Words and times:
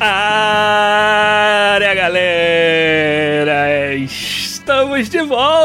Área, 0.00 1.94
galera. 1.94 3.68
Estamos 3.94 5.10
de 5.10 5.22
volta 5.22 5.59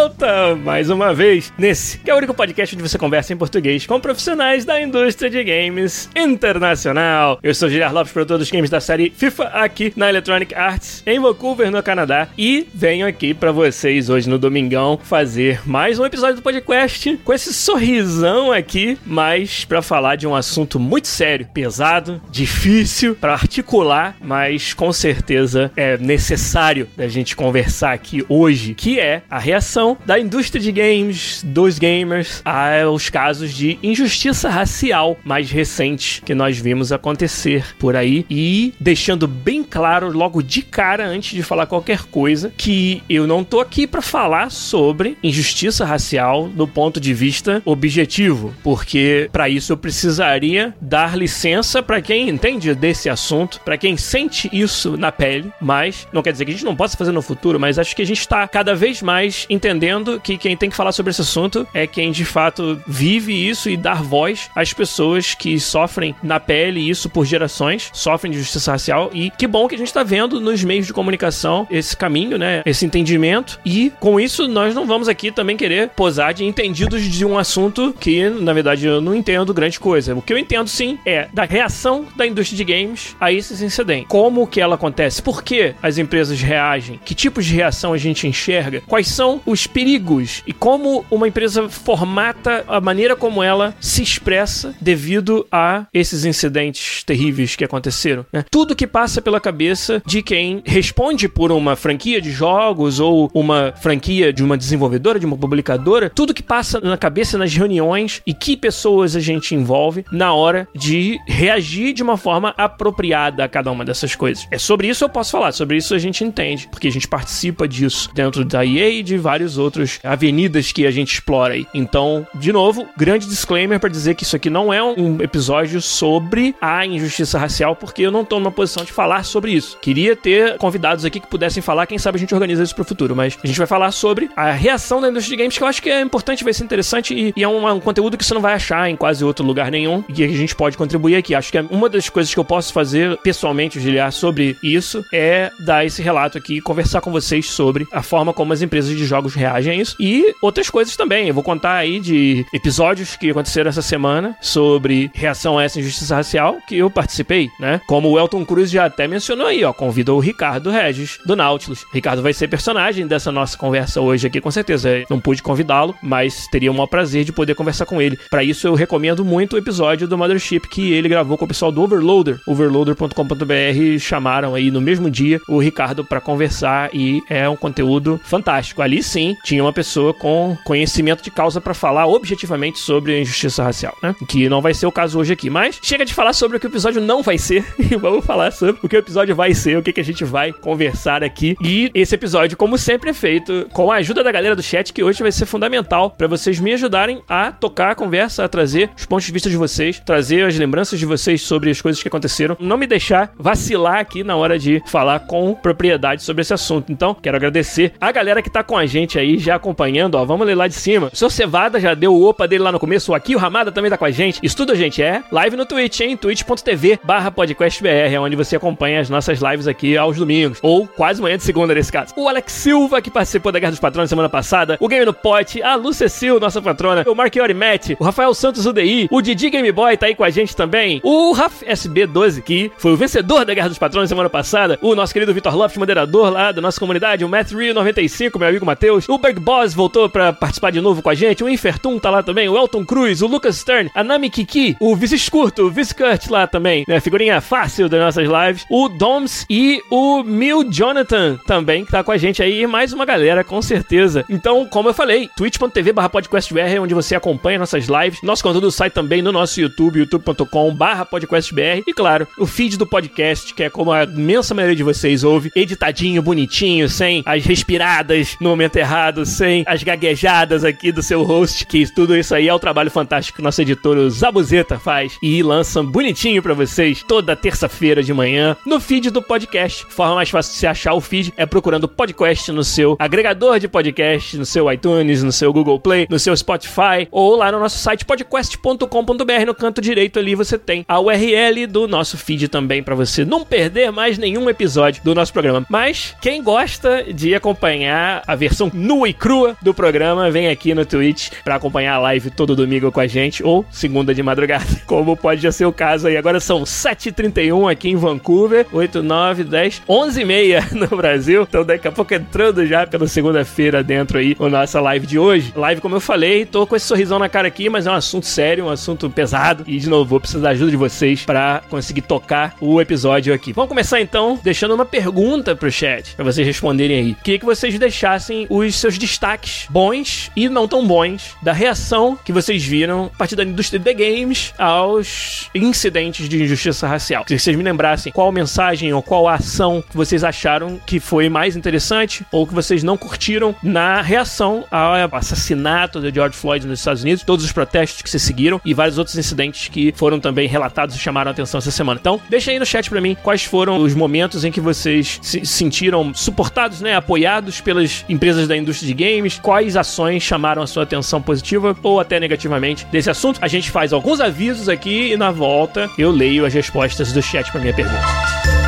mais 0.64 0.90
uma 0.90 1.14
vez 1.14 1.54
nesse 1.56 2.00
que 2.00 2.10
é 2.10 2.14
o 2.14 2.18
único 2.18 2.34
podcast 2.34 2.76
onde 2.76 2.82
você 2.82 2.98
conversa 2.98 3.32
em 3.32 3.38
português 3.38 3.86
com 3.86 4.00
profissionais 4.00 4.66
da 4.66 4.82
indústria 4.82 5.30
de 5.30 5.44
games 5.44 6.10
internacional. 6.16 7.38
Eu 7.44 7.54
sou 7.54 7.70
Giliar 7.70 7.94
Lopes, 7.94 8.12
produtor 8.12 8.40
dos 8.40 8.50
games 8.50 8.72
da 8.72 8.82
série 8.82 9.12
FIFA 9.16 9.44
aqui 9.50 9.94
na 9.96 10.10
Electronic 10.10 10.56
Arts 10.56 11.04
em 11.06 11.20
Vancouver, 11.20 11.70
no 11.70 11.84
Canadá, 11.84 12.28
e 12.36 12.68
venho 12.74 13.06
aqui 13.06 13.36
para 13.36 13.52
vocês 13.52 14.10
hoje 14.10 14.28
no 14.28 14.40
domingão 14.40 15.00
fazer 15.04 15.62
mais 15.64 16.00
um 16.00 16.06
episódio 16.06 16.38
do 16.38 16.42
podcast 16.42 17.20
com 17.24 17.32
esse 17.32 17.54
sorrisão 17.54 18.52
aqui, 18.52 18.98
mas 19.06 19.64
para 19.64 19.84
falar 19.84 20.16
de 20.16 20.26
um 20.26 20.34
assunto 20.34 20.80
muito 20.80 21.08
sério, 21.08 21.48
pesado, 21.54 22.20
difícil 22.32 23.14
para 23.14 23.34
articular, 23.34 24.16
mas 24.20 24.74
com 24.74 24.92
certeza 24.92 25.72
é 25.78 26.00
necessário 26.00 26.88
da 26.98 27.08
gente 27.08 27.36
conversar 27.36 27.94
aqui 27.94 28.26
hoje, 28.28 28.74
que 28.74 29.00
é 29.00 29.22
a 29.30 29.38
reação 29.38 29.96
da 30.04 30.15
indústria 30.20 30.62
de 30.62 30.72
games, 30.72 31.44
dos 31.44 31.80
gamers, 31.80 32.42
aos 32.46 33.10
casos 33.10 33.54
de 33.54 33.78
injustiça 33.82 34.50
racial 34.50 35.18
mais 35.24 35.50
recentes 35.50 36.22
que 36.26 36.36
nós 36.36 36.58
vimos 36.58 36.92
acontecer 36.92 37.76
por 37.78 37.96
aí. 37.96 38.26
E 38.30 38.74
deixando 38.80 39.28
bem 39.28 39.64
claro 39.64 40.12
logo 40.12 40.42
de 40.42 40.62
cara 40.62 41.06
antes 41.08 41.36
de 41.36 41.44
falar 41.44 41.66
qualquer 41.66 42.04
coisa 42.04 42.52
que 42.56 43.02
eu 43.10 43.26
não 43.28 43.44
tô 43.44 43.60
aqui 43.60 43.88
para 43.88 44.02
falar 44.02 44.52
sobre 44.52 45.18
injustiça 45.24 45.86
racial 45.86 46.48
do 46.48 46.68
ponto 46.68 47.00
de 47.00 47.14
vista 47.14 47.62
objetivo, 47.66 48.54
porque 48.64 49.30
para 49.32 49.50
isso 49.50 49.74
eu 49.74 49.78
precisaria 49.78 50.74
dar 50.80 51.18
licença 51.18 51.82
para 51.82 52.02
quem 52.02 52.30
entende 52.30 52.74
desse 52.76 53.10
assunto, 53.10 53.60
para 53.64 53.78
quem 53.78 53.98
sente 53.98 54.50
isso 54.52 54.98
na 54.98 55.12
pele, 55.12 55.52
mas 55.62 56.08
não 56.12 56.22
quer 56.22 56.32
dizer 56.32 56.46
que 56.46 56.52
a 56.52 56.54
gente 56.54 56.66
não 56.66 56.76
possa 56.76 56.98
fazer 56.98 57.12
no 57.12 57.22
futuro, 57.22 57.60
mas 57.60 57.80
acho 57.80 57.96
que 57.96 58.02
a 58.02 58.06
gente 58.06 58.20
está 58.20 58.48
cada 58.48 58.76
vez 58.76 59.02
mais 59.02 59.46
entendendo 59.50 59.95
que 60.24 60.38
quem 60.38 60.56
tem 60.56 60.70
que 60.70 60.76
falar 60.76 60.92
sobre 60.92 61.12
esse 61.12 61.22
assunto 61.22 61.68
é 61.74 61.86
quem 61.88 62.12
de 62.12 62.26
fato 62.26 62.82
vive 62.88 63.34
isso 63.34 63.70
e 63.70 63.78
dar 63.78 64.02
voz 64.02 64.50
às 64.56 64.74
pessoas 64.74 65.34
que 65.34 65.60
sofrem 65.60 66.16
na 66.24 66.40
pele 66.40 66.80
isso 66.90 67.10
por 67.10 67.26
gerações, 67.26 67.90
sofrem 67.94 68.32
de 68.32 68.40
justiça 68.40 68.72
racial. 68.72 69.10
E 69.14 69.30
que 69.32 69.48
bom 69.48 69.68
que 69.68 69.76
a 69.76 69.78
gente 69.78 69.88
está 69.88 70.04
vendo 70.04 70.40
nos 70.40 70.64
meios 70.64 70.88
de 70.88 70.94
comunicação 70.94 71.68
esse 71.70 71.96
caminho, 71.96 72.38
né? 72.38 72.62
Esse 72.66 72.86
entendimento. 72.86 73.60
E 73.66 73.92
com 74.00 74.20
isso, 74.20 74.48
nós 74.48 74.74
não 74.74 74.86
vamos 74.86 75.08
aqui 75.08 75.32
também 75.32 75.58
querer 75.58 75.90
posar 75.90 76.34
de 76.34 76.44
entendidos 76.44 77.04
de 77.04 77.26
um 77.26 77.38
assunto 77.38 77.94
que, 78.00 78.30
na 78.30 78.54
verdade, 78.54 78.88
eu 78.88 79.02
não 79.02 79.16
entendo 79.16 79.54
grande 79.54 79.80
coisa. 79.80 80.16
O 80.16 80.22
que 80.22 80.34
eu 80.34 80.38
entendo 80.38 80.68
sim 80.68 80.98
é 81.06 81.28
da 81.34 81.44
reação 81.44 82.06
da 82.16 82.26
indústria 82.26 82.58
de 82.58 82.64
games 82.64 83.16
a 83.20 83.32
esses 83.32 83.62
incidentes. 83.62 84.08
Como 84.08 84.48
que 84.48 84.62
ela 84.62 84.76
acontece? 84.76 85.22
Por 85.22 85.44
que 85.44 85.74
as 85.82 85.98
empresas 85.98 86.42
reagem? 86.42 87.00
Que 87.04 87.14
tipos 87.14 87.46
de 87.46 87.56
reação 87.56 87.94
a 87.94 87.98
gente 87.98 88.28
enxerga? 88.28 88.82
quais 88.88 89.08
são 89.08 89.42
os 89.46 89.68
perigos 89.86 90.42
e 90.48 90.52
como 90.52 91.06
uma 91.12 91.28
empresa 91.28 91.70
formata 91.70 92.66
a 92.68 92.82
maneira 92.82 93.16
como 93.16 93.44
ela 93.44 93.76
se 93.80 94.02
expressa 94.02 94.74
devido 94.82 95.46
a 95.52 95.86
esses 95.94 96.26
incidentes 96.26 97.04
terríveis 97.04 97.56
que 97.56 97.64
aconteceram. 97.64 98.26
Né? 98.34 98.44
Tudo 98.50 98.76
que 98.76 98.88
passa 98.88 99.22
pela 99.22 99.40
cabeça 99.40 100.02
de 100.04 100.24
quem 100.24 100.64
responde 100.66 101.30
por 101.30 101.52
uma 101.52 101.76
franquia 101.76 102.20
de 102.20 102.32
jogos 102.32 103.00
ou 103.00 103.30
uma 103.32 103.74
franquia 103.80 104.34
de 104.34 104.44
uma 104.44 104.58
desenvolvedora, 104.58 105.20
de 105.20 105.26
uma 105.28 105.38
publicadora, 105.38 106.10
tudo 106.10 106.34
que 106.34 106.42
passa 106.42 106.80
na 106.80 106.98
cabeça 106.98 107.38
nas 107.38 107.54
reuniões 107.54 108.24
e 108.26 108.34
que 108.34 108.58
pessoas 108.58 109.16
a 109.16 109.20
gente 109.20 109.54
envolve 109.54 110.04
na 110.12 110.34
hora 110.34 110.68
de 110.74 111.20
reagir 111.28 111.94
de 111.94 112.02
uma 112.02 112.18
forma 112.18 112.56
apropriada 112.58 113.44
a 113.44 113.48
cada 113.48 113.72
uma 113.72 113.86
dessas 113.86 114.16
coisas. 114.16 114.48
É 114.50 114.58
sobre 114.58 114.88
isso 114.88 115.04
eu 115.04 115.10
posso 115.10 115.32
falar, 115.32 115.52
sobre 115.52 115.78
isso 115.78 115.94
a 115.94 116.00
gente 116.00 116.24
entende, 116.24 116.68
porque 116.72 116.88
a 116.88 116.92
gente 116.92 117.08
participa 117.08 117.68
disso 117.68 118.10
dentro 118.16 118.44
da 118.44 118.66
EA 118.66 118.90
e 118.90 119.04
de 119.04 119.18
vários 119.18 119.60
outros 119.60 119.75
avenidas 120.04 120.72
que 120.72 120.86
a 120.86 120.92
gente 120.92 121.14
explora 121.14 121.54
aí. 121.54 121.68
Então, 121.74 122.28
de 122.36 122.52
novo, 122.52 122.88
grande 122.98 123.28
disclaimer 123.28 123.80
para 123.80 123.90
dizer 123.90 124.16
que 124.16 124.24
isso 124.24 124.36
aqui 124.36 124.50
não 124.50 124.74
é 124.74 124.82
um 124.84 125.22
episódio 125.22 125.82
sobre 125.82 126.56
a 126.62 126.86
injustiça 126.86 127.38
racial, 127.38 127.76
porque 127.76 128.04
eu 128.04 128.12
não 128.12 128.26
tô 128.26 128.40
numa 128.40 128.52
posição 128.52 128.84
de 128.84 128.92
falar 128.92 129.24
sobre 129.24 129.52
isso. 129.52 129.78
Queria 129.82 130.16
ter 130.16 130.58
convidados 130.58 131.06
aqui 131.06 131.20
que 131.20 131.28
pudessem 131.28 131.62
falar, 131.62 131.88
quem 131.88 131.98
sabe 131.98 132.18
a 132.18 132.20
gente 132.20 132.34
organiza 132.34 132.64
isso 132.64 132.76
pro 132.76 132.84
futuro, 132.84 133.16
mas 133.16 133.38
a 133.44 133.48
gente 133.48 133.58
vai 133.58 133.68
falar 133.68 133.92
sobre 133.92 134.30
a 134.36 134.52
reação 134.52 135.02
da 135.02 135.10
indústria 135.10 135.36
de 135.38 135.44
games, 135.44 135.58
que 135.58 135.64
eu 135.64 135.68
acho 135.68 135.82
que 135.82 135.90
é 135.90 136.02
importante, 136.02 136.44
vai 136.44 136.54
ser 136.54 136.64
interessante 136.64 137.14
e, 137.14 137.34
e 137.36 137.44
é 137.44 137.48
um, 137.48 137.68
um, 137.68 137.80
conteúdo 137.80 138.18
que 138.18 138.26
você 138.26 138.34
não 138.34 138.42
vai 138.42 138.54
achar 138.54 138.90
em 138.90 138.96
quase 138.96 139.24
outro 139.24 139.46
lugar 139.46 139.72
nenhum 139.72 140.04
e 140.08 140.14
que 140.14 140.24
a 140.24 140.28
gente 140.28 140.56
pode 140.56 140.78
contribuir 140.78 141.16
aqui. 141.16 141.36
Acho 141.36 141.52
que 141.52 141.58
é 141.58 141.66
uma 141.70 141.90
das 141.90 142.10
coisas 142.10 142.34
que 142.34 142.40
eu 142.40 142.46
posso 142.46 142.74
fazer 142.74 143.18
pessoalmente, 143.18 143.80
Giliar, 143.80 144.12
sobre 144.12 144.58
isso 144.64 145.04
é 145.14 145.52
dar 145.60 145.86
esse 145.86 146.02
relato 146.02 146.38
aqui 146.38 146.58
e 146.58 146.62
conversar 146.62 147.02
com 147.02 147.12
vocês 147.12 147.50
sobre 147.50 147.88
a 147.92 148.02
forma 148.02 148.34
como 148.34 148.54
as 148.54 148.62
empresas 148.62 148.96
de 148.96 149.06
jogos 149.06 149.34
reagem 149.34 149.65
a 149.72 149.76
isso. 149.76 149.96
E 150.00 150.34
outras 150.42 150.70
coisas 150.70 150.96
também. 150.96 151.28
Eu 151.28 151.34
vou 151.34 151.44
contar 151.44 151.76
aí 151.76 152.00
de 152.00 152.46
episódios 152.54 153.16
que 153.16 153.30
aconteceram 153.30 153.70
essa 153.70 153.82
semana 153.82 154.36
sobre 154.42 155.12
reação 155.14 155.58
a 155.58 155.64
essa 155.64 155.80
injustiça 155.80 156.16
racial 156.16 156.58
que 156.68 156.78
eu 156.78 156.90
participei, 156.90 157.50
né? 157.60 157.82
Como 157.88 158.10
o 158.10 158.20
Elton 158.20 158.46
Cruz 158.46 158.70
já 158.70 158.86
até 158.86 159.08
mencionou 159.08 159.48
aí, 159.48 159.64
ó. 159.64 159.74
Convida 159.74 160.14
o 160.14 160.20
Ricardo 160.20 160.70
Regis, 160.70 161.20
do 161.26 161.36
Nautilus. 161.36 161.86
Ricardo 161.94 162.22
vai 162.22 162.34
ser 162.34 162.48
personagem 162.48 163.08
dessa 163.08 163.32
nossa 163.32 163.58
conversa 163.58 164.02
hoje 164.02 164.28
aqui, 164.28 164.42
com 164.42 164.52
certeza. 164.52 164.90
Eu 164.90 165.06
não 165.10 165.20
pude 165.20 165.42
convidá-lo, 165.44 165.96
mas 166.02 166.48
teria 166.48 166.72
o 166.72 166.74
maior 166.74 166.88
prazer 166.88 167.24
de 167.24 167.32
poder 167.32 167.56
conversar 167.56 167.86
com 167.86 168.02
ele. 168.02 168.18
Para 168.30 168.44
isso, 168.44 168.68
eu 168.68 168.76
recomendo 168.76 169.24
muito 169.24 169.54
o 169.54 169.58
episódio 169.58 170.08
do 170.08 170.18
Mothership 170.18 170.68
que 170.70 170.94
ele 170.94 171.10
gravou 171.10 171.38
com 171.38 171.46
o 171.46 171.48
pessoal 171.48 171.72
do 171.72 171.82
Overloader. 171.82 172.40
Overloader.com.br 172.48 174.00
chamaram 174.00 174.56
aí 174.56 174.72
no 174.72 174.82
mesmo 174.82 175.10
dia 175.10 175.40
o 175.48 175.60
Ricardo 175.60 176.04
para 176.04 176.22
conversar 176.22 176.90
e 176.94 177.22
é 177.30 177.48
um 177.48 177.56
conteúdo 177.56 178.20
fantástico. 178.24 178.82
Ali 178.82 179.02
sim 179.02 179.36
tinha 179.44 179.55
uma 179.62 179.74
pessoa 179.74 180.14
com 180.14 180.58
conhecimento 180.64 181.24
de 181.24 181.32
causa 181.32 181.60
para 181.60 181.74
falar 181.74 182.08
objetivamente 182.08 182.80
sobre 182.80 183.16
a 183.16 183.22
injustiça 183.22 183.64
racial, 183.64 183.96
né? 184.02 184.16
Que 184.28 184.50
não 184.50 184.62
vai 184.62 184.74
ser 184.74 184.86
o 184.86 184.92
caso 184.92 185.20
hoje 185.20 185.34
aqui. 185.34 185.50
Mas 185.50 185.80
chega 185.82 186.06
de 186.06 186.14
falar 186.14 186.34
sobre 186.34 186.58
o 186.58 186.60
que 186.60 186.68
o 186.68 186.70
episódio 186.70 187.02
não 187.02 187.22
vai 187.22 187.38
ser 187.38 187.66
e 187.80 187.96
vamos 187.96 188.26
falar 188.26 188.52
sobre 188.52 188.80
o 188.84 188.90
que 188.90 188.96
o 188.96 189.00
episódio 189.00 189.36
vai 189.36 189.54
ser, 189.54 189.78
o 189.78 189.84
que, 189.84 189.94
que 189.94 190.02
a 190.02 190.04
gente 190.04 190.24
vai 190.24 190.52
conversar 190.52 191.24
aqui. 191.24 191.56
E 191.62 191.92
esse 191.94 192.16
episódio, 192.16 192.58
como 192.58 192.78
sempre, 192.78 193.10
é 193.10 193.14
feito 193.14 193.68
com 193.74 193.92
a 193.92 193.96
ajuda 193.96 194.24
da 194.24 194.32
galera 194.32 194.56
do 194.56 194.64
chat, 194.64 194.92
que 194.94 195.04
hoje 195.04 195.22
vai 195.22 195.32
ser 195.32 195.46
fundamental 195.46 196.12
para 196.12 196.28
vocês 196.28 196.60
me 196.60 196.74
ajudarem 196.74 197.22
a 197.28 197.52
tocar 197.52 197.92
a 197.92 197.96
conversa, 197.96 198.44
a 198.44 198.48
trazer 198.48 198.90
os 198.98 199.06
pontos 199.06 199.26
de 199.26 199.32
vista 199.32 199.50
de 199.50 199.58
vocês, 199.58 200.00
trazer 200.00 200.46
as 200.46 200.58
lembranças 200.58 201.00
de 201.00 201.06
vocês 201.06 201.42
sobre 201.42 201.70
as 201.70 201.82
coisas 201.82 202.02
que 202.02 202.08
aconteceram, 202.08 202.58
não 202.60 202.78
me 202.78 202.88
deixar 202.88 203.32
vacilar 203.38 204.00
aqui 204.00 204.24
na 204.24 204.36
hora 204.36 204.58
de 204.58 204.82
falar 204.88 205.22
com 205.22 205.54
propriedade 205.54 206.24
sobre 206.24 206.42
esse 206.42 206.54
assunto. 206.54 206.92
Então, 206.92 207.14
quero 207.14 207.38
agradecer 207.38 207.94
a 208.00 208.12
galera 208.12 208.42
que 208.42 208.50
tá 208.50 208.64
com 208.64 208.78
a 208.78 208.86
gente 208.86 209.18
aí, 209.18 209.38
já 209.46 209.56
acompanhando, 209.56 210.16
ó. 210.16 210.26
Vamos 210.26 210.46
ler 210.46 210.56
lá 210.56 210.68
de 210.68 210.74
cima. 210.74 211.10
O 211.14 211.16
seu 211.16 211.30
Cevada 211.30 211.80
já 211.80 211.94
deu 211.94 212.14
o 212.14 212.28
opa 212.28 212.48
dele 212.48 212.64
lá 212.64 212.72
no 212.72 212.80
começo. 212.80 213.14
Aqui 213.14 213.36
o 213.36 213.40
Ramada 213.40 213.72
também 213.72 213.92
tá 213.92 213.98
com 213.98 214.06
a 214.06 214.12
gente. 214.12 214.40
Isso 214.42 214.58
tudo, 214.58 214.76
gente, 214.76 215.02
é 215.02 215.24
live 215.32 215.56
no 215.56 215.66
Twitch, 215.66 216.00
hein? 216.02 216.18
twitch.tv 216.18 217.00
barra 217.04 217.32
podcastbr, 217.32 217.88
é 217.88 218.20
onde 218.20 218.36
você 218.36 218.56
acompanha 218.56 219.00
as 219.00 219.10
nossas 219.10 219.40
lives 219.40 219.68
aqui 219.68 219.98
aos 219.98 220.18
domingos. 220.18 220.60
Ou 220.62 220.88
quase 220.88 221.22
manhã 221.22 221.38
de 221.38 221.44
segunda 221.44 221.74
nesse 221.74 221.92
caso. 221.92 222.14
O 222.16 222.28
Alex 222.28 222.52
Silva, 222.52 223.02
que 223.02 223.12
participou 223.12 223.52
da 223.52 223.60
Guerra 223.60 223.72
dos 223.72 223.80
Patrões 223.80 224.10
semana 224.10 224.30
passada. 224.30 224.78
O 224.80 224.88
Game 224.88 225.06
no 225.06 225.14
Pote. 225.14 225.62
A 225.62 225.76
Lu 225.76 225.94
Cecil, 225.94 226.40
nossa 226.40 226.62
patrona. 226.62 227.04
O 227.08 227.16
Marquiori 227.16 227.54
Matt. 227.54 227.92
O 228.00 228.04
Rafael 228.04 228.34
Santos 228.34 228.66
UDI. 228.66 229.08
O 229.12 229.22
Didi 229.22 229.50
Game 229.50 229.72
Boy 229.72 229.96
tá 229.98 230.08
aí 230.08 230.16
com 230.16 230.24
a 230.24 230.30
gente 230.30 230.56
também. 230.56 231.00
O 231.04 231.32
Raf 231.32 231.64
SB12, 231.64 232.42
que 232.42 232.72
foi 232.78 232.94
o 232.94 232.98
vencedor 232.98 233.46
da 233.46 233.54
Guerra 233.54 233.70
dos 233.70 233.78
Patrões 233.78 234.10
semana 234.10 234.30
passada. 234.30 234.80
O 234.82 234.96
nosso 234.96 235.14
querido 235.14 235.34
Vitor 235.34 235.56
Lopes, 235.56 235.78
moderador 235.78 236.32
lá 236.32 236.52
da 236.52 236.62
nossa 236.62 236.80
comunidade. 236.80 237.24
O 237.24 237.30
Matt 237.30 237.52
Rio 237.52 237.74
96 237.74 238.16
95, 238.16 238.40
meu 238.40 238.48
amigo 238.48 238.66
Matheus. 238.66 239.08
O 239.10 239.20
Berg 239.36 239.40
Boss 239.40 239.74
voltou 239.74 240.10
pra 240.10 240.32
participar 240.32 240.72
de 240.72 240.80
novo 240.80 241.02
com 241.02 241.10
a 241.10 241.14
gente. 241.14 241.44
O 241.44 241.50
Infertum 241.50 242.00
tá 242.00 242.10
lá 242.10 242.24
também. 242.24 242.48
O 242.48 242.58
Elton 242.58 242.86
Cruz, 242.86 243.22
o 243.22 243.28
Lucas 243.28 243.58
Stern, 243.58 243.90
a 243.94 244.04
Nami 244.04 244.30
Kiki, 244.30 244.78
o 244.80 244.96
Vice 244.96 245.16
Escurto, 245.16 245.64
o 245.64 245.72
Vice 245.72 245.94
Kurt 245.94 246.30
lá 246.30 246.48
também, 246.48 246.86
né? 246.88 247.00
Figurinha 247.00 247.42
fácil 247.42 247.90
das 247.90 248.00
nossas 248.00 248.28
lives. 248.28 248.66
O 248.70 248.88
Doms 248.88 249.46
e 249.50 249.82
o 249.90 250.24
Mil 250.24 250.70
Jonathan 250.70 251.38
também, 251.46 251.84
que 251.84 251.92
tá 251.92 252.04
com 252.04 252.12
a 252.12 252.18
gente 252.18 252.42
aí. 252.42 252.62
E 252.62 252.68
mais 252.68 252.94
uma 252.94 253.06
galera, 253.06 253.44
com 253.44 253.62
certeza. 253.62 254.24
Então, 254.30 254.66
como 254.68 254.90
eu 254.90 254.94
falei, 254.94 255.30
twitch.tv 255.36 255.92
barra 255.92 256.10
podcastbr, 256.10 256.82
onde 256.82 256.94
você 256.94 257.16
acompanha 257.16 257.60
nossas 257.60 257.88
lives. 257.88 258.22
Nosso 258.22 258.44
conteúdo 258.44 258.72
sai 258.72 258.90
também 258.90 259.22
no 259.22 259.32
nosso 259.32 259.60
YouTube, 259.60 260.00
youtube.com 260.00 260.74
barra 260.74 261.06
podcastbr. 261.06 261.84
E 261.86 261.94
claro, 261.94 262.28
o 262.38 262.46
feed 262.46 262.78
do 262.78 262.88
podcast, 262.88 263.54
que 263.54 263.64
é 263.64 263.70
como 263.70 263.92
a 263.92 264.04
imensa 264.04 264.54
maioria 264.54 264.76
de 264.76 264.84
vocês 264.84 265.24
ouve, 265.24 265.52
editadinho, 265.56 266.22
bonitinho, 266.22 266.88
sem 266.88 267.24
as 267.26 267.44
respiradas 267.44 268.38
no 268.40 268.50
momento 268.50 268.78
errado, 268.78 269.25
sem 269.26 269.64
as 269.68 269.84
gaguejadas 269.84 270.64
aqui 270.64 270.92
do 270.92 271.02
seu 271.02 271.24
host, 271.24 271.66
que 271.66 271.86
tudo 271.92 272.16
isso 272.16 272.34
aí 272.34 272.48
é 272.48 272.54
o 272.54 272.60
trabalho 272.60 272.92
fantástico 272.92 273.38
que 273.38 273.42
nosso 273.44 273.62
editor, 273.62 274.10
Zabuzeta, 274.10 274.80
faz 274.80 275.18
e 275.22 275.42
lança 275.44 275.82
bonitinho 275.84 276.42
para 276.42 276.54
vocês 276.54 277.04
toda 277.08 277.36
terça-feira 277.36 278.02
de 278.02 278.14
manhã 278.14 278.56
no 278.66 278.80
feed 278.80 279.10
do 279.10 279.22
podcast. 279.22 279.86
Forma 279.90 280.16
mais 280.16 280.30
fácil 280.30 280.54
de 280.54 280.60
você 280.60 280.68
achar 280.68 280.94
o 280.94 281.02
feed 281.02 281.34
é 281.36 281.46
procurando 281.46 281.88
podcast 281.88 282.52
no 282.52 282.64
seu 282.64 282.96
agregador 283.00 283.60
de 283.60 283.68
podcast, 283.68 284.38
no 284.38 284.46
seu 284.46 284.72
iTunes, 284.72 285.24
no 285.24 285.32
seu 285.32 285.52
Google 285.52 285.80
Play, 285.80 286.08
no 286.10 286.20
seu 286.20 286.36
Spotify 286.36 287.08
ou 287.12 287.36
lá 287.36 287.52
no 287.52 287.60
nosso 287.60 287.78
site 287.78 288.06
podcast.com.br. 288.06 289.46
No 289.46 289.56
canto 289.56 289.82
direito 289.82 290.20
ali 290.20 290.36
você 290.36 290.58
tem 290.58 290.86
a 290.88 291.00
URL 291.00 291.68
do 291.68 291.88
nosso 291.88 292.18
feed 292.18 292.48
também 292.48 292.84
para 292.84 292.96
você 292.96 293.26
não 293.26 293.44
perder 293.44 293.92
mais 293.92 294.18
nenhum 294.18 294.50
episódio 294.50 295.04
do 295.04 295.16
nosso 295.16 295.34
programa. 295.34 295.66
Mas 295.70 296.16
quem 296.22 296.42
gosta 296.42 297.04
de 297.14 297.36
acompanhar 297.36 298.24
a 298.26 298.36
versão 298.36 298.72
nua 298.74 299.05
e 299.08 299.14
crua 299.14 299.56
do 299.62 299.74
programa, 299.74 300.32
vem 300.32 300.48
aqui 300.48 300.74
no 300.74 300.86
Twitch 300.86 301.30
para 301.44 301.56
acompanhar 301.56 301.96
a 301.96 302.00
live 302.00 302.30
todo 302.30 302.56
domingo 302.56 302.92
com 302.92 303.00
a 303.00 303.08
gente 303.08 303.44
ou 303.44 303.66
segunda 303.72 304.14
de 304.14 304.24
madrugada, 304.24 304.66
como 304.86 305.16
pode 305.16 305.42
já 305.42 305.52
ser 305.52 305.66
o 305.66 305.72
caso 305.72 306.08
aí. 306.08 306.18
Agora 306.18 306.40
são 306.40 306.64
7h31 306.64 307.72
aqui 307.72 307.90
em 307.90 307.96
Vancouver, 307.96 308.66
8, 308.72 309.04
9, 309.04 309.44
10, 309.44 309.82
11 309.88 310.22
e 310.22 310.26
meia 310.26 310.68
no 310.72 310.88
Brasil. 310.88 311.44
Então 311.44 311.64
daqui 311.64 311.88
a 311.88 311.92
pouco 311.92 312.14
entrando 312.14 312.66
já 312.66 312.86
pela 312.88 313.08
segunda-feira 313.08 313.84
dentro 313.84 314.18
aí 314.18 314.36
a 314.40 314.50
nossa 314.50 314.82
live 314.82 315.06
de 315.06 315.20
hoje. 315.20 315.54
Live, 315.56 315.82
como 315.82 315.96
eu 315.96 316.02
falei, 316.02 316.46
tô 316.46 316.66
com 316.66 316.76
esse 316.76 316.86
sorrisão 316.86 317.20
na 317.20 317.30
cara 317.30 317.48
aqui, 317.48 317.70
mas 317.70 317.88
é 317.88 317.92
um 317.92 317.96
assunto 317.96 318.26
sério, 318.26 318.66
um 318.66 318.70
assunto 318.70 319.10
pesado. 319.10 319.64
E 319.68 319.78
de 319.78 319.90
novo, 319.90 320.06
vou 320.10 320.20
precisar 320.20 320.42
da 320.42 320.50
ajuda 320.50 320.72
de 320.72 320.78
vocês 320.78 321.24
para 321.24 321.62
conseguir 321.70 322.02
tocar 322.02 322.56
o 322.60 322.82
episódio 322.82 323.34
aqui. 323.34 323.54
Vamos 323.54 323.70
começar 323.70 324.02
então 324.02 324.40
deixando 324.44 324.74
uma 324.74 324.86
pergunta 324.86 325.56
pro 325.56 325.72
chat, 325.72 326.16
para 326.16 326.26
vocês 326.26 326.46
responderem 326.46 326.98
aí. 326.98 327.16
Queria 327.24 327.40
que 327.40 327.46
vocês 327.46 327.78
deixassem 327.78 328.46
os 328.50 328.76
seus 328.76 328.95
destaques 328.98 329.68
bons 329.70 330.32
e 330.36 330.50
não 330.50 330.68
tão 330.68 330.86
bons 330.86 331.36
da 331.42 331.54
reação 331.54 332.18
que 332.24 332.32
vocês 332.32 332.64
viram 332.64 333.12
a 333.14 333.18
partir 333.18 333.36
da 333.36 333.44
indústria 333.44 333.80
de 333.80 333.94
games 333.94 334.54
aos 334.58 335.50
incidentes 335.54 336.28
de 336.28 336.44
injustiça 336.44 336.88
racial. 336.88 337.26
Que 337.26 337.38
vocês 337.38 337.56
me 337.56 337.64
lembrassem 337.64 338.12
qual 338.12 338.32
mensagem 338.32 338.94
ou 338.94 339.02
qual 339.02 339.28
ação 339.28 339.84
que 339.88 339.96
vocês 339.96 340.24
acharam 340.24 340.80
que 340.86 341.00
foi 341.00 341.30
mais 341.30 341.56
interessante 341.56 342.26
ou 342.32 342.46
que 342.46 342.54
vocês 342.54 342.84
não 342.84 342.98
curtiram 342.98 343.56
na 343.62 344.02
reação 344.02 344.66
ao 344.72 344.96
assassinato 345.16 346.02
de 346.02 346.14
George 346.14 346.36
Floyd 346.36 346.68
nos 346.68 346.80
Estados 346.80 347.04
Unidos, 347.04 347.24
todos 347.24 347.46
os 347.46 347.52
protestos 347.52 348.02
que 348.02 348.10
se 348.10 348.20
seguiram 348.20 348.62
e 348.64 348.74
vários 348.74 348.98
outros 348.98 349.18
incidentes 349.18 349.68
que 349.68 349.94
foram 349.96 350.20
também 350.20 350.48
relatados 350.48 350.96
e 350.96 351.00
chamaram 351.00 351.30
a 351.30 351.32
atenção 351.32 351.58
essa 351.58 351.72
semana. 351.72 352.00
Então, 352.00 352.20
deixa 352.30 352.52
aí 352.52 352.60
no 352.60 352.66
chat 352.66 352.90
para 352.90 353.02
mim 353.02 353.16
quais 353.24 353.44
foram 353.44 353.78
os 353.78 353.94
momentos 353.94 354.44
em 354.44 354.52
que 354.52 354.62
vocês 354.62 355.20
se 355.22 355.46
sentiram 355.46 356.14
suportados, 356.14 356.82
né, 356.82 356.96
apoiados 356.96 357.62
pelas 357.62 358.06
empresas 358.08 358.48
da 358.48 358.56
indústria 358.56 358.85
de 358.86 358.94
games, 358.94 359.40
quais 359.40 359.76
ações 359.76 360.24
chamaram 360.24 360.62
a 360.62 360.68
sua 360.68 360.84
atenção 360.84 361.22
positiva 361.22 361.76
ou 361.84 362.00
até 362.00 362.20
negativamente 362.20 362.86
desse 362.86 363.10
assunto. 363.10 363.40
A 363.42 363.48
gente 363.48 363.72
faz 363.72 363.94
alguns 363.94 364.20
avisos 364.20 364.70
aqui 364.70 365.12
e 365.12 365.18
na 365.18 365.32
volta 365.32 365.90
eu 365.98 366.12
leio 366.12 366.46
as 366.46 366.54
respostas 366.54 367.12
do 367.12 367.22
chat 367.22 367.52
para 367.52 367.62
minha 367.62 367.74
pergunta. 367.74 368.65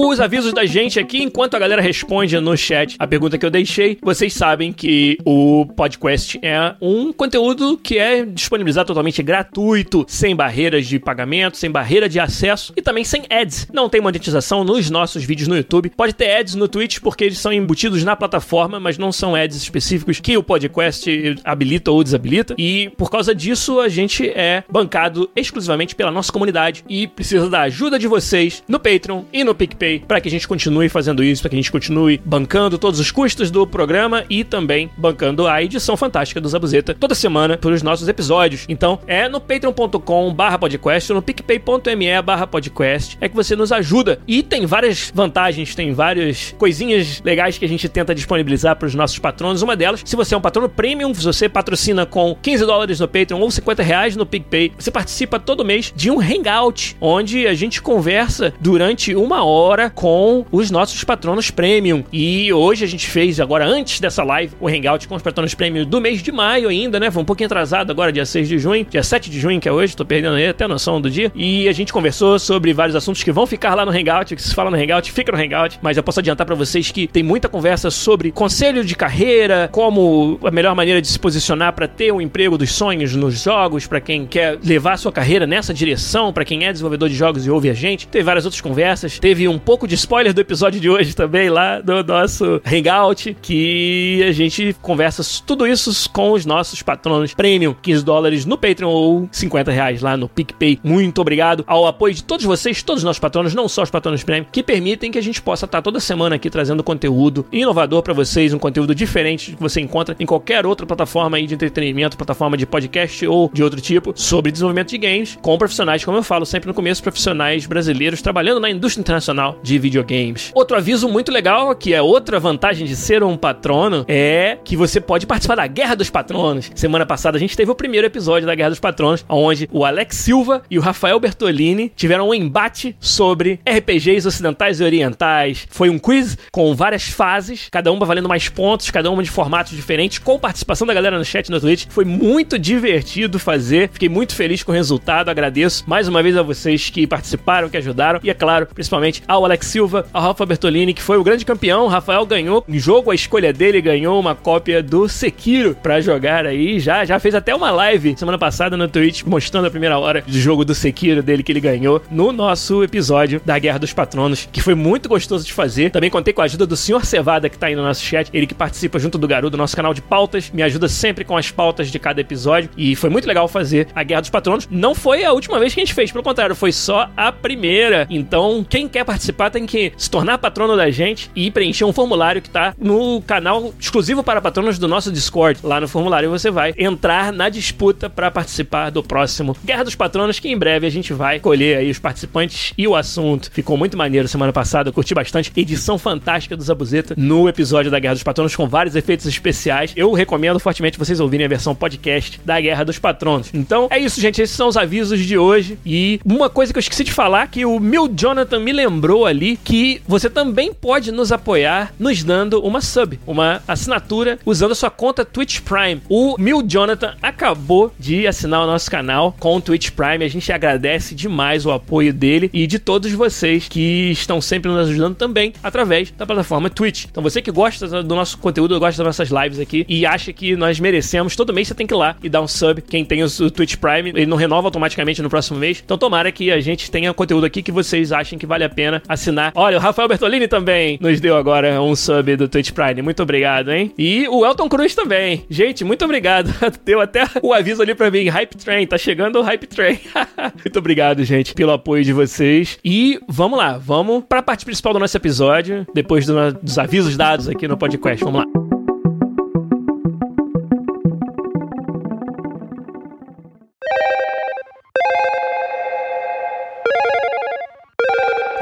Os 0.00 0.20
avisos 0.20 0.52
da 0.52 0.64
gente 0.64 1.00
aqui, 1.00 1.20
enquanto 1.24 1.54
a 1.54 1.58
galera 1.58 1.82
responde 1.82 2.38
no 2.38 2.56
chat 2.56 2.94
a 3.00 3.06
pergunta 3.06 3.36
que 3.36 3.44
eu 3.44 3.50
deixei, 3.50 3.98
vocês 4.00 4.32
sabem 4.32 4.72
que 4.72 5.18
o 5.24 5.66
podcast 5.74 6.38
é 6.40 6.76
um 6.80 7.12
conteúdo 7.12 7.76
que 7.76 7.98
é 7.98 8.24
disponibilizado 8.24 8.86
totalmente 8.86 9.20
gratuito, 9.24 10.06
sem 10.06 10.36
barreiras 10.36 10.86
de 10.86 11.00
pagamento, 11.00 11.56
sem 11.56 11.68
barreira 11.68 12.08
de 12.08 12.20
acesso 12.20 12.72
e 12.76 12.80
também 12.80 13.02
sem 13.02 13.24
ads. 13.28 13.66
Não 13.72 13.88
tem 13.88 14.00
monetização 14.00 14.62
nos 14.62 14.88
nossos 14.88 15.24
vídeos 15.24 15.48
no 15.48 15.56
YouTube. 15.56 15.90
Pode 15.90 16.12
ter 16.12 16.30
ads 16.30 16.54
no 16.54 16.68
Twitch 16.68 17.00
porque 17.00 17.24
eles 17.24 17.38
são 17.38 17.52
embutidos 17.52 18.04
na 18.04 18.14
plataforma, 18.14 18.78
mas 18.78 18.98
não 18.98 19.10
são 19.10 19.34
ads 19.34 19.56
específicos 19.56 20.20
que 20.20 20.36
o 20.36 20.44
podcast 20.44 21.10
habilita 21.42 21.90
ou 21.90 22.04
desabilita. 22.04 22.54
E 22.56 22.88
por 22.96 23.10
causa 23.10 23.34
disso, 23.34 23.80
a 23.80 23.88
gente 23.88 24.28
é 24.28 24.62
bancado 24.70 25.28
exclusivamente 25.34 25.96
pela 25.96 26.12
nossa 26.12 26.32
comunidade 26.32 26.84
e 26.88 27.08
precisa 27.08 27.50
da 27.50 27.62
ajuda 27.62 27.98
de 27.98 28.06
vocês 28.06 28.62
no 28.68 28.78
Patreon 28.78 29.24
e 29.32 29.42
no 29.42 29.56
PicPay 29.56 29.87
para 30.06 30.20
que 30.20 30.28
a 30.28 30.30
gente 30.30 30.46
continue 30.46 30.88
fazendo 30.88 31.22
isso, 31.22 31.42
para 31.42 31.50
que 31.50 31.56
a 31.56 31.58
gente 31.58 31.72
continue 31.72 32.20
bancando 32.24 32.78
todos 32.78 33.00
os 33.00 33.10
custos 33.10 33.50
do 33.50 33.66
programa 33.66 34.24
e 34.28 34.44
também 34.44 34.90
bancando 34.96 35.46
a 35.46 35.62
edição 35.62 35.96
fantástica 35.96 36.40
do 36.40 36.48
Zabuzeta 36.48 36.94
toda 36.94 37.14
semana 37.14 37.56
para 37.56 37.70
os 37.70 37.82
nossos 37.82 38.08
episódios. 38.08 38.64
Então, 38.68 38.98
é 39.06 39.28
no 39.28 39.40
patreon.com 39.40 40.34
podcast 40.58 41.12
ou 41.12 41.16
no 41.16 41.22
picpay.me 41.22 42.06
podcast 42.50 43.16
é 43.20 43.28
que 43.28 43.36
você 43.36 43.54
nos 43.54 43.72
ajuda. 43.72 44.18
E 44.26 44.42
tem 44.42 44.66
várias 44.66 45.12
vantagens, 45.14 45.74
tem 45.74 45.92
várias 45.92 46.54
coisinhas 46.58 47.20
legais 47.24 47.58
que 47.58 47.64
a 47.64 47.68
gente 47.68 47.88
tenta 47.88 48.14
disponibilizar 48.14 48.76
para 48.76 48.86
os 48.86 48.94
nossos 48.94 49.18
patronos. 49.18 49.62
Uma 49.62 49.76
delas, 49.76 50.02
se 50.04 50.16
você 50.16 50.34
é 50.34 50.38
um 50.38 50.40
patrono 50.40 50.68
premium, 50.68 51.12
você 51.12 51.48
patrocina 51.48 52.06
com 52.06 52.36
15 52.40 52.66
dólares 52.66 53.00
no 53.00 53.08
Patreon 53.08 53.40
ou 53.40 53.50
50 53.50 53.82
reais 53.82 54.16
no 54.16 54.26
PicPay, 54.26 54.72
você 54.78 54.90
participa 54.90 55.38
todo 55.38 55.64
mês 55.64 55.92
de 55.94 56.10
um 56.10 56.20
hangout, 56.20 56.96
onde 57.00 57.46
a 57.46 57.54
gente 57.54 57.80
conversa 57.80 58.52
durante 58.60 59.14
uma 59.14 59.44
hora 59.44 59.77
agora 59.78 59.90
com 59.90 60.44
os 60.50 60.70
nossos 60.70 61.04
patronos 61.04 61.50
premium. 61.50 62.02
E 62.12 62.52
hoje 62.52 62.84
a 62.84 62.88
gente 62.88 63.06
fez, 63.06 63.38
agora 63.38 63.64
antes 63.64 64.00
dessa 64.00 64.24
live, 64.24 64.54
o 64.60 64.66
Hangout 64.66 65.06
com 65.06 65.14
os 65.14 65.22
patronos 65.22 65.54
premium 65.54 65.84
do 65.84 66.00
mês 66.00 66.20
de 66.20 66.32
maio 66.32 66.68
ainda, 66.68 66.98
né? 66.98 67.10
Foi 67.10 67.22
um 67.22 67.24
pouquinho 67.24 67.46
atrasado 67.46 67.90
agora, 67.90 68.12
dia 68.12 68.26
6 68.26 68.48
de 68.48 68.58
junho, 68.58 68.84
dia 68.84 69.02
7 69.02 69.30
de 69.30 69.38
junho, 69.38 69.60
que 69.60 69.68
é 69.68 69.72
hoje, 69.72 69.96
tô 69.96 70.04
perdendo 70.04 70.34
aí 70.34 70.48
até 70.48 70.64
a 70.64 70.68
noção 70.68 71.00
do 71.00 71.08
dia. 71.08 71.30
E 71.34 71.68
a 71.68 71.72
gente 71.72 71.92
conversou 71.92 72.38
sobre 72.40 72.72
vários 72.72 72.96
assuntos 72.96 73.22
que 73.22 73.30
vão 73.30 73.46
ficar 73.46 73.74
lá 73.74 73.86
no 73.86 73.92
Hangout, 73.92 74.34
que 74.34 74.42
se 74.42 74.54
fala 74.54 74.70
no 74.70 74.76
Hangout, 74.76 75.12
fica 75.12 75.30
no 75.30 75.38
Hangout. 75.38 75.78
Mas 75.80 75.96
eu 75.96 76.02
posso 76.02 76.18
adiantar 76.18 76.44
para 76.44 76.56
vocês 76.56 76.90
que 76.90 77.06
tem 77.06 77.22
muita 77.22 77.48
conversa 77.48 77.90
sobre 77.90 78.32
conselho 78.32 78.84
de 78.84 78.96
carreira, 78.96 79.68
como 79.70 80.40
a 80.42 80.50
melhor 80.50 80.74
maneira 80.74 81.00
de 81.00 81.06
se 81.06 81.18
posicionar 81.18 81.72
para 81.72 81.86
ter 81.86 82.10
o 82.10 82.16
um 82.16 82.20
emprego 82.20 82.58
dos 82.58 82.72
sonhos 82.72 83.14
nos 83.14 83.42
jogos, 83.42 83.86
para 83.86 84.00
quem 84.00 84.26
quer 84.26 84.58
levar 84.64 84.94
a 84.94 84.96
sua 84.96 85.12
carreira 85.12 85.46
nessa 85.46 85.72
direção, 85.72 86.32
para 86.32 86.44
quem 86.44 86.66
é 86.66 86.72
desenvolvedor 86.72 87.08
de 87.08 87.14
jogos 87.14 87.46
e 87.46 87.50
ouve 87.50 87.70
a 87.70 87.74
gente. 87.74 88.08
Teve 88.08 88.24
várias 88.24 88.44
outras 88.44 88.60
conversas. 88.60 89.18
Teve 89.18 89.46
um 89.46 89.58
pouco 89.68 89.86
de 89.86 89.96
spoiler 89.96 90.32
do 90.32 90.40
episódio 90.40 90.80
de 90.80 90.88
hoje 90.88 91.14
também, 91.14 91.50
lá 91.50 91.78
do 91.78 92.02
nosso 92.02 92.58
Hangout, 92.64 93.36
que 93.42 94.24
a 94.26 94.32
gente 94.32 94.74
conversa 94.80 95.22
tudo 95.44 95.66
isso 95.66 96.08
com 96.10 96.32
os 96.32 96.46
nossos 96.46 96.80
patronos 96.80 97.34
premium, 97.34 97.74
15 97.82 98.02
dólares 98.02 98.46
no 98.46 98.56
Patreon 98.56 98.88
ou 98.88 99.28
50 99.30 99.70
reais 99.70 100.00
lá 100.00 100.16
no 100.16 100.26
PicPay. 100.26 100.80
Muito 100.82 101.20
obrigado 101.20 101.64
ao 101.66 101.86
apoio 101.86 102.14
de 102.14 102.24
todos 102.24 102.46
vocês, 102.46 102.82
todos 102.82 103.02
os 103.02 103.04
nossos 103.04 103.20
patronos, 103.20 103.54
não 103.54 103.68
só 103.68 103.82
os 103.82 103.90
patronos 103.90 104.22
premium, 104.22 104.46
que 104.50 104.62
permitem 104.62 105.10
que 105.10 105.18
a 105.18 105.22
gente 105.22 105.42
possa 105.42 105.66
estar 105.66 105.82
toda 105.82 106.00
semana 106.00 106.36
aqui 106.36 106.48
trazendo 106.48 106.82
conteúdo 106.82 107.44
inovador 107.52 108.02
para 108.02 108.14
vocês, 108.14 108.54
um 108.54 108.58
conteúdo 108.58 108.94
diferente 108.94 109.54
que 109.54 109.60
você 109.60 109.82
encontra 109.82 110.16
em 110.18 110.24
qualquer 110.24 110.64
outra 110.64 110.86
plataforma 110.86 111.36
aí 111.36 111.46
de 111.46 111.52
entretenimento, 111.52 112.16
plataforma 112.16 112.56
de 112.56 112.64
podcast 112.64 113.26
ou 113.26 113.50
de 113.52 113.62
outro 113.62 113.82
tipo, 113.82 114.14
sobre 114.16 114.50
desenvolvimento 114.50 114.88
de 114.88 114.96
games, 114.96 115.38
com 115.42 115.58
profissionais, 115.58 116.02
como 116.02 116.16
eu 116.16 116.22
falo 116.22 116.46
sempre 116.46 116.68
no 116.68 116.72
começo, 116.72 117.02
profissionais 117.02 117.66
brasileiros 117.66 118.22
trabalhando 118.22 118.60
na 118.60 118.70
indústria 118.70 119.02
internacional 119.02 119.57
de 119.62 119.78
videogames. 119.78 120.50
Outro 120.54 120.76
aviso 120.76 121.08
muito 121.08 121.32
legal, 121.32 121.74
que 121.74 121.94
é 121.94 122.02
outra 122.02 122.38
vantagem 122.38 122.86
de 122.86 122.96
ser 122.96 123.22
um 123.22 123.36
patrono, 123.36 124.04
é 124.08 124.58
que 124.64 124.76
você 124.76 125.00
pode 125.00 125.26
participar 125.26 125.56
da 125.56 125.66
Guerra 125.66 125.94
dos 125.94 126.10
Patronos. 126.10 126.70
Semana 126.74 127.06
passada 127.06 127.36
a 127.36 127.40
gente 127.40 127.56
teve 127.56 127.70
o 127.70 127.74
primeiro 127.74 128.06
episódio 128.06 128.46
da 128.46 128.54
Guerra 128.54 128.70
dos 128.70 128.80
Patronos, 128.80 129.24
onde 129.28 129.68
o 129.72 129.84
Alex 129.84 130.16
Silva 130.16 130.62
e 130.70 130.78
o 130.78 130.82
Rafael 130.82 131.18
Bertolini 131.20 131.92
tiveram 131.94 132.28
um 132.28 132.34
embate 132.34 132.96
sobre 133.00 133.60
RPGs 133.66 134.26
ocidentais 134.26 134.80
e 134.80 134.84
orientais. 134.84 135.66
Foi 135.70 135.90
um 135.90 135.98
quiz 135.98 136.36
com 136.50 136.74
várias 136.74 137.08
fases, 137.08 137.68
cada 137.70 137.92
uma 137.92 138.06
valendo 138.06 138.28
mais 138.28 138.48
pontos, 138.48 138.90
cada 138.90 139.10
uma 139.10 139.22
de 139.22 139.30
formatos 139.30 139.74
diferentes, 139.74 140.18
com 140.18 140.38
participação 140.38 140.86
da 140.86 140.94
galera 140.94 141.18
no 141.18 141.24
chat 141.24 141.50
no 141.50 141.60
Twitch. 141.60 141.86
Foi 141.88 142.04
muito 142.04 142.58
divertido 142.58 143.38
fazer, 143.38 143.90
fiquei 143.92 144.08
muito 144.08 144.34
feliz 144.34 144.62
com 144.62 144.72
o 144.72 144.74
resultado, 144.74 145.28
agradeço 145.28 145.84
mais 145.86 146.08
uma 146.08 146.22
vez 146.22 146.36
a 146.36 146.42
vocês 146.42 146.90
que 146.90 147.06
participaram, 147.06 147.68
que 147.68 147.76
ajudaram, 147.76 148.20
e 148.22 148.30
é 148.30 148.34
claro, 148.34 148.66
principalmente 148.66 149.22
ao 149.26 149.37
ao 149.38 149.44
Alex 149.44 149.66
Silva, 149.68 150.06
ao 150.12 150.22
Rafa 150.22 150.44
Bertolini, 150.44 150.92
que 150.92 151.02
foi 151.02 151.16
o 151.16 151.24
grande 151.24 151.44
campeão. 151.44 151.84
O 151.84 151.88
Rafael 151.88 152.26
ganhou 152.26 152.64
no 152.66 152.78
jogo, 152.78 153.10
a 153.10 153.14
escolha 153.14 153.52
dele 153.52 153.80
ganhou 153.80 154.18
uma 154.18 154.34
cópia 154.34 154.82
do 154.82 155.08
Sekiro 155.08 155.76
pra 155.80 156.00
jogar 156.00 156.44
aí. 156.44 156.80
Já, 156.80 157.04
já 157.04 157.18
fez 157.18 157.34
até 157.34 157.54
uma 157.54 157.70
live 157.70 158.14
semana 158.18 158.36
passada 158.38 158.76
no 158.76 158.88
Twitch 158.88 159.22
mostrando 159.24 159.66
a 159.66 159.70
primeira 159.70 159.98
hora 159.98 160.22
do 160.26 160.38
jogo 160.38 160.64
do 160.64 160.74
Sekiro 160.74 161.22
dele 161.22 161.42
que 161.42 161.52
ele 161.52 161.60
ganhou 161.60 162.02
no 162.10 162.32
nosso 162.32 162.82
episódio 162.82 163.40
da 163.44 163.58
Guerra 163.58 163.78
dos 163.78 163.92
Patronos, 163.92 164.48
que 164.50 164.60
foi 164.60 164.74
muito 164.74 165.08
gostoso 165.08 165.46
de 165.46 165.52
fazer. 165.52 165.90
Também 165.90 166.10
contei 166.10 166.34
com 166.34 166.42
a 166.42 166.44
ajuda 166.44 166.66
do 166.66 166.76
Sr. 166.76 167.04
Cevada, 167.04 167.48
que 167.48 167.56
tá 167.56 167.68
aí 167.68 167.76
no 167.76 167.82
nosso 167.82 168.02
chat, 168.02 168.28
ele 168.34 168.46
que 168.46 168.54
participa 168.54 168.98
junto 168.98 169.18
do 169.18 169.28
Garu 169.28 169.48
do 169.50 169.56
nosso 169.56 169.76
canal 169.76 169.94
de 169.94 170.02
pautas, 170.02 170.50
me 170.50 170.62
ajuda 170.62 170.88
sempre 170.88 171.24
com 171.24 171.36
as 171.36 171.50
pautas 171.50 171.90
de 171.90 171.98
cada 171.98 172.20
episódio. 172.20 172.70
E 172.76 172.96
foi 172.96 173.08
muito 173.08 173.28
legal 173.28 173.46
fazer 173.46 173.86
a 173.94 174.02
Guerra 174.02 174.22
dos 174.22 174.30
Patronos. 174.30 174.68
Não 174.70 174.94
foi 174.94 175.24
a 175.24 175.32
última 175.32 175.60
vez 175.60 175.72
que 175.72 175.80
a 175.80 175.84
gente 175.84 175.94
fez, 175.94 176.10
pelo 176.10 176.24
contrário, 176.24 176.56
foi 176.56 176.72
só 176.72 177.08
a 177.16 177.30
primeira. 177.30 178.06
Então, 178.10 178.66
quem 178.68 178.88
quer 178.88 179.04
participar 179.04 179.27
tem 179.50 179.66
que 179.66 179.92
se 179.96 180.10
tornar 180.10 180.38
patrono 180.38 180.76
da 180.76 180.90
gente 180.90 181.30
e 181.34 181.50
preencher 181.50 181.84
um 181.84 181.92
formulário 181.92 182.42
que 182.42 182.50
tá 182.50 182.74
no 182.78 183.22
canal 183.22 183.72
exclusivo 183.78 184.22
para 184.22 184.40
patronos 184.40 184.78
do 184.78 184.88
nosso 184.88 185.10
Discord. 185.10 185.60
Lá 185.62 185.80
no 185.80 185.88
formulário 185.88 186.30
você 186.30 186.50
vai 186.50 186.74
entrar 186.76 187.32
na 187.32 187.48
disputa 187.48 188.10
para 188.10 188.30
participar 188.30 188.90
do 188.90 189.02
próximo 189.02 189.56
Guerra 189.64 189.84
dos 189.84 189.94
Patronos, 189.94 190.38
que 190.38 190.48
em 190.48 190.56
breve 190.56 190.86
a 190.86 190.90
gente 190.90 191.12
vai 191.12 191.40
colher 191.40 191.78
aí 191.78 191.90
os 191.90 191.98
participantes 191.98 192.72
e 192.76 192.86
o 192.86 192.94
assunto. 192.94 193.50
Ficou 193.52 193.76
muito 193.76 193.96
maneiro 193.96 194.28
semana 194.28 194.52
passada, 194.52 194.88
eu 194.88 194.92
curti 194.92 195.14
bastante. 195.14 195.52
Edição 195.56 195.98
fantástica 195.98 196.56
do 196.56 196.62
Zabuzeta 196.62 197.14
no 197.16 197.48
episódio 197.48 197.90
da 197.90 197.98
Guerra 197.98 198.14
dos 198.14 198.22
Patronos 198.22 198.54
com 198.54 198.68
vários 198.68 198.94
efeitos 198.96 199.26
especiais. 199.26 199.92
Eu 199.96 200.12
recomendo 200.12 200.58
fortemente 200.58 200.98
vocês 200.98 201.20
ouvirem 201.20 201.46
a 201.46 201.48
versão 201.48 201.74
podcast 201.74 202.40
da 202.44 202.60
Guerra 202.60 202.84
dos 202.84 202.98
Patronos. 202.98 203.50
Então 203.52 203.88
é 203.90 203.98
isso, 203.98 204.20
gente. 204.20 204.40
Esses 204.40 204.56
são 204.56 204.68
os 204.68 204.76
avisos 204.76 205.20
de 205.20 205.38
hoje. 205.38 205.78
E 205.84 206.20
uma 206.24 206.50
coisa 206.50 206.72
que 206.72 206.78
eu 206.78 206.80
esqueci 206.80 207.04
de 207.04 207.12
falar 207.12 207.46
que 207.48 207.64
o 207.64 207.78
meu 207.80 208.08
Jonathan 208.08 208.60
me 208.60 208.72
lembrou 208.72 209.17
ali 209.26 209.56
que 209.56 210.00
você 210.06 210.28
também 210.28 210.72
pode 210.72 211.12
nos 211.12 211.32
apoiar 211.32 211.92
nos 211.98 212.22
dando 212.22 212.60
uma 212.60 212.80
sub, 212.80 213.18
uma 213.26 213.62
assinatura 213.66 214.38
usando 214.44 214.72
a 214.72 214.74
sua 214.74 214.90
conta 214.90 215.24
Twitch 215.24 215.60
Prime. 215.60 216.00
O 216.08 216.36
Mil 216.38 216.62
Jonathan 216.66 217.14
acabou 217.22 217.92
de 217.98 218.26
assinar 218.26 218.62
o 218.62 218.66
nosso 218.66 218.90
canal 218.90 219.34
com 219.38 219.56
o 219.56 219.60
Twitch 219.60 219.90
Prime. 219.90 220.24
A 220.24 220.28
gente 220.28 220.52
agradece 220.52 221.14
demais 221.14 221.66
o 221.66 221.70
apoio 221.70 222.12
dele 222.12 222.50
e 222.52 222.66
de 222.66 222.78
todos 222.78 223.12
vocês 223.12 223.68
que 223.68 224.10
estão 224.10 224.40
sempre 224.40 224.70
nos 224.70 224.88
ajudando 224.88 225.14
também 225.14 225.52
através 225.62 226.10
da 226.10 226.26
plataforma 226.26 226.70
Twitch. 226.70 227.06
Então 227.10 227.22
você 227.22 227.42
que 227.42 227.50
gosta 227.50 228.02
do 228.02 228.14
nosso 228.14 228.38
conteúdo, 228.38 228.78
gosta 228.78 229.02
das 229.02 229.18
nossas 229.18 229.30
lives 229.30 229.58
aqui 229.58 229.84
e 229.88 230.04
acha 230.06 230.32
que 230.32 230.56
nós 230.56 230.80
merecemos, 230.80 231.36
todo 231.36 231.52
mês 231.52 231.68
você 231.68 231.74
tem 231.74 231.86
que 231.86 231.94
ir 231.94 231.96
lá 231.96 232.16
e 232.22 232.28
dar 232.28 232.40
um 232.40 232.48
sub. 232.48 232.82
Quem 232.82 233.04
tem 233.04 233.22
o 233.22 233.50
Twitch 233.50 233.76
Prime, 233.76 234.10
ele 234.10 234.26
não 234.26 234.36
renova 234.36 234.68
automaticamente 234.68 235.22
no 235.22 235.28
próximo 235.28 235.58
mês. 235.58 235.82
Então 235.84 235.98
tomara 235.98 236.30
que 236.32 236.50
a 236.50 236.60
gente 236.60 236.90
tenha 236.90 237.12
conteúdo 237.14 237.46
aqui 237.46 237.62
que 237.62 237.72
vocês 237.72 238.12
achem 238.12 238.38
que 238.38 238.46
vale 238.46 238.64
a 238.64 238.68
pena 238.68 239.02
assinar. 239.08 239.52
Olha, 239.54 239.78
o 239.78 239.80
Rafael 239.80 240.08
Bertolini 240.08 240.46
também 240.46 240.98
nos 241.00 241.20
deu 241.20 241.36
agora 241.36 241.80
um 241.82 241.96
sub 241.96 242.36
do 242.36 242.48
Twitch 242.48 242.72
Prime. 242.72 243.02
Muito 243.02 243.22
obrigado, 243.22 243.72
hein? 243.72 243.92
E 243.96 244.28
o 244.28 244.44
Elton 244.44 244.68
Cruz 244.68 244.94
também. 244.94 245.44
Gente, 245.48 245.84
muito 245.84 246.04
obrigado. 246.04 246.52
Deu 246.84 247.00
até 247.00 247.24
o 247.42 247.52
aviso 247.52 247.82
ali 247.82 247.94
pra 247.94 248.10
mim. 248.10 248.28
Hype 248.28 248.56
Train, 248.56 248.86
tá 248.86 248.98
chegando 248.98 249.38
o 249.38 249.42
Hype 249.42 249.66
Train. 249.66 249.98
muito 250.64 250.78
obrigado, 250.78 251.24
gente, 251.24 251.54
pelo 251.54 251.72
apoio 251.72 252.04
de 252.04 252.12
vocês. 252.12 252.78
E 252.84 253.18
vamos 253.28 253.58
lá, 253.58 253.78
vamos 253.78 254.24
pra 254.28 254.42
parte 254.42 254.64
principal 254.64 254.92
do 254.92 254.98
nosso 254.98 255.16
episódio, 255.16 255.86
depois 255.94 256.26
do, 256.26 256.52
dos 256.52 256.78
avisos 256.78 257.16
dados 257.16 257.48
aqui 257.48 257.66
no 257.66 257.76
podcast. 257.76 258.22
Vamos 258.24 258.44
lá. 258.44 258.77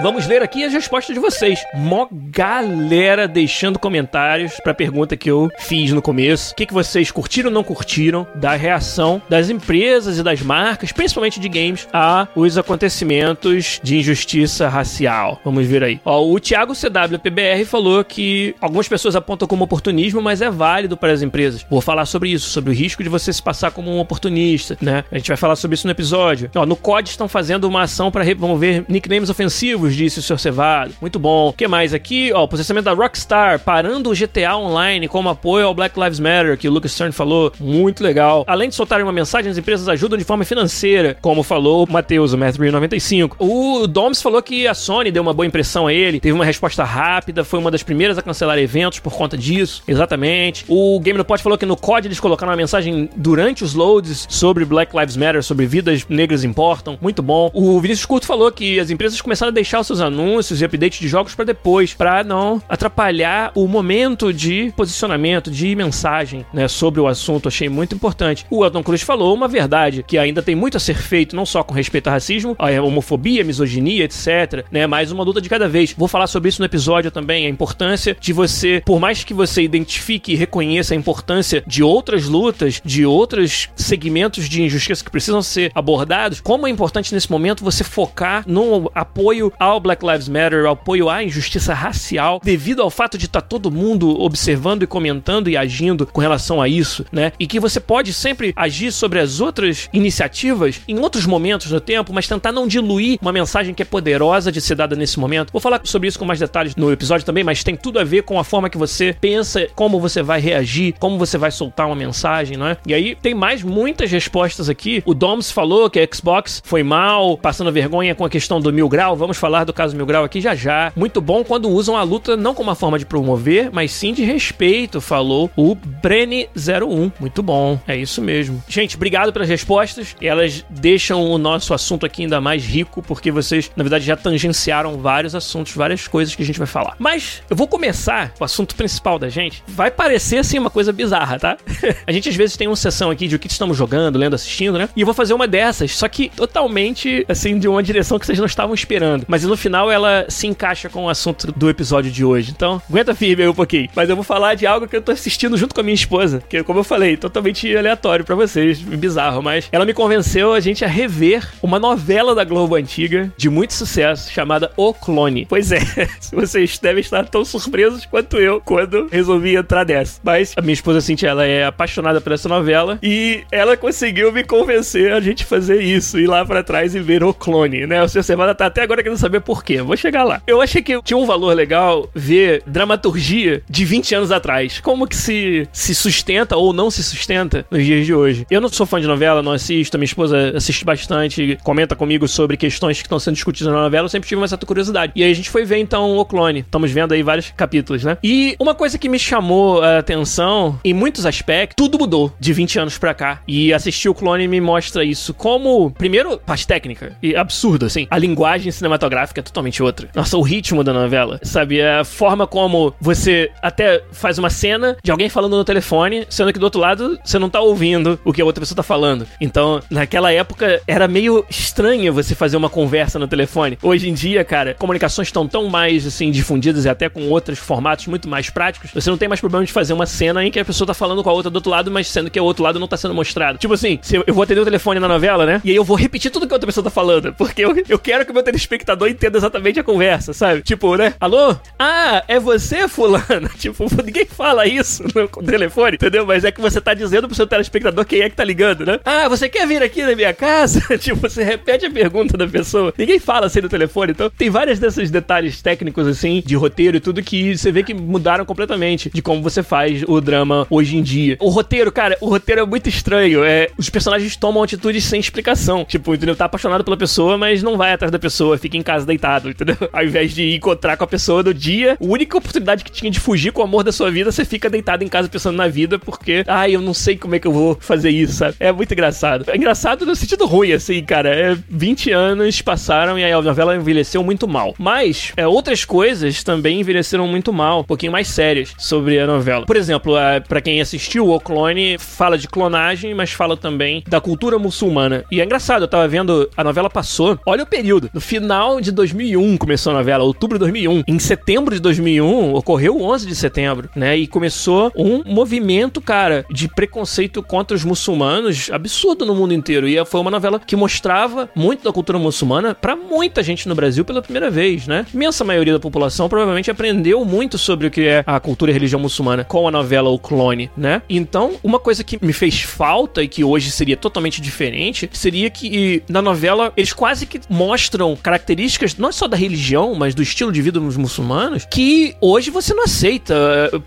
Vamos 0.06 0.24
ler 0.28 0.40
aqui 0.40 0.62
as 0.62 0.72
respostas 0.72 1.16
de 1.16 1.20
vocês. 1.20 1.64
Mó 1.74 2.06
galera 2.12 3.26
deixando 3.26 3.76
comentários 3.76 4.52
pra 4.62 4.72
pergunta 4.72 5.16
que 5.16 5.28
eu 5.28 5.50
fiz 5.58 5.90
no 5.90 6.00
começo. 6.00 6.52
O 6.52 6.54
que, 6.54 6.64
que 6.64 6.72
vocês 6.72 7.10
curtiram 7.10 7.48
ou 7.48 7.52
não 7.52 7.64
curtiram 7.64 8.24
da 8.36 8.54
reação 8.54 9.20
das 9.28 9.50
empresas 9.50 10.16
e 10.16 10.22
das 10.22 10.40
marcas, 10.40 10.92
principalmente 10.92 11.40
de 11.40 11.48
games, 11.48 11.88
a 11.92 12.28
os 12.36 12.56
acontecimentos 12.56 13.80
de 13.82 13.98
injustiça 13.98 14.68
racial. 14.68 15.40
Vamos 15.44 15.66
ver 15.66 15.82
aí. 15.82 16.00
Ó, 16.04 16.24
o 16.24 16.38
Thiago 16.38 16.72
CWPBR 16.72 17.64
falou 17.64 18.04
que 18.04 18.54
algumas 18.60 18.86
pessoas 18.86 19.16
apontam 19.16 19.48
como 19.48 19.64
oportunismo, 19.64 20.22
mas 20.22 20.40
é 20.40 20.48
válido 20.48 20.96
para 20.96 21.12
as 21.12 21.20
empresas. 21.20 21.66
Vou 21.68 21.80
falar 21.80 22.06
sobre 22.06 22.30
isso, 22.30 22.48
sobre 22.48 22.70
o 22.70 22.72
risco 22.72 23.02
de 23.02 23.08
você 23.08 23.32
se 23.32 23.42
passar 23.42 23.72
como 23.72 23.90
um 23.90 23.98
oportunista, 23.98 24.78
né? 24.80 25.02
A 25.10 25.18
gente 25.18 25.26
vai 25.26 25.36
falar 25.36 25.56
sobre 25.56 25.74
isso 25.74 25.88
no 25.88 25.90
episódio. 25.90 26.48
Ó, 26.54 26.64
no 26.64 26.76
COD 26.76 27.08
estão 27.08 27.26
fazendo 27.26 27.64
uma 27.64 27.82
ação 27.82 28.12
para 28.12 28.22
remover 28.22 28.84
nicknames 28.88 29.30
ofensivos 29.30 29.95
disse 29.96 30.18
o 30.18 30.22
Sr. 30.22 30.38
Cevado. 30.38 30.94
Muito 31.00 31.18
bom. 31.18 31.48
O 31.48 31.52
que 31.52 31.66
mais 31.66 31.94
aqui? 31.94 32.32
Ó, 32.32 32.44
o 32.44 32.48
processamento 32.48 32.84
da 32.84 32.92
Rockstar 32.92 33.58
parando 33.60 34.10
o 34.10 34.14
GTA 34.14 34.56
Online 34.56 35.08
como 35.08 35.28
apoio 35.28 35.66
ao 35.66 35.74
Black 35.74 35.98
Lives 35.98 36.20
Matter, 36.20 36.56
que 36.58 36.68
o 36.68 36.72
Lucas 36.72 36.92
Stern 36.92 37.12
falou. 37.12 37.52
Muito 37.58 38.02
legal. 38.02 38.44
Além 38.46 38.68
de 38.68 38.74
soltarem 38.74 39.04
uma 39.04 39.12
mensagem, 39.12 39.50
as 39.50 39.58
empresas 39.58 39.88
ajudam 39.88 40.18
de 40.18 40.24
forma 40.24 40.44
financeira, 40.44 41.16
como 41.20 41.42
falou 41.42 41.84
o 41.84 41.92
Matheus, 41.92 42.32
o 42.32 42.38
Matt 42.38 42.56
95. 42.58 43.36
O 43.38 43.86
Doms 43.86 44.20
falou 44.20 44.42
que 44.42 44.66
a 44.66 44.74
Sony 44.74 45.10
deu 45.10 45.22
uma 45.22 45.32
boa 45.32 45.46
impressão 45.46 45.86
a 45.86 45.92
ele, 45.92 46.20
teve 46.20 46.32
uma 46.32 46.44
resposta 46.44 46.84
rápida, 46.84 47.44
foi 47.44 47.58
uma 47.58 47.70
das 47.70 47.82
primeiras 47.82 48.18
a 48.18 48.22
cancelar 48.22 48.58
eventos 48.58 48.98
por 49.00 49.12
conta 49.12 49.36
disso. 49.36 49.82
Exatamente. 49.86 50.64
O 50.68 50.98
Game 51.00 51.18
no 51.18 51.24
falou 51.38 51.58
que 51.58 51.66
no 51.66 51.76
COD 51.76 52.08
eles 52.08 52.20
colocaram 52.20 52.50
uma 52.50 52.56
mensagem 52.56 53.10
durante 53.16 53.62
os 53.62 53.74
loads 53.74 54.26
sobre 54.28 54.64
Black 54.64 54.96
Lives 54.96 55.16
Matter, 55.16 55.42
sobre 55.42 55.66
vidas 55.66 56.06
negras 56.08 56.44
importam. 56.44 56.98
Muito 57.00 57.22
bom. 57.22 57.50
O 57.52 57.80
Vinícius 57.80 58.06
Curto 58.06 58.26
falou 58.26 58.50
que 58.50 58.80
as 58.80 58.90
empresas 58.90 59.20
começaram 59.20 59.50
a 59.50 59.54
deixar 59.54 59.80
os 59.80 59.85
seus 59.86 60.00
anúncios 60.00 60.60
e 60.60 60.64
updates 60.64 61.00
de 61.00 61.08
jogos 61.08 61.34
para 61.34 61.44
depois, 61.44 61.94
para 61.94 62.24
não 62.24 62.60
atrapalhar 62.68 63.52
o 63.54 63.66
momento 63.66 64.32
de 64.32 64.72
posicionamento, 64.76 65.50
de 65.50 65.74
mensagem, 65.74 66.44
né, 66.52 66.68
sobre 66.68 67.00
o 67.00 67.06
assunto. 67.06 67.48
Achei 67.48 67.68
muito 67.68 67.94
importante. 67.94 68.46
O 68.50 68.64
Elton 68.64 68.82
Cruz 68.82 69.02
falou 69.02 69.34
uma 69.34 69.48
verdade 69.48 70.04
que 70.06 70.18
ainda 70.18 70.42
tem 70.42 70.54
muito 70.54 70.76
a 70.76 70.80
ser 70.80 70.96
feito, 70.96 71.36
não 71.36 71.46
só 71.46 71.62
com 71.62 71.74
respeito 71.74 72.08
ao 72.08 72.14
racismo, 72.14 72.56
a 72.58 72.70
homofobia, 72.82 73.42
a 73.42 73.44
misoginia, 73.44 74.04
etc, 74.04 74.64
né, 74.70 74.86
mas 74.86 75.12
uma 75.12 75.24
luta 75.24 75.40
de 75.40 75.48
cada 75.48 75.68
vez. 75.68 75.94
Vou 75.96 76.08
falar 76.08 76.26
sobre 76.26 76.48
isso 76.48 76.60
no 76.60 76.66
episódio 76.66 77.10
também, 77.10 77.46
a 77.46 77.48
importância 77.48 78.16
de 78.18 78.32
você, 78.32 78.82
por 78.84 79.00
mais 79.00 79.24
que 79.24 79.34
você 79.34 79.62
identifique 79.62 80.32
e 80.32 80.36
reconheça 80.36 80.94
a 80.94 80.96
importância 80.96 81.62
de 81.66 81.82
outras 81.82 82.26
lutas, 82.26 82.80
de 82.84 83.06
outros 83.06 83.68
segmentos 83.76 84.48
de 84.48 84.62
injustiça 84.62 85.04
que 85.04 85.10
precisam 85.10 85.42
ser 85.42 85.70
abordados, 85.74 86.40
como 86.40 86.66
é 86.66 86.70
importante 86.70 87.14
nesse 87.14 87.30
momento 87.30 87.64
você 87.64 87.84
focar 87.84 88.44
no 88.46 88.90
apoio 88.94 89.52
ao 89.66 89.80
Black 89.80 90.06
Lives 90.06 90.28
Matter, 90.28 90.64
ao 90.64 90.74
apoio 90.74 91.10
à 91.10 91.24
injustiça 91.24 91.74
racial, 91.74 92.40
devido 92.42 92.82
ao 92.82 92.90
fato 92.90 93.18
de 93.18 93.26
estar 93.26 93.40
tá 93.40 93.46
todo 93.46 93.70
mundo 93.70 94.20
observando 94.20 94.84
e 94.84 94.86
comentando 94.86 95.50
e 95.50 95.56
agindo 95.56 96.06
com 96.06 96.20
relação 96.20 96.62
a 96.62 96.68
isso, 96.68 97.04
né? 97.10 97.32
E 97.38 97.46
que 97.46 97.58
você 97.58 97.80
pode 97.80 98.12
sempre 98.12 98.52
agir 98.54 98.92
sobre 98.92 99.18
as 99.18 99.40
outras 99.40 99.88
iniciativas 99.92 100.80
em 100.86 100.98
outros 101.00 101.26
momentos 101.26 101.68
do 101.68 101.80
tempo, 101.80 102.12
mas 102.12 102.28
tentar 102.28 102.52
não 102.52 102.68
diluir 102.68 103.18
uma 103.20 103.32
mensagem 103.32 103.74
que 103.74 103.82
é 103.82 103.84
poderosa 103.84 104.52
de 104.52 104.60
ser 104.60 104.76
dada 104.76 104.94
nesse 104.94 105.18
momento. 105.18 105.50
Vou 105.52 105.60
falar 105.60 105.80
sobre 105.84 106.08
isso 106.08 106.18
com 106.18 106.24
mais 106.24 106.38
detalhes 106.38 106.76
no 106.76 106.92
episódio 106.92 107.26
também, 107.26 107.42
mas 107.42 107.64
tem 107.64 107.74
tudo 107.74 107.98
a 107.98 108.04
ver 108.04 108.22
com 108.22 108.38
a 108.38 108.44
forma 108.44 108.70
que 108.70 108.78
você 108.78 109.16
pensa, 109.20 109.66
como 109.74 109.98
você 109.98 110.22
vai 110.22 110.40
reagir, 110.40 110.94
como 111.00 111.18
você 111.18 111.36
vai 111.36 111.50
soltar 111.50 111.86
uma 111.86 111.96
mensagem, 111.96 112.56
não 112.56 112.68
é? 112.68 112.76
E 112.86 112.94
aí 112.94 113.16
tem 113.16 113.34
mais 113.34 113.64
muitas 113.64 114.10
respostas 114.12 114.68
aqui. 114.68 115.02
O 115.04 115.12
Doms 115.12 115.50
falou 115.50 115.90
que 115.90 115.98
a 115.98 116.08
Xbox 116.12 116.62
foi 116.64 116.84
mal, 116.84 117.36
passando 117.36 117.72
vergonha 117.72 118.14
com 118.14 118.24
a 118.24 118.30
questão 118.30 118.60
do 118.60 118.72
mil 118.72 118.88
grau. 118.88 119.16
Vamos 119.16 119.36
falar 119.36 119.55
do 119.64 119.72
caso 119.72 119.96
Mil 119.96 120.06
Grau 120.06 120.24
aqui 120.24 120.40
já 120.40 120.54
já. 120.54 120.92
Muito 120.96 121.20
bom 121.20 121.44
quando 121.44 121.68
usam 121.68 121.96
a 121.96 122.02
luta 122.02 122.36
não 122.36 122.54
como 122.54 122.68
uma 122.68 122.74
forma 122.74 122.98
de 122.98 123.06
promover, 123.06 123.70
mas 123.72 123.92
sim 123.92 124.12
de 124.12 124.24
respeito, 124.24 125.00
falou 125.00 125.50
o 125.56 125.76
Brene01. 125.76 127.12
Muito 127.20 127.42
bom, 127.42 127.78
é 127.86 127.96
isso 127.96 128.20
mesmo. 128.20 128.62
Gente, 128.68 128.96
obrigado 128.96 129.32
pelas 129.32 129.48
respostas. 129.48 130.16
Elas 130.20 130.64
deixam 130.68 131.30
o 131.30 131.38
nosso 131.38 131.72
assunto 131.72 132.04
aqui 132.04 132.22
ainda 132.22 132.40
mais 132.40 132.64
rico, 132.64 133.02
porque 133.02 133.30
vocês, 133.30 133.70
na 133.76 133.82
verdade, 133.82 134.04
já 134.04 134.16
tangenciaram 134.16 134.98
vários 134.98 135.34
assuntos, 135.34 135.72
várias 135.72 136.08
coisas 136.08 136.34
que 136.34 136.42
a 136.42 136.46
gente 136.46 136.58
vai 136.58 136.66
falar. 136.66 136.96
Mas 136.98 137.42
eu 137.48 137.56
vou 137.56 137.68
começar 137.68 138.32
o 138.38 138.44
assunto 138.44 138.74
principal 138.74 139.18
da 139.18 139.28
gente. 139.28 139.62
Vai 139.66 139.90
parecer 139.90 140.38
assim 140.38 140.58
uma 140.58 140.70
coisa 140.70 140.92
bizarra, 140.92 141.38
tá? 141.38 141.56
a 142.06 142.12
gente 142.12 142.28
às 142.28 142.36
vezes 142.36 142.56
tem 142.56 142.66
uma 142.66 142.76
sessão 142.76 143.10
aqui 143.10 143.28
de 143.28 143.36
o 143.36 143.38
que 143.38 143.46
estamos 143.46 143.76
jogando, 143.76 144.18
lendo, 144.18 144.34
assistindo, 144.34 144.78
né? 144.78 144.88
E 144.96 145.00
eu 145.00 145.06
vou 145.06 145.14
fazer 145.14 145.34
uma 145.34 145.46
dessas, 145.46 145.96
só 145.96 146.08
que 146.08 146.28
totalmente 146.30 147.24
assim 147.28 147.58
de 147.58 147.68
uma 147.68 147.82
direção 147.82 148.18
que 148.18 148.26
vocês 148.26 148.38
não 148.38 148.46
estavam 148.46 148.74
esperando. 148.74 149.24
Mas 149.28 149.44
no 149.46 149.56
final 149.56 149.90
ela 149.90 150.26
se 150.28 150.46
encaixa 150.46 150.88
com 150.88 151.04
o 151.04 151.08
assunto 151.08 151.52
do 151.52 151.70
episódio 151.70 152.10
de 152.10 152.24
hoje. 152.24 152.52
Então, 152.54 152.80
aguenta 152.88 153.14
firme 153.14 153.42
aí 153.42 153.48
um 153.48 153.54
pouquinho. 153.54 153.88
Mas 153.94 154.08
eu 154.08 154.16
vou 154.16 154.24
falar 154.24 154.54
de 154.54 154.66
algo 154.66 154.86
que 154.86 154.96
eu 154.96 155.02
tô 155.02 155.12
assistindo 155.12 155.56
junto 155.56 155.74
com 155.74 155.80
a 155.80 155.84
minha 155.84 155.94
esposa, 155.94 156.42
que 156.48 156.62
como 156.62 156.80
eu 156.80 156.84
falei, 156.84 157.16
totalmente 157.16 157.74
aleatório 157.76 158.24
para 158.24 158.34
vocês, 158.34 158.78
bizarro, 158.78 159.42
mas 159.42 159.68
ela 159.72 159.84
me 159.84 159.94
convenceu 159.94 160.52
a 160.52 160.60
gente 160.60 160.84
a 160.84 160.88
rever 160.88 161.46
uma 161.62 161.78
novela 161.78 162.34
da 162.34 162.44
Globo 162.44 162.74
antiga 162.74 163.32
de 163.36 163.48
muito 163.48 163.74
sucesso 163.74 164.30
chamada 164.30 164.70
O 164.76 164.92
Clone. 164.92 165.46
Pois 165.48 165.72
é, 165.72 165.80
vocês 166.32 166.78
devem 166.78 167.00
estar 167.00 167.26
tão 167.28 167.44
surpresos 167.44 168.06
quanto 168.06 168.36
eu 168.36 168.60
quando 168.60 169.08
resolvi 169.10 169.56
entrar 169.56 169.84
dessa. 169.84 170.20
Mas 170.22 170.52
a 170.56 170.60
minha 170.60 170.74
esposa 170.74 171.00
Cintia, 171.00 171.30
ela 171.30 171.46
é 171.46 171.64
apaixonada 171.64 172.20
por 172.20 172.32
essa 172.32 172.48
novela 172.48 172.98
e 173.02 173.44
ela 173.50 173.76
conseguiu 173.76 174.32
me 174.32 174.44
convencer 174.44 175.12
a 175.12 175.20
gente 175.20 175.44
fazer 175.44 175.80
isso, 175.80 176.18
ir 176.18 176.26
lá 176.26 176.44
para 176.44 176.62
trás 176.62 176.94
e 176.94 177.00
ver 177.00 177.22
O 177.22 177.32
Clone, 177.32 177.86
né? 177.86 178.02
O 178.02 178.08
seu 178.08 178.22
Semana 178.22 178.54
tá 178.54 178.66
até 178.66 178.82
agora 178.82 179.02
querendo 179.02 179.18
saber 179.18 179.35
saber 179.36 179.40
por 179.40 179.64
quê. 179.64 179.82
Vou 179.82 179.96
chegar 179.96 180.24
lá. 180.24 180.42
Eu 180.46 180.60
achei 180.60 180.82
que 180.82 181.00
tinha 181.02 181.16
um 181.16 181.26
valor 181.26 181.54
legal 181.54 182.08
ver 182.14 182.62
dramaturgia 182.66 183.62
de 183.68 183.84
20 183.84 184.14
anos 184.14 184.32
atrás. 184.32 184.80
Como 184.80 185.06
que 185.06 185.16
se, 185.16 185.68
se 185.72 185.94
sustenta 185.94 186.56
ou 186.56 186.72
não 186.72 186.90
se 186.90 187.02
sustenta 187.02 187.66
nos 187.70 187.84
dias 187.84 188.06
de 188.06 188.14
hoje. 188.14 188.46
Eu 188.50 188.60
não 188.60 188.68
sou 188.68 188.86
fã 188.86 189.00
de 189.00 189.06
novela, 189.06 189.42
não 189.42 189.52
assisto. 189.52 189.98
Minha 189.98 190.06
esposa 190.06 190.52
assiste 190.56 190.84
bastante, 190.84 191.58
comenta 191.62 191.94
comigo 191.94 192.26
sobre 192.26 192.56
questões 192.56 192.98
que 192.98 193.06
estão 193.06 193.18
sendo 193.18 193.34
discutidas 193.34 193.72
na 193.72 193.82
novela. 193.82 194.06
Eu 194.06 194.08
sempre 194.08 194.28
tive 194.28 194.40
uma 194.40 194.48
certa 194.48 194.66
curiosidade. 194.66 195.12
E 195.14 195.22
aí 195.22 195.30
a 195.30 195.34
gente 195.34 195.50
foi 195.50 195.64
ver 195.64 195.78
então 195.78 196.16
o 196.16 196.24
Clone. 196.24 196.60
Estamos 196.60 196.90
vendo 196.90 197.12
aí 197.12 197.22
vários 197.22 197.50
capítulos, 197.50 198.04
né? 198.04 198.16
E 198.22 198.56
uma 198.58 198.74
coisa 198.74 198.98
que 198.98 199.08
me 199.08 199.18
chamou 199.18 199.82
a 199.82 199.98
atenção, 199.98 200.78
em 200.84 200.94
muitos 200.94 201.26
aspectos, 201.26 201.74
tudo 201.76 201.98
mudou 201.98 202.32
de 202.38 202.52
20 202.52 202.78
anos 202.78 202.98
pra 202.98 203.14
cá. 203.14 203.42
E 203.46 203.72
assistir 203.72 204.08
o 204.08 204.14
Clone 204.14 204.48
me 204.48 204.60
mostra 204.60 205.04
isso 205.04 205.34
como, 205.34 205.90
primeiro, 205.90 206.38
parte 206.38 206.66
técnica 206.66 207.16
e 207.22 207.36
absurdo, 207.36 207.86
assim. 207.86 208.06
A 208.10 208.18
linguagem 208.18 208.70
cinematográfica 208.70 209.25
é 209.34 209.42
totalmente 209.42 209.82
outra. 209.82 210.08
Nossa, 210.14 210.36
o 210.36 210.42
ritmo 210.42 210.82
da 210.82 210.92
novela, 210.92 211.40
sabe? 211.42 211.82
A 211.82 212.04
forma 212.04 212.46
como 212.46 212.94
você 213.00 213.50
até 213.62 214.02
faz 214.12 214.38
uma 214.38 214.50
cena 214.50 214.96
de 215.02 215.10
alguém 215.10 215.28
falando 215.28 215.56
no 215.56 215.64
telefone, 215.64 216.26
sendo 216.28 216.52
que 216.52 216.58
do 216.58 216.64
outro 216.64 216.80
lado 216.80 217.18
você 217.24 217.38
não 217.38 217.50
tá 217.50 217.60
ouvindo 217.60 218.18
o 218.24 218.32
que 218.32 218.40
a 218.40 218.44
outra 218.44 218.60
pessoa 218.60 218.76
tá 218.76 218.82
falando. 218.82 219.26
Então, 219.40 219.82
naquela 219.90 220.32
época, 220.32 220.80
era 220.86 221.08
meio 221.08 221.44
estranho 221.48 222.12
você 222.12 222.34
fazer 222.34 222.56
uma 222.56 222.70
conversa 222.70 223.18
no 223.18 223.28
telefone. 223.28 223.78
Hoje 223.82 224.08
em 224.08 224.14
dia, 224.14 224.44
cara, 224.44 224.74
comunicações 224.74 225.28
estão 225.28 225.46
tão 225.46 225.68
mais, 225.68 226.06
assim, 226.06 226.30
difundidas 226.30 226.84
e 226.84 226.88
até 226.88 227.08
com 227.08 227.28
outros 227.28 227.58
formatos 227.58 228.06
muito 228.06 228.28
mais 228.28 228.50
práticos. 228.50 228.90
Você 228.92 229.10
não 229.10 229.18
tem 229.18 229.28
mais 229.28 229.40
problema 229.40 229.64
de 229.64 229.72
fazer 229.72 229.92
uma 229.92 230.06
cena 230.06 230.44
em 230.44 230.50
que 230.50 230.58
a 230.58 230.64
pessoa 230.64 230.86
tá 230.86 230.94
falando 230.94 231.22
com 231.22 231.30
a 231.30 231.32
outra 231.32 231.50
do 231.50 231.56
outro 231.56 231.70
lado, 231.70 231.90
mas 231.90 232.08
sendo 232.08 232.30
que 232.30 232.40
o 232.40 232.44
outro 232.44 232.62
lado 232.62 232.78
não 232.78 232.88
tá 232.88 232.96
sendo 232.96 233.14
mostrado. 233.14 233.58
Tipo 233.58 233.74
assim, 233.74 233.98
se 234.02 234.16
eu 234.16 234.34
vou 234.34 234.42
atender 234.42 234.60
o 234.60 234.64
telefone 234.64 235.00
na 235.00 235.08
novela, 235.08 235.46
né? 235.46 235.60
E 235.64 235.70
aí 235.70 235.76
eu 235.76 235.84
vou 235.84 235.96
repetir 235.96 236.30
tudo 236.30 236.46
que 236.46 236.52
a 236.52 236.56
outra 236.56 236.66
pessoa 236.66 236.84
tá 236.84 236.90
falando. 236.90 237.32
Porque 237.34 237.64
eu, 237.64 237.74
eu 237.88 237.98
quero 237.98 238.24
que 238.24 238.30
o 238.30 238.34
meu 238.34 238.42
telespectador 238.42 239.08
entenda 239.16 239.38
exatamente 239.38 239.80
a 239.80 239.84
conversa, 239.84 240.32
sabe? 240.32 240.62
Tipo, 240.62 240.96
né? 240.96 241.14
Alô? 241.18 241.56
Ah, 241.78 242.22
é 242.28 242.38
você, 242.38 242.86
fulano? 242.88 243.48
Tipo, 243.56 243.86
ninguém 244.04 244.26
fala 244.26 244.66
isso 244.66 245.02
no 245.14 245.28
telefone, 245.42 245.96
entendeu? 245.96 246.26
Mas 246.26 246.44
é 246.44 246.52
que 246.52 246.60
você 246.60 246.80
tá 246.80 246.94
dizendo 246.94 247.26
pro 247.26 247.34
seu 247.34 247.46
telespectador 247.46 248.04
quem 248.04 248.20
é 248.20 248.28
que 248.28 248.36
tá 248.36 248.44
ligando, 248.44 248.84
né? 248.84 249.00
Ah, 249.04 249.28
você 249.28 249.48
quer 249.48 249.66
vir 249.66 249.82
aqui 249.82 250.02
na 250.02 250.14
minha 250.14 250.32
casa? 250.32 250.80
tipo, 250.98 251.16
você 251.16 251.42
repete 251.42 251.86
a 251.86 251.90
pergunta 251.90 252.36
da 252.36 252.46
pessoa. 252.46 252.92
Ninguém 252.96 253.18
fala 253.18 253.46
assim 253.46 253.60
no 253.60 253.68
telefone. 253.68 254.12
Então, 254.12 254.30
tem 254.30 254.50
vários 254.50 254.78
desses 254.78 255.10
detalhes 255.10 255.62
técnicos, 255.62 256.06
assim, 256.06 256.42
de 256.44 256.54
roteiro 256.54 256.98
e 256.98 257.00
tudo 257.00 257.22
que 257.22 257.56
você 257.56 257.72
vê 257.72 257.82
que 257.82 257.94
mudaram 257.94 258.44
completamente 258.44 259.10
de 259.12 259.22
como 259.22 259.42
você 259.42 259.62
faz 259.62 260.04
o 260.06 260.20
drama 260.20 260.66
hoje 260.68 260.96
em 260.96 261.02
dia. 261.02 261.36
O 261.40 261.48
roteiro, 261.48 261.90
cara, 261.90 262.16
o 262.20 262.28
roteiro 262.28 262.60
é 262.60 262.66
muito 262.66 262.88
estranho. 262.88 263.42
É, 263.42 263.68
os 263.78 263.88
personagens 263.88 264.36
tomam 264.36 264.62
atitudes 264.62 265.04
sem 265.04 265.18
explicação. 265.18 265.84
Tipo, 265.84 266.14
entendeu? 266.14 266.36
Tá 266.36 266.44
apaixonado 266.44 266.84
pela 266.84 266.96
pessoa, 266.96 267.38
mas 267.38 267.62
não 267.62 267.76
vai 267.76 267.92
atrás 267.92 268.12
da 268.12 268.18
pessoa, 268.18 268.58
fica 268.58 268.76
em 268.76 268.82
casa 268.82 269.05
deitado, 269.06 269.50
entendeu? 269.50 269.76
Ao 269.92 270.04
invés 270.04 270.34
de 270.34 270.54
encontrar 270.54 270.96
com 270.96 271.04
a 271.04 271.06
pessoa 271.06 271.42
no 271.42 271.54
dia, 271.54 271.96
a 272.00 272.04
única 272.04 272.36
oportunidade 272.36 272.84
que 272.84 272.90
tinha 272.90 273.10
de 273.10 273.20
fugir 273.20 273.52
com 273.52 273.60
o 273.62 273.64
amor 273.64 273.82
da 273.82 273.92
sua 273.92 274.10
vida, 274.10 274.30
você 274.30 274.44
fica 274.44 274.68
deitado 274.68 275.04
em 275.04 275.08
casa 275.08 275.28
pensando 275.28 275.56
na 275.56 275.68
vida, 275.68 275.98
porque, 275.98 276.44
ai, 276.46 276.74
eu 276.74 276.80
não 276.80 276.94
sei 276.94 277.16
como 277.16 277.34
é 277.34 277.38
que 277.38 277.46
eu 277.46 277.52
vou 277.52 277.76
fazer 277.80 278.10
isso, 278.10 278.34
sabe? 278.34 278.56
É 278.60 278.72
muito 278.72 278.92
engraçado. 278.92 279.44
É 279.48 279.56
engraçado 279.56 280.04
no 280.04 280.14
sentido 280.14 280.46
ruim, 280.46 280.72
assim, 280.72 281.02
cara. 281.02 281.28
É 281.28 281.56
20 281.68 282.12
anos 282.12 282.60
passaram 282.62 283.18
e 283.18 283.24
a 283.24 283.42
novela 283.42 283.76
envelheceu 283.76 284.22
muito 284.22 284.48
mal. 284.48 284.74
Mas, 284.78 285.32
é, 285.36 285.46
outras 285.46 285.84
coisas 285.84 286.42
também 286.42 286.80
envelheceram 286.80 287.26
muito 287.26 287.52
mal, 287.52 287.80
um 287.80 287.84
pouquinho 287.84 288.12
mais 288.12 288.28
sérias 288.28 288.72
sobre 288.78 289.18
a 289.18 289.26
novela. 289.26 289.66
Por 289.66 289.76
exemplo, 289.76 290.14
para 290.48 290.60
quem 290.60 290.80
assistiu 290.80 291.30
o 291.30 291.40
Clone, 291.40 291.96
fala 291.98 292.36
de 292.38 292.48
clonagem, 292.48 293.14
mas 293.14 293.32
fala 293.32 293.56
também 293.56 294.02
da 294.06 294.20
cultura 294.20 294.58
muçulmana. 294.58 295.24
E 295.30 295.40
é 295.40 295.44
engraçado, 295.44 295.82
eu 295.82 295.88
tava 295.88 296.08
vendo, 296.08 296.48
a 296.56 296.64
novela 296.64 296.90
passou, 296.90 297.38
olha 297.46 297.62
o 297.62 297.66
período, 297.66 298.10
no 298.12 298.20
final 298.20 298.80
de 298.80 298.90
2001 298.96 299.56
começou 299.58 299.92
a 299.92 299.96
novela, 299.96 300.24
outubro 300.24 300.58
de 300.58 300.60
2001. 300.60 301.04
Em 301.06 301.18
setembro 301.18 301.74
de 301.74 301.80
2001, 301.80 302.54
ocorreu 302.54 302.96
o 302.96 303.02
11 303.04 303.26
de 303.26 303.36
setembro, 303.36 303.88
né? 303.94 304.16
E 304.16 304.26
começou 304.26 304.90
um 304.96 305.22
movimento, 305.24 306.00
cara, 306.00 306.44
de 306.50 306.66
preconceito 306.66 307.42
contra 307.42 307.76
os 307.76 307.84
muçulmanos 307.84 308.70
absurdo 308.72 309.24
no 309.24 309.34
mundo 309.34 309.54
inteiro. 309.54 309.86
E 309.88 310.02
foi 310.04 310.20
uma 310.20 310.30
novela 310.30 310.58
que 310.58 310.74
mostrava 310.74 311.48
muito 311.54 311.84
da 311.84 311.92
cultura 311.92 312.18
muçulmana 312.18 312.74
para 312.74 312.96
muita 312.96 313.42
gente 313.42 313.68
no 313.68 313.74
Brasil 313.74 314.04
pela 314.04 314.22
primeira 314.22 314.50
vez, 314.50 314.86
né? 314.86 315.06
Imensa 315.12 315.44
maioria 315.44 315.74
da 315.74 315.80
população 315.80 316.28
provavelmente 316.28 316.70
aprendeu 316.70 317.24
muito 317.24 317.58
sobre 317.58 317.86
o 317.86 317.90
que 317.90 318.02
é 318.02 318.24
a 318.26 318.40
cultura 318.40 318.70
e 318.70 318.74
religião 318.74 319.00
muçulmana 319.00 319.44
com 319.44 319.68
a 319.68 319.70
novela 319.70 320.08
O 320.08 320.18
Clone, 320.18 320.70
né? 320.76 321.02
Então, 321.08 321.52
uma 321.62 321.78
coisa 321.78 322.02
que 322.02 322.18
me 322.24 322.32
fez 322.32 322.62
falta 322.62 323.22
e 323.22 323.28
que 323.28 323.44
hoje 323.44 323.70
seria 323.70 323.96
totalmente 323.96 324.40
diferente 324.40 325.08
seria 325.12 325.50
que 325.50 326.02
na 326.08 326.22
novela 326.22 326.72
eles 326.76 326.92
quase 326.92 327.26
que 327.26 327.40
mostram 327.48 328.16
características 328.16 328.75
não 328.98 329.12
só 329.12 329.26
da 329.26 329.36
religião, 329.36 329.94
mas 329.94 330.14
do 330.14 330.22
estilo 330.22 330.52
de 330.52 330.62
vida 330.62 330.78
dos 330.78 330.96
muçulmanos 330.96 331.66
que 331.70 332.14
hoje 332.20 332.50
você 332.50 332.74
não 332.74 332.84
aceita, 332.84 333.34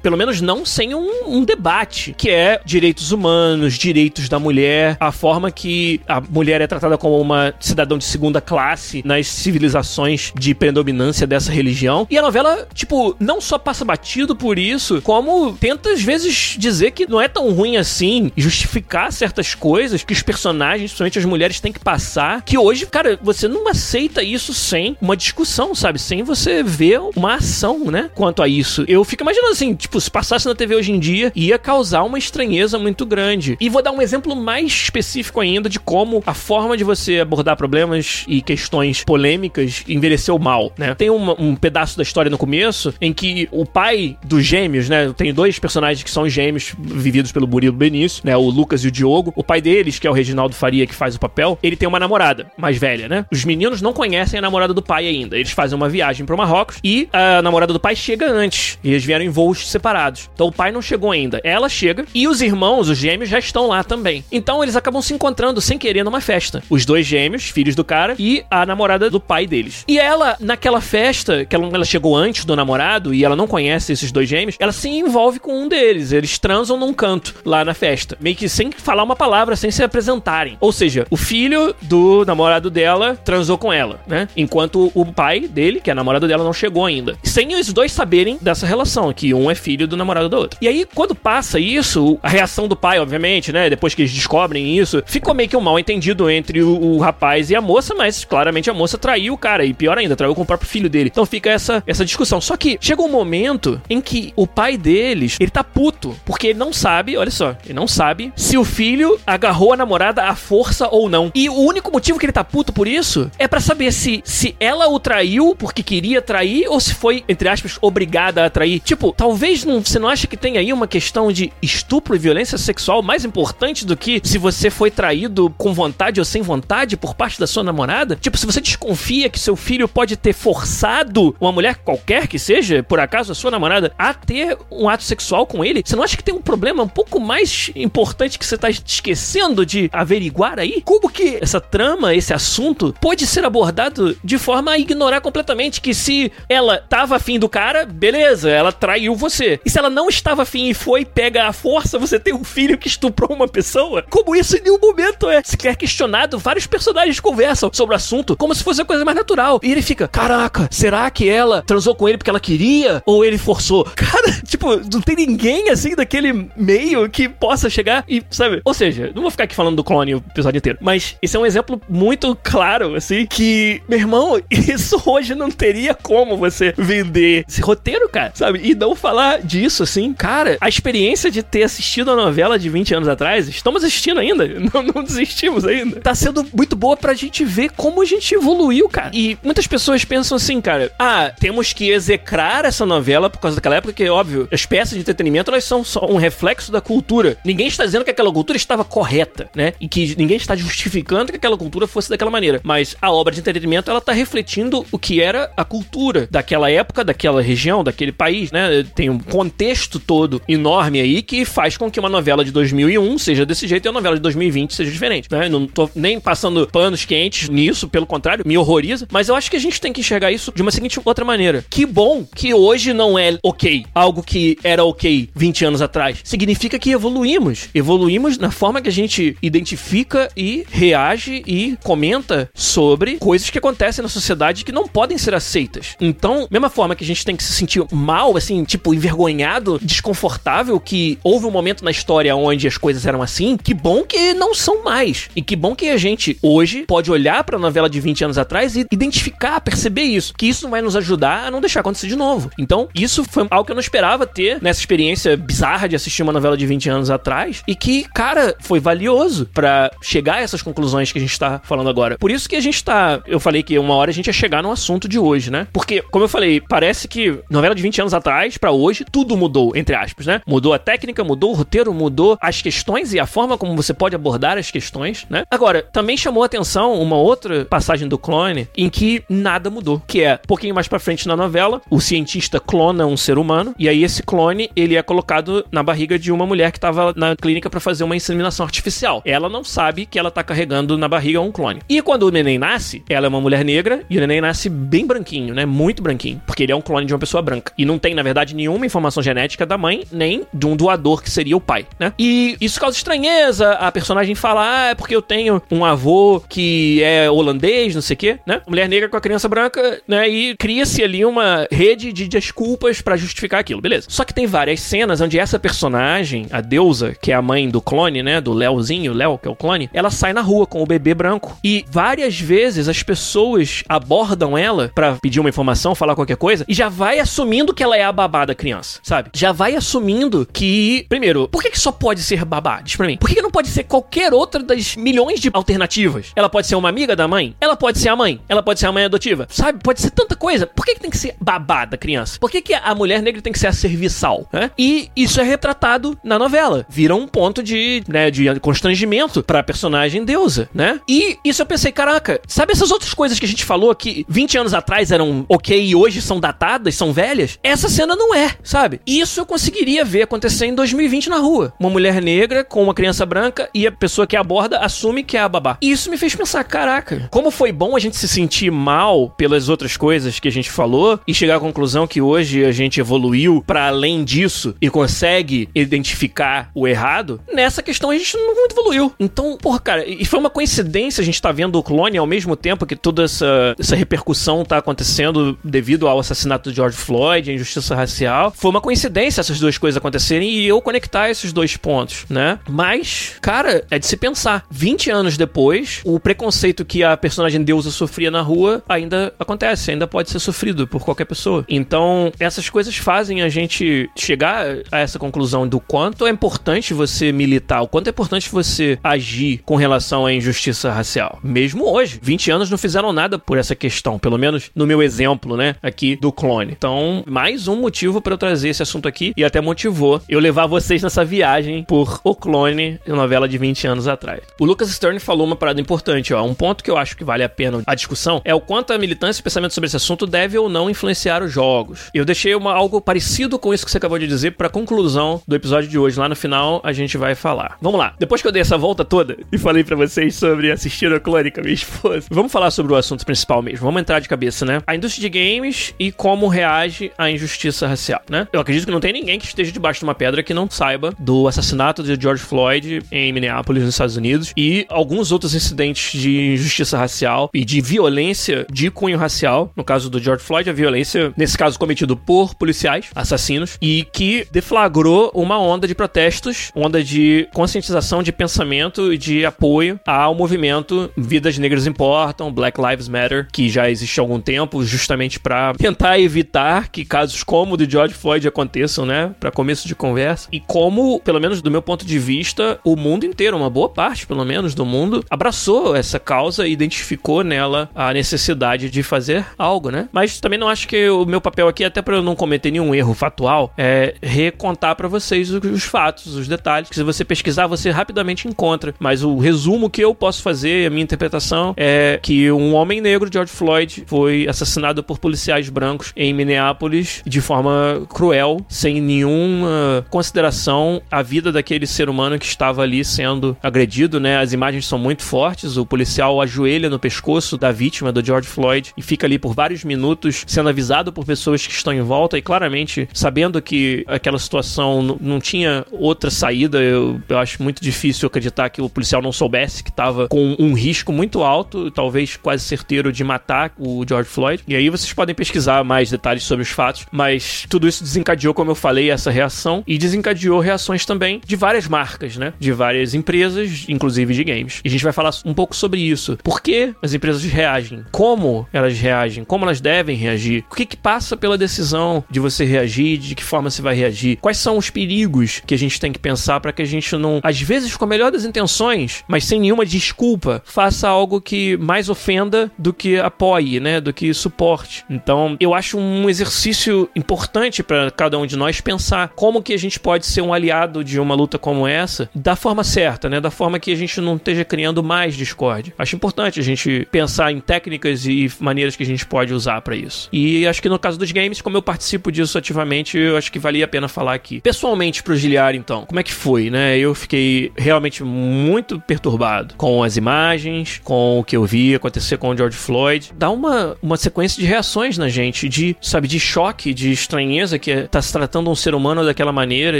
pelo 0.01 0.17
menos 0.17 0.41
não 0.41 0.65
sem 0.65 0.93
um, 0.93 1.27
um 1.27 1.43
debate, 1.43 2.13
que 2.17 2.29
é 2.29 2.59
direitos 2.65 3.11
humanos, 3.11 3.75
direitos 3.75 4.29
da 4.29 4.39
mulher, 4.39 4.97
a 4.99 5.11
forma 5.11 5.51
que 5.51 6.01
a 6.07 6.21
mulher 6.21 6.61
é 6.61 6.67
tratada 6.67 6.97
como 6.97 7.19
uma 7.19 7.53
cidadão 7.59 7.97
de 7.97 8.05
segunda 8.05 8.41
classe 8.41 9.01
nas 9.05 9.27
civilizações 9.27 10.31
de 10.37 10.53
predominância 10.53 11.25
dessa 11.25 11.51
religião. 11.51 12.07
E 12.09 12.17
a 12.17 12.21
novela, 12.21 12.67
tipo, 12.73 13.15
não 13.19 13.39
só 13.41 13.57
passa 13.57 13.85
batido 13.85 14.35
por 14.35 14.57
isso, 14.57 15.01
como 15.01 15.53
tenta 15.53 15.91
às 15.91 16.01
vezes 16.01 16.55
dizer 16.57 16.91
que 16.91 17.09
não 17.09 17.21
é 17.21 17.27
tão 17.27 17.51
ruim 17.51 17.77
assim, 17.77 18.31
justificar 18.35 19.11
certas 19.11 19.53
coisas 19.55 20.03
que 20.03 20.13
os 20.13 20.21
personagens, 20.21 20.91
principalmente 20.91 21.19
as 21.19 21.25
mulheres, 21.25 21.59
têm 21.59 21.71
que 21.71 21.79
passar, 21.79 22.41
que 22.41 22.57
hoje, 22.57 22.85
cara, 22.85 23.19
você 23.21 23.47
não 23.47 23.67
aceita 23.67 24.23
isso 24.23 24.53
sem 24.53 24.78
uma 25.01 25.15
discussão, 25.15 25.73
sabe? 25.73 25.99
Sem 25.99 26.23
você 26.23 26.63
ver 26.63 26.99
uma 27.15 27.35
ação, 27.35 27.85
né? 27.85 28.09
Quanto 28.15 28.41
a 28.41 28.47
isso. 28.47 28.83
Eu 28.87 29.03
fico 29.03 29.23
imaginando 29.23 29.51
assim, 29.51 29.73
tipo, 29.75 29.99
se 29.99 30.09
passasse 30.09 30.45
na 30.47 30.55
TV 30.55 30.75
hoje 30.75 30.91
em 30.91 30.99
dia, 30.99 31.31
ia 31.35 31.57
causar 31.57 32.03
uma 32.03 32.17
estranheza 32.17 32.77
muito 32.77 33.05
grande. 33.05 33.57
E 33.59 33.69
vou 33.69 33.81
dar 33.81 33.91
um 33.91 34.01
exemplo 34.01 34.35
mais 34.35 34.71
específico 34.71 35.39
ainda 35.39 35.69
de 35.69 35.79
como 35.79 36.23
a 36.25 36.33
forma 36.33 36.77
de 36.77 36.83
você 36.83 37.19
abordar 37.19 37.57
problemas 37.57 38.25
e 38.27 38.41
questões 38.41 39.03
polêmicas 39.03 39.83
envelheceu 39.87 40.37
mal, 40.37 40.71
né? 40.77 40.95
Tem 40.95 41.09
um, 41.09 41.55
pedaço 41.55 41.97
da 41.97 42.03
história 42.03 42.29
no 42.29 42.37
começo 42.37 42.93
em 43.01 43.13
que 43.13 43.47
o 43.51 43.65
pai 43.65 44.17
dos 44.23 44.45
gêmeos, 44.45 44.89
né? 44.89 45.13
Tem 45.15 45.33
dois 45.33 45.59
personagens 45.59 46.03
que 46.03 46.09
são 46.09 46.27
gêmeos 46.29 46.73
vividos 46.77 47.31
pelo 47.31 47.47
Murilo 47.47 47.75
Benício, 47.75 48.21
né? 48.23 48.35
O 48.35 48.49
Lucas 48.49 48.83
e 48.83 48.87
o 48.87 48.91
Diogo. 48.91 49.33
O 49.35 49.43
pai 49.43 49.61
deles, 49.61 49.99
que 49.99 50.07
é 50.07 50.09
o 50.09 50.13
Reginaldo 50.13 50.55
Faria, 50.55 50.87
que 50.87 50.95
faz 50.95 51.15
o 51.15 51.19
papel, 51.19 51.57
ele 51.61 51.75
tem 51.75 51.87
uma 51.87 51.99
namorada 51.99 52.51
mais 52.57 52.77
velha, 52.77 53.07
né? 53.07 53.25
Os 53.31 53.43
meninos 53.43 53.81
não 53.81 53.93
conhecem 53.93 54.37
a 54.37 54.41
namorada 54.41 54.68
do 54.73 54.81
pai 54.81 55.07
ainda. 55.07 55.37
Eles 55.37 55.51
fazem 55.51 55.75
uma 55.75 55.89
viagem 55.89 56.25
para 56.25 56.35
Marrocos 56.35 56.77
e 56.83 57.07
a 57.11 57.41
namorada 57.41 57.73
do 57.73 57.79
pai 57.79 57.95
chega 57.95 58.31
antes. 58.31 58.77
E 58.83 58.91
eles 58.91 59.03
vieram 59.03 59.25
em 59.25 59.29
voos 59.29 59.67
separados. 59.69 60.29
Então 60.33 60.47
o 60.47 60.51
pai 60.51 60.71
não 60.71 60.81
chegou 60.81 61.11
ainda. 61.11 61.39
Ela 61.43 61.69
chega 61.69 62.05
e 62.13 62.27
os 62.27 62.41
irmãos, 62.41 62.89
os 62.89 62.97
gêmeos, 62.97 63.29
já 63.29 63.39
estão 63.39 63.67
lá 63.67 63.83
também. 63.83 64.23
Então 64.31 64.63
eles 64.63 64.75
acabam 64.75 65.01
se 65.01 65.13
encontrando 65.13 65.61
sem 65.61 65.77
querer 65.77 66.03
numa 66.03 66.21
festa. 66.21 66.63
Os 66.69 66.85
dois 66.85 67.05
gêmeos, 67.05 67.49
filhos 67.49 67.75
do 67.75 67.83
cara, 67.83 68.15
e 68.17 68.43
a 68.49 68.65
namorada 68.65 69.09
do 69.09 69.19
pai 69.19 69.45
deles. 69.47 69.83
E 69.87 69.99
ela, 69.99 70.35
naquela 70.39 70.81
festa, 70.81 71.45
que 71.45 71.55
ela 71.55 71.85
chegou 71.85 72.15
antes 72.15 72.45
do 72.45 72.55
namorado 72.55 73.13
e 73.13 73.23
ela 73.23 73.35
não 73.35 73.47
conhece 73.47 73.93
esses 73.93 74.11
dois 74.11 74.27
gêmeos, 74.27 74.55
ela 74.59 74.71
se 74.71 74.89
envolve 74.89 75.39
com 75.39 75.63
um 75.63 75.67
deles. 75.67 76.11
Eles 76.11 76.37
transam 76.37 76.77
num 76.77 76.93
canto 76.93 77.35
lá 77.45 77.63
na 77.63 77.73
festa. 77.73 78.17
Meio 78.19 78.35
que 78.35 78.49
sem 78.49 78.71
falar 78.71 79.03
uma 79.03 79.15
palavra, 79.15 79.55
sem 79.55 79.71
se 79.71 79.83
apresentarem. 79.83 80.57
Ou 80.59 80.71
seja, 80.71 81.05
o 81.09 81.17
filho 81.17 81.75
do 81.81 82.25
namorado 82.25 82.69
dela 82.69 83.15
transou 83.15 83.57
com 83.57 83.71
ela, 83.71 83.99
né? 84.07 84.27
Enquanto 84.35 84.58
o 84.93 85.05
pai 85.05 85.41
dele, 85.41 85.79
que 85.79 85.91
é 85.91 85.93
namorado 85.93 86.27
dela, 86.27 86.43
não 86.43 86.53
chegou 86.53 86.85
ainda. 86.85 87.17
Sem 87.23 87.55
os 87.55 87.71
dois 87.71 87.91
saberem 87.91 88.37
dessa 88.41 88.65
relação, 88.65 89.13
que 89.13 89.33
um 89.33 89.49
é 89.49 89.55
filho 89.55 89.87
do 89.87 89.97
namorado 89.97 90.29
do 90.29 90.37
outro. 90.37 90.57
E 90.61 90.67
aí, 90.67 90.87
quando 90.93 91.13
passa 91.13 91.59
isso, 91.59 92.17
a 92.23 92.29
reação 92.29 92.67
do 92.67 92.75
pai, 92.75 92.99
obviamente, 92.99 93.51
né? 93.51 93.69
Depois 93.69 93.93
que 93.93 94.01
eles 94.01 94.13
descobrem 94.13 94.77
isso, 94.77 95.03
ficou 95.05 95.33
meio 95.33 95.49
que 95.49 95.57
um 95.57 95.61
mal 95.61 95.79
entendido 95.79 96.29
entre 96.29 96.61
o, 96.63 96.79
o 96.79 96.97
rapaz 96.99 97.49
e 97.49 97.55
a 97.55 97.61
moça, 97.61 97.93
mas 97.93 98.23
claramente 98.25 98.69
a 98.69 98.73
moça 98.73 98.97
traiu 98.97 99.33
o 99.33 99.37
cara. 99.37 99.65
E 99.65 99.73
pior 99.73 99.97
ainda, 99.97 100.15
traiu 100.15 100.35
com 100.35 100.41
o 100.41 100.45
próprio 100.45 100.69
filho 100.69 100.89
dele. 100.89 101.09
Então 101.11 101.25
fica 101.25 101.49
essa, 101.49 101.83
essa 101.85 102.05
discussão. 102.05 102.41
Só 102.41 102.55
que 102.57 102.77
chega 102.81 103.01
um 103.01 103.09
momento 103.09 103.81
em 103.89 104.01
que 104.01 104.33
o 104.35 104.47
pai 104.47 104.77
deles, 104.77 105.37
ele 105.39 105.51
tá 105.51 105.63
puto, 105.63 106.15
porque 106.25 106.47
ele 106.47 106.59
não 106.59 106.73
sabe, 106.73 107.17
olha 107.17 107.31
só, 107.31 107.55
ele 107.65 107.73
não 107.73 107.87
sabe 107.87 108.31
se 108.35 108.57
o 108.57 108.63
filho 108.63 109.19
agarrou 109.25 109.73
a 109.73 109.77
namorada 109.77 110.23
à 110.23 110.35
força 110.35 110.87
ou 110.89 111.09
não. 111.09 111.31
E 111.33 111.49
o 111.49 111.55
único 111.55 111.91
motivo 111.91 112.19
que 112.19 112.25
ele 112.25 112.33
tá 112.33 112.43
puto 112.43 112.73
por 112.73 112.87
isso 112.87 113.29
é 113.37 113.47
para 113.47 113.59
saber 113.59 113.91
se, 113.91 114.21
se 114.23 114.48
ela 114.59 114.87
o 114.87 114.99
traiu 114.99 115.55
porque 115.55 115.83
queria 115.83 116.21
trair 116.21 116.67
ou 116.67 116.79
se 116.79 116.93
foi, 116.93 117.23
entre 117.27 117.49
aspas, 117.49 117.77
obrigada 117.81 118.45
a 118.45 118.49
trair. 118.49 118.79
Tipo, 118.79 119.11
talvez 119.11 119.63
não, 119.63 119.83
você 119.83 119.99
não 119.99 120.07
acha 120.07 120.27
que 120.27 120.37
tem 120.37 120.57
aí 120.57 120.71
uma 120.71 120.87
questão 120.87 121.31
de 121.31 121.51
estupro 121.61 122.15
e 122.15 122.19
violência 122.19 122.57
sexual 122.57 123.01
mais 123.01 123.25
importante 123.25 123.85
do 123.85 123.97
que 123.97 124.21
se 124.23 124.37
você 124.37 124.69
foi 124.69 124.91
traído 124.91 125.53
com 125.57 125.73
vontade 125.73 126.19
ou 126.19 126.25
sem 126.25 126.41
vontade 126.41 126.97
por 126.97 127.13
parte 127.13 127.39
da 127.39 127.47
sua 127.47 127.63
namorada? 127.63 128.15
Tipo, 128.15 128.37
se 128.37 128.45
você 128.45 128.61
desconfia 128.61 129.29
que 129.29 129.39
seu 129.39 129.55
filho 129.55 129.87
pode 129.87 130.15
ter 130.15 130.33
forçado 130.33 131.35
uma 131.39 131.51
mulher 131.51 131.75
qualquer 131.77 132.27
que 132.27 132.39
seja, 132.39 132.83
por 132.83 132.99
acaso 132.99 133.31
a 133.31 133.35
sua 133.35 133.51
namorada, 133.51 133.93
a 133.97 134.13
ter 134.13 134.57
um 134.71 134.89
ato 134.89 135.03
sexual 135.03 135.45
com 135.45 135.63
ele, 135.63 135.83
você 135.85 135.95
não 135.95 136.03
acha 136.03 136.17
que 136.17 136.23
tem 136.23 136.33
um 136.33 136.41
problema 136.41 136.83
um 136.83 136.87
pouco 136.87 137.19
mais 137.19 137.71
importante 137.75 138.39
que 138.39 138.45
você 138.45 138.57
tá 138.57 138.69
esquecendo 138.69 139.65
de 139.65 139.89
averiguar 139.93 140.59
aí? 140.59 140.81
Como 140.83 141.09
que 141.09 141.37
essa 141.41 141.61
trama, 141.61 142.15
esse 142.15 142.33
assunto, 142.33 142.95
pode 142.99 143.27
ser 143.27 143.45
abordado 143.45 144.17
de 144.23 144.37
forma 144.39 144.71
a 144.71 144.77
ignorar 144.77 145.21
completamente 145.21 145.81
que 145.81 145.93
se 145.93 146.31
ela 146.47 146.77
tava 146.77 147.15
afim 147.15 147.37
do 147.37 147.49
cara, 147.49 147.85
beleza, 147.85 148.49
ela 148.49 148.71
traiu 148.71 149.15
você. 149.15 149.59
E 149.65 149.69
se 149.69 149.77
ela 149.77 149.89
não 149.89 150.09
estava 150.09 150.43
afim 150.43 150.69
e 150.69 150.73
foi 150.73 151.05
pega 151.05 151.47
a 151.47 151.53
força, 151.53 151.99
você 151.99 152.19
tem 152.19 152.33
um 152.33 152.43
filho 152.43 152.77
que 152.77 152.87
estuprou 152.87 153.31
uma 153.31 153.47
pessoa? 153.47 154.03
Como 154.09 154.35
isso 154.35 154.57
em 154.57 154.61
nenhum 154.61 154.79
momento 154.79 155.29
é 155.29 155.41
sequer 155.43 155.75
questionado? 155.75 156.39
Vários 156.39 156.65
personagens 156.65 157.19
conversam 157.19 157.69
sobre 157.73 157.93
o 157.93 157.97
assunto 157.97 158.35
como 158.35 158.55
se 158.55 158.63
fosse 158.63 158.81
a 158.81 158.85
coisa 158.85 159.05
mais 159.05 159.17
natural. 159.17 159.59
E 159.61 159.71
ele 159.71 159.81
fica, 159.81 160.07
caraca, 160.07 160.67
será 160.71 161.09
que 161.11 161.29
ela 161.29 161.61
transou 161.61 161.93
com 161.93 162.07
ele 162.07 162.17
porque 162.17 162.29
ela 162.29 162.39
queria? 162.39 163.03
Ou 163.05 163.23
ele 163.23 163.37
forçou? 163.37 163.83
Cara, 163.95 164.31
tipo, 164.45 164.77
não 164.91 165.01
tem 165.01 165.15
ninguém 165.15 165.69
assim 165.69 165.95
daquele 165.95 166.49
meio 166.55 167.09
que 167.09 167.27
possa 167.27 167.69
chegar 167.69 168.03
e, 168.07 168.23
sabe? 168.29 168.61
Ou 168.63 168.73
seja, 168.73 169.11
não 169.13 169.21
vou 169.21 169.31
ficar 169.31 169.43
aqui 169.43 169.55
falando 169.55 169.75
do 169.75 169.83
clone 169.83 170.15
o 170.15 170.23
episódio 170.29 170.57
inteiro, 170.57 170.77
mas 170.81 171.17
esse 171.21 171.35
é 171.35 171.39
um 171.39 171.45
exemplo 171.45 171.81
muito 171.89 172.37
claro, 172.43 172.95
assim, 172.95 173.25
que, 173.25 173.81
meu 173.87 173.99
irmão, 173.99 174.28
isso 174.49 175.01
hoje 175.05 175.35
não 175.35 175.49
teria 175.49 175.93
como 175.93 176.37
você 176.37 176.73
vender 176.77 177.45
esse 177.47 177.61
roteiro, 177.61 178.09
cara, 178.09 178.31
sabe? 178.35 178.59
E 178.63 178.75
não 178.75 178.95
falar 178.95 179.41
disso, 179.41 179.83
assim, 179.83 180.13
cara, 180.13 180.57
a 180.59 180.69
experiência 180.69 181.31
de 181.31 181.41
ter 181.43 181.63
assistido 181.63 182.11
a 182.11 182.15
novela 182.15 182.57
de 182.59 182.69
20 182.69 182.95
anos 182.95 183.07
atrás, 183.07 183.47
estamos 183.47 183.83
assistindo 183.83 184.19
ainda, 184.19 184.47
não, 184.73 184.83
não 184.83 185.03
desistimos 185.03 185.65
ainda, 185.65 185.99
tá 186.01 186.13
sendo 186.13 186.45
muito 186.53 186.75
boa 186.75 186.97
pra 186.97 187.13
gente 187.13 187.43
ver 187.45 187.71
como 187.71 188.01
a 188.01 188.05
gente 188.05 188.33
evoluiu, 188.33 188.87
cara. 188.89 189.11
E 189.13 189.37
muitas 189.43 189.67
pessoas 189.67 190.03
pensam 190.05 190.35
assim, 190.35 190.61
cara, 190.61 190.91
ah, 190.99 191.31
temos 191.39 191.73
que 191.73 191.89
execrar 191.89 192.65
essa 192.65 192.85
novela 192.85 193.29
por 193.29 193.39
causa 193.39 193.55
daquela 193.55 193.75
época, 193.75 193.93
que, 193.93 194.09
óbvio, 194.09 194.47
as 194.51 194.65
peças 194.65 194.93
de 194.93 194.99
entretenimento, 194.99 195.51
elas 195.51 195.63
são 195.63 195.83
só 195.83 196.05
um 196.09 196.17
reflexo 196.17 196.71
da 196.71 196.81
cultura. 196.81 197.37
Ninguém 197.43 197.67
está 197.67 197.85
dizendo 197.85 198.03
que 198.03 198.11
aquela 198.11 198.31
cultura 198.31 198.57
estava 198.57 198.83
correta, 198.83 199.49
né? 199.55 199.73
E 199.79 199.87
que 199.87 200.15
ninguém 200.17 200.37
está 200.37 200.55
justificando 200.55 201.31
que 201.31 201.37
aquela 201.37 201.57
cultura 201.57 201.87
fosse 201.87 202.09
daquela 202.09 202.31
maneira. 202.31 202.59
Mas 202.63 202.95
a 203.01 203.11
obra 203.11 203.33
de 203.33 203.39
entretenimento, 203.39 203.89
ela 203.89 204.01
tá 204.01 204.11
refletindo 204.19 204.85
o 204.91 204.99
que 204.99 205.21
era 205.21 205.49
a 205.55 205.63
cultura 205.63 206.27
daquela 206.29 206.69
época, 206.69 207.03
daquela 207.03 207.41
região, 207.41 207.83
daquele 207.83 208.11
país, 208.11 208.51
né? 208.51 208.85
Tem 208.93 209.09
um 209.09 209.17
contexto 209.17 209.99
todo 209.99 210.41
enorme 210.47 210.99
aí 210.99 211.21
que 211.21 211.45
faz 211.45 211.77
com 211.77 211.89
que 211.89 211.99
uma 211.99 212.09
novela 212.09 212.43
de 212.43 212.51
2001 212.51 213.17
seja 213.17 213.45
desse 213.45 213.65
jeito 213.65 213.85
e 213.85 213.89
a 213.89 213.91
novela 213.91 214.15
de 214.15 214.21
2020 214.21 214.73
seja 214.73 214.91
diferente, 214.91 215.29
né? 215.31 215.47
Não 215.47 215.65
tô 215.65 215.89
nem 215.95 216.19
passando 216.19 216.67
panos 216.67 217.05
quentes 217.05 217.47
nisso, 217.47 217.87
pelo 217.87 218.05
contrário, 218.05 218.43
me 218.45 218.57
horroriza. 218.57 219.07
Mas 219.09 219.29
eu 219.29 219.35
acho 219.35 219.49
que 219.49 219.55
a 219.55 219.59
gente 219.59 219.79
tem 219.79 219.93
que 219.93 220.01
enxergar 220.01 220.31
isso 220.31 220.51
de 220.53 220.61
uma 220.61 220.71
seguinte 220.71 220.99
outra 221.05 221.23
maneira. 221.23 221.63
Que 221.69 221.85
bom 221.85 222.25
que 222.35 222.53
hoje 222.53 222.93
não 222.93 223.17
é 223.17 223.37
ok 223.41 223.85
algo 223.95 224.21
que 224.21 224.57
era 224.63 224.83
ok 224.83 225.29
20 225.33 225.65
anos 225.65 225.81
atrás. 225.81 226.19
Significa 226.23 226.77
que 226.77 226.91
evoluímos. 226.91 227.69
Evoluímos 227.73 228.37
na 228.37 228.51
forma 228.51 228.81
que 228.81 228.89
a 228.89 228.91
gente 228.91 229.37
identifica 229.41 230.29
e 230.35 230.65
reage 230.69 231.41
e 231.47 231.77
comenta 231.83 232.49
sobre 232.53 233.17
coisas 233.17 233.49
que 233.49 233.57
acontecem 233.57 233.98
na 234.01 234.09
sociedade 234.09 234.63
que 234.63 234.71
não 234.71 234.87
podem 234.87 235.17
ser 235.17 235.33
aceitas. 235.33 235.95
Então, 235.99 236.47
mesma 236.49 236.69
forma 236.69 236.95
que 236.95 237.03
a 237.03 237.07
gente 237.07 237.25
tem 237.25 237.35
que 237.35 237.43
se 237.43 237.53
sentir 237.53 237.83
mal, 237.91 238.35
assim, 238.35 238.63
tipo, 238.63 238.93
envergonhado, 238.93 239.79
desconfortável, 239.81 240.79
que 240.79 241.17
houve 241.23 241.45
um 241.45 241.51
momento 241.51 241.83
na 241.83 241.91
história 241.91 242.35
onde 242.35 242.67
as 242.67 242.77
coisas 242.77 243.05
eram 243.05 243.21
assim, 243.21 243.57
que 243.57 243.73
bom 243.73 244.03
que 244.03 244.33
não 244.33 244.53
são 244.53 244.83
mais. 244.83 245.29
E 245.35 245.41
que 245.41 245.55
bom 245.55 245.75
que 245.75 245.89
a 245.89 245.97
gente 245.97 246.37
hoje 246.41 246.83
pode 246.87 247.11
olhar 247.11 247.43
para 247.43 247.57
a 247.57 247.59
novela 247.59 247.89
de 247.89 247.99
20 247.99 248.25
anos 248.25 248.37
atrás 248.37 248.75
e 248.75 248.85
identificar, 248.91 249.59
perceber 249.61 250.03
isso. 250.03 250.33
Que 250.37 250.47
isso 250.47 250.67
vai 250.69 250.81
nos 250.81 250.95
ajudar 250.95 251.45
a 251.47 251.51
não 251.51 251.61
deixar 251.61 251.81
acontecer 251.81 252.07
de 252.07 252.15
novo. 252.15 252.49
Então, 252.57 252.87
isso 252.93 253.23
foi 253.23 253.47
algo 253.49 253.65
que 253.65 253.71
eu 253.71 253.75
não 253.75 253.81
esperava 253.81 254.25
ter 254.25 254.61
nessa 254.61 254.79
experiência 254.79 255.35
bizarra 255.37 255.87
de 255.87 255.95
assistir 255.95 256.23
uma 256.23 256.33
novela 256.33 256.57
de 256.57 256.65
20 256.65 256.89
anos 256.89 257.09
atrás 257.09 257.63
e 257.67 257.75
que, 257.75 258.03
cara, 258.13 258.55
foi 258.59 258.79
valioso 258.79 259.45
para 259.53 259.91
chegar 260.01 260.35
a 260.35 260.41
essas 260.41 260.61
conclusões 260.61 261.11
que 261.11 261.17
a 261.17 261.21
gente 261.21 261.37
tá 261.37 261.61
falando 261.63 261.89
agora. 261.89 262.17
Por 262.17 262.31
isso 262.31 262.47
que 262.47 262.55
a 262.55 262.61
gente 262.61 262.83
tá, 262.83 263.21
eu 263.25 263.39
falei 263.39 263.63
que 263.63 263.77
uma 263.77 263.88
hora 263.95 264.11
a 264.11 264.13
gente 264.13 264.27
ia 264.27 264.33
chegar 264.33 264.63
no 264.63 264.71
assunto 264.71 265.07
de 265.07 265.19
hoje, 265.19 265.51
né? 265.51 265.67
Porque, 265.71 266.01
como 266.01 266.25
eu 266.25 266.29
falei, 266.29 266.61
parece 266.61 267.07
que 267.07 267.39
novela 267.49 267.75
de 267.75 267.81
20 267.81 268.01
anos 268.01 268.13
atrás 268.13 268.57
para 268.57 268.71
hoje 268.71 269.05
tudo 269.09 269.35
mudou, 269.37 269.75
entre 269.75 269.95
aspas, 269.95 270.25
né? 270.25 270.41
Mudou 270.45 270.73
a 270.73 270.79
técnica, 270.79 271.23
mudou 271.23 271.51
o 271.51 271.55
roteiro, 271.55 271.93
mudou 271.93 272.37
as 272.41 272.61
questões 272.61 273.13
e 273.13 273.19
a 273.19 273.25
forma 273.25 273.57
como 273.57 273.75
você 273.75 273.93
pode 273.93 274.15
abordar 274.15 274.57
as 274.57 274.71
questões, 274.71 275.25
né? 275.29 275.43
Agora, 275.49 275.81
também 275.81 276.17
chamou 276.17 276.43
atenção 276.43 276.93
uma 277.01 277.15
outra 277.15 277.65
passagem 277.65 278.07
do 278.07 278.17
clone 278.17 278.67
em 278.77 278.89
que 278.89 279.23
nada 279.29 279.69
mudou, 279.69 280.01
que 280.07 280.21
é 280.21 280.35
um 280.35 280.47
pouquinho 280.47 280.75
mais 280.75 280.87
para 280.87 280.99
frente 280.99 281.27
na 281.27 281.35
novela, 281.35 281.81
o 281.89 281.99
cientista 281.99 282.59
clona 282.59 283.05
um 283.05 283.17
ser 283.17 283.37
humano 283.37 283.73
e 283.77 283.87
aí 283.87 284.03
esse 284.03 284.23
clone, 284.23 284.69
ele 284.75 284.95
é 284.95 285.03
colocado 285.03 285.65
na 285.71 285.83
barriga 285.83 286.17
de 286.17 286.31
uma 286.31 286.45
mulher 286.45 286.71
que 286.71 286.79
tava 286.79 287.13
na 287.15 287.35
clínica 287.35 287.69
para 287.69 287.79
fazer 287.79 288.03
uma 288.03 288.15
inseminação 288.15 288.65
artificial. 288.65 289.21
Ela 289.25 289.49
não 289.49 289.63
sabe 289.63 290.05
que 290.05 290.19
ela 290.19 290.31
tá 290.31 290.43
carregando 290.43 290.97
na 290.97 291.07
barriga 291.07 291.41
um 291.41 291.51
clone. 291.51 291.81
E 291.87 292.01
quando 292.01 292.23
o 292.23 292.31
neném 292.31 292.57
nasce, 292.57 293.03
ela 293.09 293.25
é 293.27 293.29
uma 293.29 293.41
mulher 293.41 293.63
negra 293.63 293.78
e 294.09 294.17
o 294.17 294.19
neném 294.19 294.41
nasce 294.41 294.69
bem 294.69 295.05
branquinho, 295.05 295.53
né? 295.53 295.65
Muito 295.65 296.01
branquinho, 296.01 296.41
porque 296.45 296.63
ele 296.63 296.71
é 296.71 296.75
um 296.75 296.81
clone 296.81 297.05
de 297.05 297.13
uma 297.13 297.19
pessoa 297.19 297.41
branca. 297.41 297.71
E 297.77 297.85
não 297.85 297.97
tem, 297.97 298.13
na 298.13 298.23
verdade, 298.23 298.55
nenhuma 298.55 298.85
informação 298.85 299.21
genética 299.21 299.65
da 299.65 299.77
mãe, 299.77 300.03
nem 300.11 300.43
de 300.53 300.65
um 300.65 300.75
doador 300.75 301.21
que 301.21 301.29
seria 301.29 301.55
o 301.55 301.61
pai, 301.61 301.85
né? 301.99 302.13
E 302.17 302.57
isso 302.59 302.79
causa 302.79 302.97
estranheza. 302.97 303.71
A 303.73 303.91
personagem 303.91 304.35
fala: 304.35 304.61
"Ah, 304.61 304.89
é 304.89 304.95
porque 304.95 305.15
eu 305.15 305.21
tenho 305.21 305.61
um 305.71 305.85
avô 305.85 306.41
que 306.47 307.01
é 307.03 307.29
holandês, 307.29 307.95
não 307.95 308.01
sei 308.01 308.15
o 308.15 308.17
quê", 308.17 308.39
né? 308.45 308.61
Mulher 308.67 308.87
negra 308.89 309.09
com 309.09 309.17
a 309.17 309.21
criança 309.21 309.47
branca, 309.47 310.01
né? 310.07 310.27
E 310.27 310.55
cria-se 310.55 311.03
ali 311.03 311.25
uma 311.25 311.67
rede 311.71 312.11
de 312.11 312.27
desculpas 312.27 313.01
para 313.01 313.17
justificar 313.17 313.59
aquilo, 313.59 313.81
beleza? 313.81 314.07
Só 314.09 314.23
que 314.23 314.33
tem 314.33 314.47
várias 314.47 314.79
cenas 314.79 315.21
onde 315.21 315.39
essa 315.39 315.59
personagem, 315.59 316.47
a 316.51 316.61
deusa, 316.61 317.15
que 317.21 317.31
é 317.31 317.35
a 317.35 317.41
mãe 317.41 317.69
do 317.69 317.81
clone, 317.81 318.23
né, 318.23 318.41
do 318.41 318.53
Léozinho, 318.53 319.13
Léo, 319.13 319.37
que 319.37 319.47
é 319.47 319.51
o 319.51 319.55
clone, 319.55 319.89
ela 319.93 320.09
sai 320.09 320.33
na 320.33 320.41
rua 320.41 320.65
com 320.65 320.81
o 320.81 320.85
bebê 320.85 321.13
branco. 321.13 321.57
E 321.63 321.85
várias 321.89 322.39
vezes 322.39 322.87
as 322.87 323.03
pessoas 323.03 323.68
abordam 323.87 324.57
ela 324.57 324.91
para 324.93 325.17
pedir 325.21 325.39
uma 325.39 325.49
informação, 325.49 325.95
falar 325.95 326.15
qualquer 326.15 326.37
coisa, 326.37 326.65
e 326.67 326.73
já 326.73 326.89
vai 326.89 327.19
assumindo 327.19 327.73
que 327.73 327.83
ela 327.83 327.97
é 327.97 328.03
a 328.03 328.11
babá 328.11 328.45
da 328.45 328.55
criança, 328.55 328.99
sabe? 329.03 329.29
Já 329.33 329.51
vai 329.51 329.75
assumindo 329.75 330.47
que, 330.51 331.05
primeiro, 331.09 331.47
por 331.47 331.61
que, 331.61 331.71
que 331.71 331.79
só 331.79 331.91
pode 331.91 332.21
ser 332.21 332.45
babá? 332.45 332.81
Diz 332.81 332.95
pra 332.95 333.07
mim. 333.07 333.17
Por 333.17 333.27
que, 333.27 333.35
que 333.35 333.41
não 333.41 333.51
pode 333.51 333.67
ser 333.69 333.83
qualquer 333.83 334.33
outra 334.33 334.61
das 334.61 334.95
milhões 334.95 335.39
de 335.39 335.49
alternativas? 335.53 336.31
Ela 336.35 336.49
pode 336.49 336.67
ser 336.67 336.75
uma 336.75 336.89
amiga 336.89 337.15
da 337.15 337.27
mãe? 337.27 337.55
Ela 337.59 337.75
pode 337.75 337.99
ser 337.99 338.09
a 338.09 338.15
mãe? 338.15 338.41
Ela 338.47 338.63
pode 338.63 338.79
ser 338.79 338.87
a 338.87 338.91
mãe 338.91 339.05
adotiva? 339.05 339.47
Sabe? 339.49 339.79
Pode 339.83 340.01
ser 340.01 340.11
tanta 340.11 340.35
coisa. 340.35 340.67
Por 340.67 340.85
que, 340.85 340.95
que 340.95 341.01
tem 341.01 341.09
que 341.09 341.17
ser 341.17 341.35
babá 341.39 341.85
da 341.85 341.97
criança? 341.97 342.39
Por 342.39 342.49
que, 342.49 342.61
que 342.61 342.73
a 342.73 342.95
mulher 342.95 343.21
negra 343.21 343.41
tem 343.41 343.53
que 343.53 343.59
ser 343.59 343.67
a 343.67 343.73
serviçal? 343.73 344.47
Né? 344.51 344.71
E 344.77 345.09
isso 345.15 345.39
é 345.39 345.43
retratado 345.43 346.17
na 346.23 346.39
novela. 346.39 346.85
Vira 346.89 347.15
um 347.15 347.27
ponto 347.27 347.61
de, 347.61 348.03
né, 348.07 348.31
de 348.31 348.59
constrangimento 348.59 349.43
pra 349.43 349.63
personagem 349.63 350.23
deusa, 350.23 350.69
né? 350.73 350.99
E 351.07 351.37
isso 351.43 351.61
eu 351.61 351.65
pensei, 351.65 351.91
caraca, 351.91 352.41
sabe 352.47 352.73
essas 352.73 352.91
outras 352.91 353.13
coisas 353.13 353.39
que 353.39 353.45
a 353.45 353.49
gente 353.49 353.58
falou 353.63 353.93
que 353.95 354.25
20 354.27 354.57
anos 354.57 354.73
atrás 354.73 355.11
eram 355.11 355.45
ok 355.47 355.79
e 355.81 355.95
hoje 355.95 356.21
são 356.21 356.39
datadas, 356.39 356.95
são 356.95 357.13
velhas? 357.13 357.59
Essa 357.63 357.89
cena 357.89 358.15
não 358.15 358.33
é, 358.33 358.55
sabe? 358.63 359.01
Isso 359.05 359.39
eu 359.39 359.45
conseguiria 359.45 360.05
ver 360.05 360.23
acontecer 360.23 360.65
em 360.65 360.75
2020 360.75 361.29
na 361.29 361.37
rua. 361.37 361.73
Uma 361.79 361.89
mulher 361.89 362.21
negra 362.21 362.63
com 362.63 362.83
uma 362.83 362.93
criança 362.93 363.25
branca 363.25 363.69
e 363.73 363.85
a 363.85 363.91
pessoa 363.91 364.27
que 364.27 364.35
aborda 364.35 364.79
assume 364.79 365.23
que 365.23 365.37
é 365.37 365.41
a 365.41 365.49
babá. 365.49 365.77
E 365.81 365.91
isso 365.91 366.09
me 366.09 366.17
fez 366.17 366.35
pensar, 366.35 366.63
caraca, 366.63 367.27
como 367.31 367.51
foi 367.51 367.71
bom 367.71 367.95
a 367.95 367.99
gente 367.99 368.17
se 368.17 368.27
sentir 368.27 368.71
mal 368.71 369.29
pelas 369.29 369.69
outras 369.69 369.97
coisas 369.97 370.39
que 370.39 370.47
a 370.47 370.51
gente 370.51 370.69
falou 370.69 371.19
e 371.27 371.33
chegar 371.33 371.57
à 371.57 371.59
conclusão 371.59 372.07
que 372.07 372.21
hoje 372.21 372.65
a 372.65 372.71
gente 372.71 372.99
evoluiu 372.99 373.63
para 373.65 373.87
além 373.87 374.23
disso 374.23 374.75
e 374.81 374.89
consegue 374.89 375.69
identificar 375.73 376.71
o 376.73 376.87
errado, 376.87 377.41
nessa 377.53 377.81
questão 377.81 378.09
a 378.09 378.17
gente 378.17 378.35
não 378.37 378.65
evoluiu. 378.69 379.13
Então, 379.19 379.57
porra, 379.57 379.79
cara, 379.79 380.07
e 380.07 380.25
foi 380.25 380.39
uma 380.39 380.49
coincidência 380.49 381.21
a 381.21 381.25
gente 381.25 381.41
tá 381.41 381.51
vendo 381.51 381.77
o 381.77 381.83
clone 381.83 382.17
ao 382.17 382.25
mesmo 382.25 382.55
tempo 382.55 382.85
que 382.85 382.95
toda 382.95 383.23
essa, 383.23 383.45
essa 383.77 383.95
repercussão 383.95 384.63
tá 384.63 384.77
acontecendo 384.77 385.57
devido 385.63 386.07
ao 386.07 386.19
assassinato 386.19 386.69
de 386.69 386.75
George 386.75 386.97
Floyd, 386.97 387.49
a 387.49 387.53
injustiça 387.53 387.95
racial. 387.95 388.53
Foi 388.55 388.71
uma 388.71 388.81
coincidência 388.81 389.41
essas 389.41 389.59
duas 389.59 389.77
coisas 389.77 389.97
acontecerem 389.97 390.49
e 390.49 390.67
eu 390.67 390.81
conectar 390.81 391.29
esses 391.29 391.51
dois 391.51 391.75
pontos, 391.77 392.25
né? 392.29 392.59
Mas, 392.69 393.35
cara, 393.41 393.83
é 393.89 393.97
de 393.97 394.05
se 394.05 394.17
pensar. 394.17 394.65
20 394.69 395.09
anos 395.09 395.37
depois, 395.37 396.01
o 396.03 396.19
preconceito 396.19 396.85
que 396.85 397.03
a 397.03 397.17
personagem 397.17 397.63
deusa 397.63 397.91
sofria 397.91 398.29
na 398.29 398.41
rua 398.41 398.83
ainda 398.87 399.33
acontece, 399.39 399.91
ainda 399.91 400.07
pode 400.07 400.29
ser 400.29 400.39
sofrido 400.39 400.87
por 400.87 401.03
qualquer 401.03 401.25
pessoa. 401.25 401.65
Então, 401.67 402.31
essas 402.39 402.69
coisas 402.69 402.95
fazem 402.97 403.41
a 403.41 403.49
gente 403.49 404.09
chegar 404.15 404.65
a 404.91 404.99
essa 404.99 405.17
conclusão 405.17 405.67
do 405.67 405.79
quanto 405.79 406.27
é 406.27 406.29
importante 406.29 406.93
você 406.93 407.31
militar, 407.31 407.81
o 407.81 407.87
quanto 407.87 408.07
é 408.07 408.09
importante 408.11 408.49
você 408.49 408.99
agir 409.03 409.61
com 409.65 409.75
relação 409.75 410.25
à 410.25 410.33
injustiça 410.33 410.91
racial. 410.91 411.39
Mesmo 411.43 411.85
hoje, 411.85 412.19
20 412.21 412.51
anos 412.51 412.69
não 412.69 412.77
fizeram 412.77 413.11
nada 413.11 413.38
por 413.45 413.57
essa 413.57 413.75
questão, 413.75 414.19
pelo 414.19 414.37
menos 414.37 414.71
no 414.75 414.85
meu 414.85 415.01
exemplo, 415.01 415.55
né, 415.55 415.75
aqui 415.81 416.15
do 416.15 416.31
clone. 416.31 416.73
Então, 416.77 417.23
mais 417.25 417.67
um 417.67 417.75
motivo 417.75 418.21
para 418.21 418.33
eu 418.33 418.37
trazer 418.37 418.69
esse 418.69 418.83
assunto 418.83 419.07
aqui 419.07 419.33
e 419.35 419.43
até 419.43 419.61
motivou 419.61 420.21
eu 420.27 420.39
levar 420.39 420.67
vocês 420.67 421.01
nessa 421.01 421.23
viagem 421.23 421.83
por 421.83 422.19
O 422.23 422.35
Clone, 422.35 422.99
novela 423.07 423.47
de 423.47 423.57
20 423.57 423.87
anos 423.87 424.07
atrás. 424.07 424.41
O 424.59 424.65
Lucas 424.65 424.89
Stern 424.89 425.19
falou 425.19 425.45
uma 425.45 425.55
parada 425.55 425.81
importante, 425.81 426.33
ó, 426.33 426.43
um 426.43 426.53
ponto 426.53 426.83
que 426.83 426.91
eu 426.91 426.97
acho 426.97 427.15
que 427.15 427.23
vale 427.23 427.43
a 427.43 427.49
pena 427.49 427.81
a 427.85 427.95
discussão 427.95 428.41
é 428.43 428.53
o 428.53 428.61
quanto 428.61 428.93
a 428.93 428.97
militância 428.97 429.39
e 429.39 429.41
o 429.41 429.43
pensamento 429.43 429.73
sobre 429.73 429.87
esse 429.87 429.95
assunto 429.95 430.25
deve 430.25 430.57
ou 430.57 430.69
não 430.69 430.89
influenciar 430.89 431.43
os 431.43 431.51
jogos. 431.51 432.09
Eu 432.13 432.25
deixei 432.25 432.55
uma, 432.55 432.73
algo 432.73 433.01
parecido 433.01 433.57
com 433.59 433.73
isso 433.73 433.85
que 433.85 433.91
você 433.91 433.97
acabou 433.97 434.19
de 434.19 434.27
dizer 434.27 434.51
para 434.51 434.69
conclusão 434.69 435.41
do 435.47 435.55
episódio 435.55 435.89
de 435.89 435.97
hoje. 435.97 436.19
Lá 436.19 436.29
no 436.29 436.35
final 436.35 436.81
a 436.83 436.91
gente 436.93 437.17
vai 437.17 437.35
falar. 437.35 437.77
Vamos 437.81 437.99
lá. 437.99 438.13
Depois 438.19 438.41
que 438.41 438.47
eu 438.47 438.51
dei 438.51 438.61
essa 438.61 438.77
volta 438.77 439.03
toda 439.05 439.37
e 439.51 439.57
falei 439.57 439.83
para 439.83 439.95
vocês 439.95 440.35
sobre 440.35 440.71
assistir 440.71 441.11
a 441.13 441.19
Clone 441.19 441.51
com 441.51 441.59
a 441.59 441.63
minha 441.63 441.73
esposa, 441.75 442.27
vamos 442.29 442.51
falar 442.51 442.71
sobre 442.71 442.93
o 442.93 442.95
assunto 442.95 443.25
principal 443.29 443.61
mesmo. 443.61 443.85
Vamos 443.85 444.01
entrar 444.01 444.19
de 444.19 444.27
cabeça, 444.27 444.65
né? 444.65 444.81
A 444.87 444.95
indústria 444.95 445.29
de 445.29 445.39
games 445.39 445.93
e 445.99 446.11
como 446.11 446.47
reage 446.47 447.11
à 447.15 447.29
injustiça 447.29 447.85
racial, 447.87 448.21
né? 448.27 448.47
Eu 448.51 448.59
acredito 448.59 448.85
que 448.85 448.91
não 448.91 448.99
tem 448.99 449.13
ninguém 449.13 449.37
que 449.37 449.45
esteja 449.45 449.71
debaixo 449.71 449.99
de 449.99 450.03
uma 450.05 450.15
pedra 450.15 450.41
que 450.41 450.51
não 450.51 450.67
saiba 450.67 451.13
do 451.19 451.47
assassinato 451.47 452.01
de 452.01 452.19
George 452.19 452.41
Floyd 452.41 453.03
em 453.11 453.31
Minneapolis, 453.31 453.83
nos 453.83 453.93
Estados 453.93 454.17
Unidos, 454.17 454.51
e 454.57 454.87
alguns 454.89 455.31
outros 455.31 455.53
incidentes 455.53 456.19
de 456.19 456.53
injustiça 456.53 456.97
racial 456.97 457.51
e 457.53 457.63
de 457.63 457.79
violência 457.81 458.65
de 458.71 458.89
cunho 458.89 459.17
racial. 459.17 459.71
No 459.75 459.83
caso 459.83 460.09
do 460.09 460.19
George 460.19 460.43
Floyd, 460.43 460.67
a 460.67 460.73
violência, 460.73 461.31
nesse 461.37 461.55
caso, 461.55 461.77
cometido 461.77 462.17
por 462.17 462.55
policiais, 462.55 463.11
assassinos, 463.13 463.77
e 463.79 464.07
que 464.11 464.47
deflagrou 464.51 465.29
uma 465.35 465.59
onda 465.59 465.87
de 465.87 465.93
protestos, 465.93 466.71
onda 466.73 467.03
de 467.03 467.47
conscientização, 467.53 468.23
de 468.23 468.31
pensamento 468.31 469.13
e 469.13 469.17
de 469.19 469.45
apoio 469.45 469.99
ao 470.07 470.33
movimento 470.33 471.11
Vidas 471.15 471.59
Negras 471.59 471.85
Importam, 471.85 472.51
Black 472.51 472.81
Lives 472.81 473.07
Matter, 473.07 473.18
que 473.51 473.69
já 473.69 473.89
existe 473.89 474.19
há 474.19 474.23
algum 474.23 474.39
tempo, 474.39 474.83
justamente 474.83 475.39
para 475.39 475.73
tentar 475.73 476.19
evitar 476.19 476.89
que 476.89 477.05
casos 477.05 477.43
como 477.43 477.73
o 477.73 477.77
de 477.77 477.89
George 477.89 478.13
Floyd 478.13 478.47
aconteçam, 478.47 479.05
né? 479.05 479.31
Para 479.39 479.51
começo 479.51 479.87
de 479.87 479.95
conversa. 479.95 480.47
E 480.51 480.59
como, 480.59 481.19
pelo 481.19 481.39
menos 481.39 481.61
do 481.61 481.71
meu 481.71 481.81
ponto 481.81 482.05
de 482.05 482.19
vista, 482.19 482.79
o 482.83 482.95
mundo 482.95 483.25
inteiro, 483.25 483.57
uma 483.57 483.69
boa 483.69 483.89
parte, 483.89 484.27
pelo 484.27 484.45
menos, 484.45 484.75
do 484.75 484.85
mundo, 484.85 485.23
abraçou 485.29 485.95
essa 485.95 486.19
causa 486.19 486.67
e 486.67 486.71
identificou 486.71 487.43
nela 487.43 487.89
a 487.93 488.13
necessidade 488.13 488.89
de 488.89 489.03
fazer 489.03 489.45
algo, 489.57 489.89
né? 489.89 490.07
Mas 490.11 490.39
também 490.39 490.59
não 490.59 490.69
acho 490.69 490.87
que 490.87 491.09
o 491.09 491.25
meu 491.25 491.41
papel 491.41 491.67
aqui, 491.67 491.83
até 491.83 492.01
para 492.01 492.15
eu 492.15 492.23
não 492.23 492.35
cometer 492.35 492.71
nenhum 492.71 492.93
erro 492.93 493.13
factual, 493.13 493.73
é 493.77 494.15
recontar 494.21 494.95
para 494.95 495.07
vocês 495.07 495.49
os 495.51 495.83
fatos, 495.83 496.35
os 496.35 496.47
detalhes, 496.47 496.89
que 496.89 496.95
se 496.95 497.03
você 497.03 497.25
pesquisar, 497.25 497.67
você 497.67 497.89
rapidamente 497.89 498.47
encontra. 498.47 498.93
Mas 498.99 499.23
o 499.23 499.37
resumo 499.37 499.89
que 499.89 500.03
eu 500.03 500.13
posso 500.13 500.41
fazer, 500.41 500.87
a 500.87 500.89
minha 500.89 501.03
interpretação, 501.03 501.73
é 501.77 502.19
que 502.21 502.51
um 502.51 502.73
homem 502.73 502.98
negro, 503.01 503.29
George 503.31 503.51
Floyd, 503.51 504.03
foi 504.07 504.47
assassinado 504.47 505.03
por 505.03 505.19
policiais 505.19 505.69
brancos 505.69 506.11
em 506.15 506.33
Minneapolis 506.33 507.21
de 507.25 507.41
forma 507.41 508.05
cruel, 508.09 508.65
sem 508.67 509.01
nenhuma 509.01 510.05
consideração 510.09 511.01
à 511.11 511.21
vida 511.21 511.51
daquele 511.51 511.85
ser 511.85 512.09
humano 512.09 512.39
que 512.39 512.45
estava 512.45 512.81
ali 512.81 513.03
sendo 513.03 513.57
agredido, 513.61 514.19
né? 514.19 514.37
As 514.37 514.53
imagens 514.53 514.85
são 514.85 514.99
muito 514.99 515.23
fortes, 515.23 515.77
o 515.77 515.85
policial 515.85 516.41
ajoelha 516.41 516.89
no 516.89 516.99
pescoço 516.99 517.57
da 517.57 517.71
vítima, 517.71 518.11
do 518.11 518.23
George 518.23 518.47
Floyd, 518.47 518.91
e 518.97 519.01
fica 519.01 519.27
ali 519.27 519.39
por 519.39 519.53
vários 519.53 519.83
minutos 519.83 520.43
sendo 520.47 520.69
avisado 520.69 521.11
por 521.11 521.25
pessoas 521.25 521.65
que 521.65 521.73
estão 521.73 521.93
em 521.93 522.01
volta 522.01 522.37
e 522.37 522.41
claramente 522.41 523.07
sabendo 523.13 523.61
que 523.61 524.03
aquela 524.07 524.39
situação 524.39 525.17
não 525.19 525.39
tinha 525.39 525.85
outra 525.91 526.29
saída. 526.29 526.79
Eu, 526.79 527.21
eu 527.27 527.37
acho 527.37 527.61
muito 527.61 527.81
difícil 527.81 528.27
acreditar 528.27 528.69
que 528.69 528.81
o 528.81 528.89
policial 528.89 529.21
não 529.21 529.31
soubesse 529.31 529.83
que 529.83 529.89
estava 529.89 530.27
com 530.27 530.55
um 530.59 530.73
risco 530.73 531.11
muito 531.11 531.43
alto, 531.43 531.91
talvez 531.91 532.35
quase 532.35 532.63
de 532.89 533.23
matar 533.23 533.71
o 533.77 534.03
George 534.07 534.29
Floyd. 534.29 534.63
E 534.67 534.75
aí 534.75 534.89
vocês 534.89 535.13
podem 535.13 535.35
pesquisar 535.35 535.83
mais 535.83 536.09
detalhes 536.09 536.43
sobre 536.43 536.63
os 536.63 536.69
fatos, 536.69 537.05
mas 537.11 537.65
tudo 537.69 537.87
isso 537.87 538.03
desencadeou, 538.03 538.53
como 538.53 538.71
eu 538.71 538.75
falei, 538.75 539.11
essa 539.11 539.29
reação 539.29 539.83
e 539.85 539.97
desencadeou 539.97 540.59
reações 540.59 541.05
também 541.05 541.41
de 541.45 541.55
várias 541.55 541.87
marcas, 541.87 542.35
né? 542.35 542.53
De 542.59 542.71
várias 542.71 543.13
empresas, 543.13 543.85
inclusive 543.87 544.33
de 544.33 544.43
games. 544.43 544.81
E 544.83 544.87
a 544.87 544.91
gente 544.91 545.03
vai 545.03 545.13
falar 545.13 545.31
um 545.45 545.53
pouco 545.53 545.75
sobre 545.75 546.01
isso. 546.01 546.37
Por 546.43 546.61
que 546.61 546.93
as 547.01 547.13
empresas 547.13 547.43
reagem? 547.43 548.03
Como 548.11 548.67
elas 548.73 548.97
reagem? 548.97 549.43
Como 549.43 549.65
elas 549.65 549.79
devem 549.79 550.15
reagir? 550.15 550.65
O 550.71 550.75
que 550.75 550.85
que 550.85 550.97
passa 550.97 551.37
pela 551.37 551.57
decisão 551.57 552.23
de 552.29 552.39
você 552.39 552.65
reagir? 552.65 553.17
De 553.17 553.35
que 553.35 553.43
forma 553.43 553.69
você 553.69 553.81
vai 553.81 553.95
reagir? 553.95 554.37
Quais 554.41 554.57
são 554.57 554.77
os 554.77 554.89
perigos 554.89 555.61
que 555.65 555.73
a 555.73 555.77
gente 555.77 555.99
tem 555.99 556.11
que 556.11 556.19
pensar 556.19 556.59
para 556.59 556.71
que 556.71 556.81
a 556.81 556.85
gente 556.85 557.15
não, 557.15 557.39
às 557.43 557.61
vezes 557.61 557.95
com 557.95 558.05
a 558.05 558.07
melhor 558.07 558.31
das 558.31 558.45
intenções, 558.45 559.23
mas 559.27 559.45
sem 559.45 559.59
nenhuma 559.59 559.85
desculpa, 559.85 560.61
faça 560.65 561.07
algo 561.07 561.41
que 561.41 561.77
mais 561.77 562.09
ofenda 562.09 562.71
do 562.79 562.93
que 562.93 563.19
apoie, 563.19 563.79
né? 563.79 563.99
Do 563.99 564.13
que 564.13 564.33
suporte. 564.33 565.05
Então, 565.09 565.57
eu 565.59 565.73
acho 565.73 565.97
um 565.97 566.29
exercício 566.29 567.09
importante 567.15 567.83
para 567.83 568.09
cada 568.09 568.39
um 568.39 568.45
de 568.45 568.55
nós 568.55 568.81
pensar 568.81 569.29
como 569.35 569.61
que 569.61 569.73
a 569.73 569.77
gente 569.77 569.99
pode 569.99 570.25
ser 570.25 570.41
um 570.41 570.53
aliado 570.53 571.03
de 571.03 571.19
uma 571.19 571.35
luta 571.35 571.59
como 571.59 571.85
essa 571.85 572.29
da 572.33 572.55
forma 572.55 572.83
certa, 572.83 573.29
né? 573.29 573.41
Da 573.41 573.51
forma 573.51 573.79
que 573.79 573.91
a 573.91 573.95
gente 573.95 574.21
não 574.21 574.37
esteja 574.37 574.63
criando 574.63 575.03
mais 575.03 575.35
discórdia. 575.35 575.93
Acho 575.97 576.15
importante 576.15 576.59
a 576.59 576.63
gente 576.63 577.07
pensar 577.11 577.51
em 577.51 577.59
técnicas 577.59 578.25
e 578.25 578.49
maneiras 578.59 578.95
que 578.95 579.03
a 579.03 579.05
gente 579.05 579.25
pode 579.25 579.53
usar 579.53 579.81
para 579.81 579.95
isso. 579.95 580.29
E 580.31 580.65
acho 580.65 580.81
que 580.81 580.89
no 580.89 580.97
caso 580.97 581.19
dos 581.19 581.31
games, 581.31 581.61
como 581.61 581.75
eu 581.77 581.81
participo 581.81 582.31
disso 582.31 582.57
ativamente, 582.57 583.17
eu 583.17 583.35
acho 583.37 583.51
que 583.51 583.59
valia 583.59 583.85
a 583.85 583.87
pena 583.87 584.07
falar 584.07 584.33
aqui. 584.33 584.61
Pessoalmente, 584.61 585.21
pro 585.21 585.35
Giliar, 585.35 585.75
então, 585.75 586.05
como 586.05 586.19
é 586.19 586.23
que 586.23 586.33
foi, 586.33 586.69
né? 586.69 586.97
Eu 586.97 587.13
fiquei 587.13 587.71
realmente 587.77 588.23
muito 588.23 588.99
perturbado 588.99 589.75
com 589.75 590.03
as 590.03 590.17
imagens, 590.17 591.01
com 591.03 591.39
o 591.39 591.43
que 591.43 591.57
eu 591.57 591.65
vi 591.65 591.95
acontecer 591.95 592.37
com 592.37 592.49
o 592.49 592.57
George 592.57 592.68
Floyd. 592.75 593.31
Dá 593.35 593.49
uma, 593.49 593.97
uma 594.01 594.17
sequência 594.17 594.61
de 594.61 594.67
reações 594.67 595.17
na 595.17 595.29
gente, 595.29 595.67
de, 595.69 595.95
sabe, 596.01 596.27
de 596.27 596.39
choque, 596.39 596.93
de 596.93 597.11
estranheza, 597.11 597.79
que 597.79 598.03
tá 598.03 598.21
se 598.21 598.31
tratando 598.31 598.69
um 598.69 598.75
ser 598.75 598.93
humano 598.93 599.25
daquela 599.25 599.51
maneira, 599.51 599.99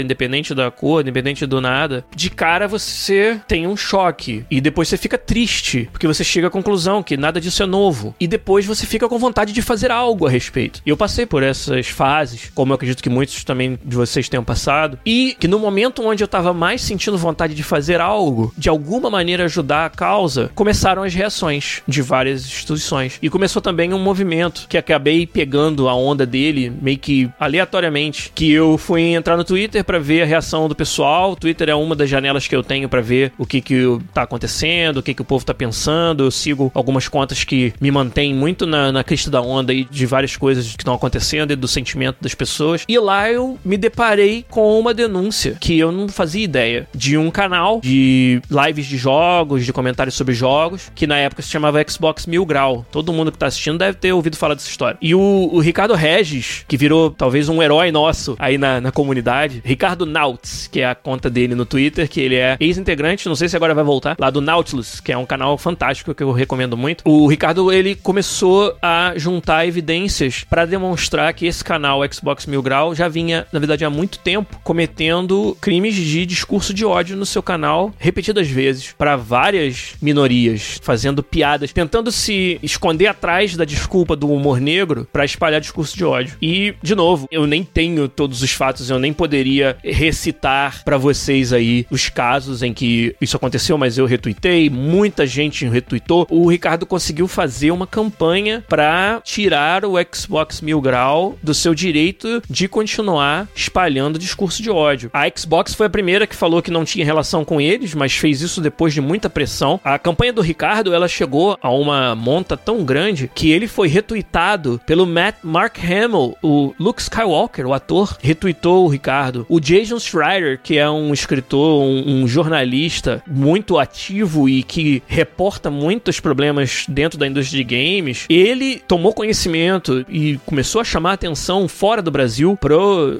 independente 0.00 0.54
da 0.54 0.70
cor, 0.70 1.02
independente 1.02 1.46
do 1.46 1.60
nada. 1.60 2.04
De 2.14 2.30
cara 2.30 2.66
você 2.68 3.40
tem 3.46 3.66
um 3.66 3.76
choque. 3.76 4.44
E 4.50 4.60
depois 4.60 4.88
você 4.88 4.96
fica 4.96 5.18
triste, 5.18 5.88
porque 5.92 6.06
você 6.06 6.24
chega 6.24 6.48
à 6.48 6.50
conclusão 6.50 7.02
que 7.02 7.16
nada 7.16 7.40
disso 7.40 7.62
é 7.62 7.66
novo. 7.66 8.14
E 8.18 8.26
depois 8.26 8.66
você 8.66 8.86
fica 8.86 9.08
com 9.08 9.18
vontade 9.18 9.52
de 9.52 9.62
fazer 9.62 9.90
algo 9.90 10.26
a 10.26 10.30
respeito. 10.30 10.82
E 10.84 10.90
eu 10.90 10.96
passei 10.96 11.26
por 11.26 11.42
essas 11.42 11.88
fases, 11.88 12.50
como 12.54 12.72
eu 12.72 12.74
acredito 12.74 13.02
que 13.02 13.10
muitos 13.10 13.44
também 13.44 13.78
de 13.84 13.96
vocês 13.96 14.28
tenham 14.28 14.44
passado. 14.44 14.98
E 15.04 15.36
que 15.38 15.48
no 15.48 15.58
momento 15.58 16.02
onde 16.02 16.22
eu 16.22 16.28
tava 16.28 16.52
mais 16.52 16.80
sentindo 16.80 17.18
vontade 17.18 17.54
de 17.54 17.62
fazer 17.62 18.00
algo, 18.00 18.52
de 18.56 18.68
alguma 18.68 19.10
maneira 19.10 19.44
ajudar 19.44 19.86
a 19.86 19.90
causa, 19.90 20.50
começaram 20.54 21.02
as 21.02 21.14
reações 21.14 21.82
de 21.86 22.02
várias 22.02 22.46
instituições. 22.60 23.18
E 23.20 23.28
começou 23.28 23.60
também 23.60 23.92
um 23.92 23.98
movimento 23.98 24.66
que 24.68 24.78
acabei 24.78 25.26
pegando 25.26 25.88
a 25.88 25.94
onda 25.94 26.24
dele, 26.24 26.72
meio 26.80 26.98
que 26.98 27.28
aleatoriamente, 27.38 28.30
que 28.34 28.50
eu 28.50 28.78
fui 28.78 29.14
entrar 29.14 29.36
no 29.36 29.44
Twitter 29.44 29.84
para 29.84 29.98
ver 29.98 30.22
a 30.22 30.26
reação 30.26 30.68
do 30.68 30.74
pessoal. 30.74 31.32
O 31.32 31.36
Twitter 31.36 31.68
é 31.68 31.74
uma 31.74 31.96
das 31.96 32.08
janelas 32.08 32.46
que 32.46 32.54
eu 32.54 32.62
tenho 32.62 32.88
para 32.88 33.00
ver 33.00 33.32
o 33.38 33.46
que 33.46 33.60
que 33.60 33.98
tá 34.12 34.22
acontecendo, 34.22 34.98
o 34.98 35.02
que 35.02 35.14
que 35.14 35.22
o 35.22 35.24
povo 35.24 35.44
tá 35.44 35.54
pensando. 35.54 36.24
Eu 36.24 36.30
sigo 36.30 36.70
algumas 36.74 37.08
contas 37.08 37.44
que 37.44 37.72
me 37.80 37.90
mantêm 37.90 38.34
muito 38.34 38.66
na, 38.66 38.92
na 38.92 39.04
crista 39.04 39.30
da 39.30 39.40
onda 39.40 39.72
aí 39.72 39.84
de 39.84 40.06
várias 40.06 40.36
coisas 40.36 40.66
que 40.74 40.82
estão 40.82 40.94
acontecendo 40.94 41.52
e 41.52 41.56
do 41.56 41.68
sentimento 41.68 42.18
das 42.20 42.34
pessoas. 42.34 42.84
E 42.88 42.98
lá 42.98 43.30
eu 43.30 43.58
me 43.64 43.76
deparei 43.76 44.44
com 44.48 44.78
uma 44.78 44.94
denúncia 44.94 45.56
que 45.60 45.78
eu 45.78 45.90
não 45.92 46.08
fazia 46.08 46.44
ideia 46.44 46.88
de 46.94 47.16
um 47.16 47.30
canal 47.30 47.80
de 47.82 48.40
lives 48.50 48.86
de 48.86 48.96
jogos, 48.96 49.64
de 49.64 49.72
comentários 49.72 50.14
sobre 50.14 50.34
jogos, 50.34 50.90
que 50.94 51.06
na 51.06 51.16
época 51.16 51.42
se 51.42 51.48
chamava 51.48 51.84
Xbox 51.88 52.26
Mil 52.26 52.44
Grau. 52.50 52.84
Todo 52.90 53.12
mundo 53.12 53.30
que 53.30 53.38
tá 53.38 53.46
assistindo 53.46 53.78
deve 53.78 53.96
ter 53.96 54.12
ouvido 54.12 54.36
falar 54.36 54.54
dessa 54.54 54.68
história. 54.68 54.98
E 55.00 55.14
o, 55.14 55.48
o 55.52 55.60
Ricardo 55.60 55.94
Regis, 55.94 56.64
que 56.66 56.76
virou 56.76 57.10
talvez 57.10 57.48
um 57.48 57.62
herói 57.62 57.92
nosso 57.92 58.34
aí 58.40 58.58
na, 58.58 58.80
na 58.80 58.90
comunidade, 58.90 59.62
Ricardo 59.64 60.04
Nauts, 60.04 60.66
que 60.66 60.80
é 60.80 60.86
a 60.86 60.94
conta 60.94 61.30
dele 61.30 61.54
no 61.54 61.64
Twitter, 61.64 62.08
que 62.08 62.20
ele 62.20 62.34
é 62.34 62.56
ex-integrante, 62.58 63.28
não 63.28 63.36
sei 63.36 63.48
se 63.48 63.54
agora 63.54 63.72
vai 63.72 63.84
voltar, 63.84 64.16
lá 64.18 64.30
do 64.30 64.40
Nautilus, 64.40 64.98
que 64.98 65.12
é 65.12 65.16
um 65.16 65.24
canal 65.24 65.56
fantástico 65.56 66.12
que 66.12 66.22
eu 66.22 66.32
recomendo 66.32 66.76
muito. 66.76 67.04
O 67.06 67.28
Ricardo, 67.28 67.72
ele 67.72 67.94
começou 67.94 68.76
a 68.82 69.12
juntar 69.16 69.66
evidências 69.66 70.44
para 70.48 70.66
demonstrar 70.66 71.32
que 71.32 71.46
esse 71.46 71.62
canal 71.62 72.00
Xbox 72.12 72.46
Mil 72.46 72.62
Grau 72.62 72.94
já 72.94 73.06
vinha, 73.06 73.46
na 73.52 73.60
verdade, 73.60 73.84
há 73.84 73.90
muito 73.90 74.18
tempo 74.18 74.60
cometendo 74.64 75.56
crimes 75.60 75.94
de 75.94 76.26
discurso 76.26 76.74
de 76.74 76.84
ódio 76.84 77.16
no 77.16 77.26
seu 77.26 77.42
canal 77.42 77.92
repetidas 77.98 78.48
vezes 78.48 78.94
para 78.96 79.16
várias 79.16 79.94
minorias, 80.00 80.80
fazendo 80.82 81.22
piadas, 81.22 81.72
tentando 81.72 82.10
se 82.10 82.32
esconder 82.62 83.06
atrás 83.06 83.56
da 83.56 83.64
desculpa 83.64 84.16
do 84.16 84.30
humor 84.30 84.60
negro 84.60 85.06
para 85.12 85.24
espalhar 85.24 85.60
discurso 85.60 85.96
de 85.96 86.04
ódio. 86.04 86.36
E, 86.40 86.74
de 86.82 86.94
novo, 86.94 87.26
eu 87.30 87.46
nem 87.46 87.64
tenho 87.64 88.08
todos 88.08 88.42
os 88.42 88.52
fatos, 88.52 88.90
eu 88.90 88.98
nem 88.98 89.12
poderia 89.12 89.76
recitar 89.82 90.82
para 90.84 90.96
vocês 90.96 91.52
aí 91.52 91.86
os 91.90 92.08
casos 92.08 92.62
em 92.62 92.72
que 92.72 93.14
isso 93.20 93.36
aconteceu, 93.36 93.76
mas 93.76 93.98
eu 93.98 94.06
retuitei, 94.06 94.70
muita 94.70 95.26
gente 95.26 95.66
retuitou. 95.66 96.26
O 96.30 96.48
Ricardo 96.48 96.86
conseguiu 96.86 97.28
fazer 97.28 97.70
uma 97.70 97.86
campanha 97.86 98.64
para 98.68 99.20
tirar 99.24 99.84
o 99.84 99.94
Xbox 100.14 100.60
Mil 100.60 100.80
Grau 100.80 101.36
do 101.42 101.54
seu 101.54 101.74
direito 101.74 102.42
de 102.48 102.68
continuar 102.68 103.48
espalhando 103.54 104.18
discurso 104.18 104.62
de 104.62 104.70
ódio. 104.70 105.10
A 105.12 105.24
Xbox 105.34 105.74
foi 105.74 105.86
a 105.86 105.90
primeira 105.90 106.26
que 106.26 106.36
falou 106.36 106.62
que 106.62 106.70
não 106.70 106.84
tinha 106.84 107.04
relação 107.04 107.44
com 107.44 107.60
eles, 107.60 107.94
mas 107.94 108.12
fez 108.12 108.40
isso 108.40 108.60
depois 108.60 108.94
de 108.94 109.00
muita 109.00 109.30
pressão. 109.30 109.80
A 109.84 109.98
campanha 109.98 110.32
do 110.32 110.42
Ricardo, 110.42 110.94
ela 110.94 111.08
chegou 111.08 111.58
a 111.60 111.70
uma 111.70 112.14
monta 112.30 112.56
tão 112.56 112.84
grande 112.84 113.28
que 113.34 113.50
ele 113.50 113.66
foi 113.66 113.88
retuitado 113.88 114.80
pelo 114.86 115.04
Matt 115.04 115.38
Mark 115.42 115.78
Hamill, 115.78 116.36
o 116.40 116.72
Luke 116.78 117.02
Skywalker, 117.02 117.66
o 117.66 117.74
ator, 117.74 118.16
retuitou 118.22 118.84
o 118.84 118.88
Ricardo. 118.88 119.44
O 119.48 119.58
Jason 119.58 119.98
Schreier, 119.98 120.60
que 120.62 120.78
é 120.78 120.88
um 120.88 121.12
escritor, 121.12 121.82
um, 121.82 122.22
um 122.22 122.28
jornalista 122.28 123.20
muito 123.26 123.80
ativo 123.80 124.48
e 124.48 124.62
que 124.62 125.02
reporta 125.08 125.72
muitos 125.72 126.20
problemas 126.20 126.84
dentro 126.88 127.18
da 127.18 127.26
indústria 127.26 127.64
de 127.64 127.64
games, 127.64 128.26
ele 128.28 128.80
tomou 128.86 129.12
conhecimento 129.12 130.06
e 130.08 130.38
começou 130.46 130.80
a 130.80 130.84
chamar 130.84 131.14
atenção 131.14 131.66
fora 131.66 132.00
do 132.00 132.12
Brasil 132.12 132.56
para 132.60 132.76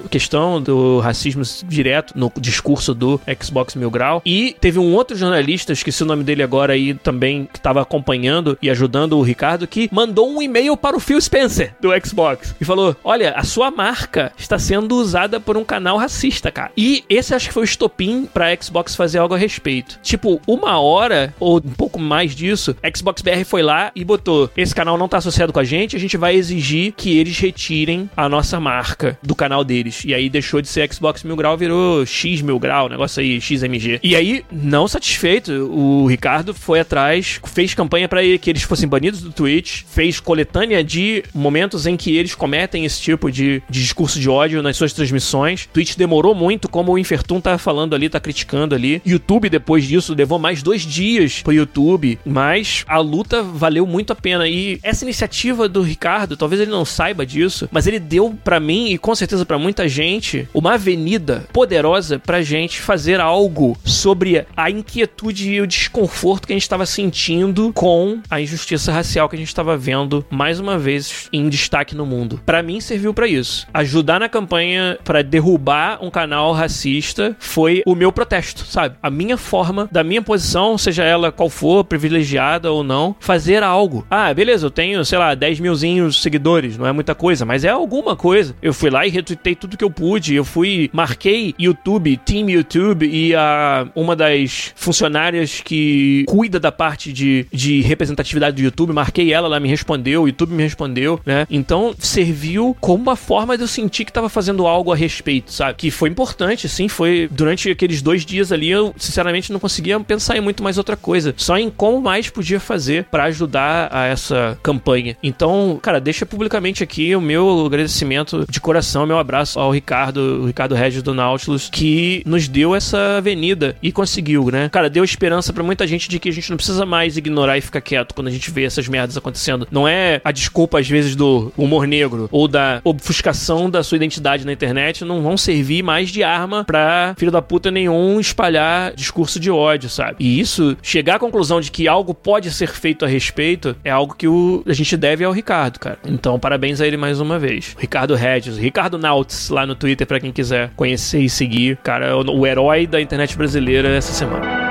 questão 0.09 0.61
do 0.61 0.99
racismo 0.99 1.43
direto 1.67 2.13
no 2.17 2.31
discurso 2.39 2.93
do 2.93 3.19
Xbox 3.43 3.75
Mil 3.75 3.91
Grau. 3.91 4.21
E 4.25 4.55
teve 4.61 4.79
um 4.79 4.93
outro 4.93 5.17
jornalista, 5.17 5.73
esqueci 5.73 6.01
o 6.01 6.05
nome 6.05 6.23
dele 6.23 6.43
agora 6.43 6.71
aí 6.71 6.93
também, 6.93 7.49
que 7.51 7.59
estava 7.59 7.81
acompanhando 7.81 8.57
e 8.61 8.69
ajudando 8.69 8.90
ajudando 8.91 9.17
o 9.17 9.21
Ricardo, 9.21 9.65
que 9.65 9.89
mandou 9.91 10.29
um 10.29 10.41
e-mail 10.41 10.75
para 10.75 10.97
o 10.97 10.99
Phil 10.99 11.19
Spencer 11.19 11.73
do 11.79 11.89
Xbox 12.05 12.53
e 12.59 12.65
falou: 12.65 12.95
Olha, 13.03 13.33
a 13.35 13.43
sua 13.43 13.71
marca 13.71 14.33
está 14.37 14.59
sendo 14.59 14.95
usada 14.97 15.39
por 15.39 15.55
um 15.55 15.63
canal 15.63 15.97
racista, 15.97 16.51
cara. 16.51 16.71
E 16.75 17.03
esse 17.09 17.33
acho 17.33 17.47
que 17.47 17.53
foi 17.53 17.63
o 17.63 17.65
estopim 17.65 18.27
pra 18.31 18.53
Xbox 18.61 18.95
fazer 18.95 19.19
algo 19.19 19.33
a 19.33 19.37
respeito. 19.37 19.97
Tipo, 20.03 20.41
uma 20.45 20.79
hora 20.79 21.33
ou 21.39 21.57
um 21.57 21.71
pouco 21.71 21.97
mais 21.97 22.35
disso, 22.35 22.75
Xbox 22.95 23.21
BR 23.21 23.45
foi 23.45 23.61
lá 23.61 23.91
e 23.95 24.03
botou: 24.03 24.49
Esse 24.57 24.75
canal 24.75 24.97
não 24.97 25.07
tá 25.07 25.17
associado 25.17 25.53
com 25.53 25.59
a 25.59 25.63
gente, 25.63 25.95
a 25.95 25.99
gente 25.99 26.17
vai 26.17 26.35
exigir 26.35 26.93
que 26.97 27.17
eles 27.17 27.39
retirem 27.39 28.09
a 28.15 28.27
nossa 28.27 28.59
marca 28.59 29.17
do 29.23 29.33
canal 29.33 29.63
deles. 29.63 30.03
E 30.03 30.13
aí 30.13 30.29
deixou 30.29 30.61
de 30.61 30.67
ser 30.67 30.91
Xbox 30.93 31.23
Mil 31.23 31.37
Grau, 31.37 31.55
virou 31.55 32.05
X 32.05 32.41
Mil 32.41 32.59
Grau, 32.59 32.89
negócio 32.89 33.21
aí, 33.21 33.39
XMG. 33.39 33.99
E 34.03 34.15
aí, 34.15 34.43
não 34.51 34.87
satisfeito, 34.87 35.51
o 35.71 36.05
Ricardo 36.07 36.53
foi 36.53 36.81
atrás, 36.81 37.39
fez 37.45 37.73
campanha 37.73 38.09
para 38.09 38.21
que 38.37 38.49
eles 38.49 38.63
fossem 38.63 38.80
banidos 38.87 39.21
do 39.21 39.31
Twitch, 39.31 39.83
fez 39.87 40.19
coletânea 40.19 40.83
de 40.83 41.23
momentos 41.33 41.85
em 41.85 41.97
que 41.97 42.15
eles 42.15 42.35
cometem 42.35 42.85
esse 42.85 43.01
tipo 43.01 43.31
de, 43.31 43.61
de 43.69 43.81
discurso 43.81 44.19
de 44.19 44.29
ódio 44.29 44.61
nas 44.61 44.77
suas 44.77 44.93
transmissões. 44.93 45.67
Twitch 45.73 45.95
demorou 45.95 46.33
muito, 46.33 46.69
como 46.69 46.91
o 46.91 46.99
Infertum 46.99 47.39
tá 47.39 47.57
falando 47.57 47.95
ali, 47.95 48.09
tá 48.09 48.19
criticando 48.19 48.75
ali. 48.75 49.01
YouTube, 49.05 49.49
depois 49.49 49.85
disso, 49.85 50.13
levou 50.13 50.39
mais 50.39 50.63
dois 50.63 50.81
dias 50.81 51.41
pro 51.41 51.53
YouTube, 51.53 52.19
mas 52.25 52.83
a 52.87 52.97
luta 52.99 53.43
valeu 53.43 53.85
muito 53.85 54.13
a 54.13 54.15
pena. 54.15 54.47
E 54.47 54.79
essa 54.83 55.03
iniciativa 55.03 55.67
do 55.67 55.81
Ricardo, 55.81 56.37
talvez 56.37 56.61
ele 56.61 56.71
não 56.71 56.85
saiba 56.85 57.25
disso, 57.25 57.67
mas 57.71 57.87
ele 57.87 57.99
deu 57.99 58.35
para 58.43 58.59
mim 58.59 58.91
e 58.91 58.97
com 58.97 59.13
certeza 59.15 59.45
para 59.45 59.57
muita 59.57 59.87
gente 59.87 60.47
uma 60.53 60.73
avenida 60.73 61.45
poderosa 61.53 62.19
pra 62.19 62.41
gente 62.41 62.79
fazer 62.79 63.19
algo 63.19 63.77
sobre 63.83 64.45
a 64.55 64.69
inquietude 64.69 65.51
e 65.51 65.61
o 65.61 65.67
desconforto 65.67 66.47
que 66.47 66.53
a 66.53 66.55
gente 66.55 66.63
estava 66.63 66.85
sentindo 66.85 67.71
com 67.73 68.19
a 68.29 68.41
injustiça 68.41 68.70
racial 68.75 69.27
que 69.27 69.35
a 69.35 69.39
gente 69.39 69.47
estava 69.47 69.77
vendo 69.77 70.25
mais 70.29 70.59
uma 70.59 70.77
vez 70.77 71.27
em 71.33 71.49
destaque 71.49 71.95
no 71.95 72.05
mundo. 72.05 72.39
Para 72.45 72.63
mim 72.63 72.79
serviu 72.79 73.13
para 73.13 73.27
isso. 73.27 73.67
Ajudar 73.73 74.19
na 74.19 74.29
campanha 74.29 74.97
para 75.03 75.23
derrubar 75.23 75.99
um 76.01 76.09
canal 76.09 76.53
racista 76.53 77.35
foi 77.39 77.81
o 77.85 77.95
meu 77.95 78.11
protesto, 78.11 78.65
sabe? 78.65 78.95
A 79.01 79.09
minha 79.09 79.37
forma, 79.37 79.89
da 79.91 80.03
minha 80.03 80.21
posição, 80.21 80.77
seja 80.77 81.03
ela 81.03 81.31
qual 81.31 81.49
for, 81.49 81.83
privilegiada 81.83 82.71
ou 82.71 82.83
não, 82.83 83.15
fazer 83.19 83.63
algo. 83.63 84.05
Ah, 84.09 84.33
beleza, 84.33 84.65
eu 84.65 84.71
tenho, 84.71 85.03
sei 85.03 85.17
lá, 85.17 85.35
10 85.35 85.59
milzinhos 85.59 86.21
seguidores, 86.21 86.77
não 86.77 86.85
é 86.87 86.91
muita 86.91 87.15
coisa, 87.15 87.45
mas 87.45 87.63
é 87.63 87.69
alguma 87.69 88.15
coisa. 88.15 88.55
Eu 88.61 88.73
fui 88.73 88.89
lá 88.89 89.05
e 89.05 89.09
retuitei 89.09 89.55
tudo 89.55 89.77
que 89.77 89.83
eu 89.83 89.91
pude, 89.91 90.35
eu 90.35 90.45
fui, 90.45 90.89
marquei 90.93 91.53
YouTube, 91.59 92.17
Team 92.17 92.49
YouTube 92.49 93.07
e 93.07 93.35
a 93.35 93.87
uma 93.95 94.15
das 94.15 94.73
funcionárias 94.75 95.61
que 95.61 96.25
cuida 96.27 96.59
da 96.59 96.71
parte 96.71 97.11
de, 97.11 97.45
de 97.51 97.81
representatividade 97.81 98.55
do 98.61 98.65
YouTube, 98.65 98.93
marquei 98.93 99.33
ela, 99.33 99.47
ela 99.47 99.59
me 99.59 99.67
respondeu, 99.67 100.23
o 100.23 100.27
YouTube 100.27 100.53
me 100.53 100.63
respondeu, 100.63 101.19
né? 101.25 101.45
Então 101.49 101.93
serviu 101.97 102.75
como 102.79 103.03
uma 103.03 103.15
forma 103.15 103.57
de 103.57 103.63
eu 103.63 103.67
sentir 103.67 104.05
que 104.05 104.13
tava 104.13 104.29
fazendo 104.29 104.67
algo 104.67 104.91
a 104.91 104.95
respeito, 104.95 105.51
sabe? 105.51 105.75
Que 105.75 105.91
foi 105.91 106.09
importante, 106.09 106.69
sim, 106.69 106.87
foi 106.87 107.27
durante 107.31 107.69
aqueles 107.69 108.01
dois 108.01 108.25
dias 108.25 108.51
ali, 108.51 108.69
eu 108.69 108.93
sinceramente 108.97 109.51
não 109.51 109.59
conseguia 109.59 109.99
pensar 109.99 110.37
em 110.37 110.41
muito 110.41 110.63
mais 110.63 110.77
outra 110.77 110.95
coisa, 110.95 111.33
só 111.37 111.57
em 111.57 111.69
como 111.69 112.01
mais 112.01 112.29
podia 112.29 112.59
fazer 112.59 113.05
para 113.05 113.25
ajudar 113.25 113.89
a 113.91 114.05
essa 114.05 114.57
campanha. 114.61 115.17
Então, 115.23 115.79
cara, 115.81 115.99
deixa 115.99 116.25
publicamente 116.25 116.83
aqui 116.83 117.15
o 117.15 117.21
meu 117.21 117.65
agradecimento 117.65 118.45
de 118.49 118.61
coração, 118.61 119.05
meu 119.05 119.17
abraço 119.17 119.59
ao 119.59 119.71
Ricardo, 119.71 120.41
o 120.43 120.45
Ricardo 120.45 120.75
Regis 120.75 121.01
do 121.01 121.13
Nautilus, 121.13 121.69
que 121.69 122.21
nos 122.25 122.47
deu 122.47 122.75
essa 122.75 123.17
avenida 123.17 123.75
e 123.81 123.91
conseguiu, 123.91 124.49
né? 124.51 124.69
Cara, 124.69 124.89
deu 124.89 125.03
esperança 125.03 125.51
para 125.51 125.63
muita 125.63 125.87
gente 125.87 126.07
de 126.07 126.19
que 126.19 126.29
a 126.29 126.33
gente 126.33 126.49
não 126.49 126.57
precisa 126.57 126.85
mais 126.85 127.17
ignorar 127.17 127.57
e 127.57 127.61
ficar 127.61 127.81
quieto 127.81 128.13
quando 128.13 128.27
a 128.27 128.31
gente 128.31 128.50
vê 128.51 128.63
essas 128.63 128.87
merdas 128.87 129.17
acontecendo. 129.17 129.67
Não 129.71 129.87
é 129.87 130.21
a 130.23 130.31
desculpa, 130.31 130.79
às 130.79 130.87
vezes, 130.87 131.15
do 131.15 131.51
humor 131.57 131.87
negro 131.87 132.27
ou 132.31 132.47
da 132.47 132.81
obfuscação 132.83 133.69
da 133.69 133.83
sua 133.83 133.95
identidade 133.95 134.45
na 134.45 134.53
internet, 134.53 135.03
não 135.05 135.21
vão 135.21 135.37
servir 135.37 135.83
mais 135.83 136.09
de 136.09 136.23
arma 136.23 136.63
pra 136.63 137.13
filho 137.17 137.31
da 137.31 137.41
puta 137.41 137.71
nenhum 137.71 138.19
espalhar 138.19 138.93
discurso 138.93 139.39
de 139.39 139.49
ódio, 139.49 139.89
sabe? 139.89 140.15
E 140.19 140.39
isso, 140.39 140.77
chegar 140.81 141.15
à 141.15 141.19
conclusão 141.19 141.59
de 141.61 141.71
que 141.71 141.87
algo 141.87 142.13
pode 142.13 142.51
ser 142.51 142.69
feito 142.69 143.05
a 143.05 143.07
respeito, 143.07 143.75
é 143.83 143.89
algo 143.89 144.15
que 144.15 144.27
o, 144.27 144.63
a 144.67 144.73
gente 144.73 144.95
deve 144.97 145.23
ao 145.23 145.31
Ricardo, 145.31 145.79
cara. 145.79 145.99
Então, 146.05 146.39
parabéns 146.39 146.81
a 146.81 146.87
ele 146.87 146.97
mais 146.97 147.19
uma 147.19 147.39
vez. 147.39 147.75
Ricardo 147.77 148.15
Regis, 148.15 148.57
Ricardo 148.57 148.97
Nauts, 148.97 149.49
lá 149.49 149.65
no 149.65 149.75
Twitter, 149.75 150.05
para 150.05 150.19
quem 150.19 150.31
quiser 150.31 150.71
conhecer 150.75 151.21
e 151.21 151.29
seguir. 151.29 151.77
Cara, 151.77 152.17
o, 152.17 152.39
o 152.39 152.47
herói 152.47 152.87
da 152.87 153.01
internet 153.01 153.37
brasileira 153.37 153.89
essa 153.89 154.13
semana. 154.13 154.70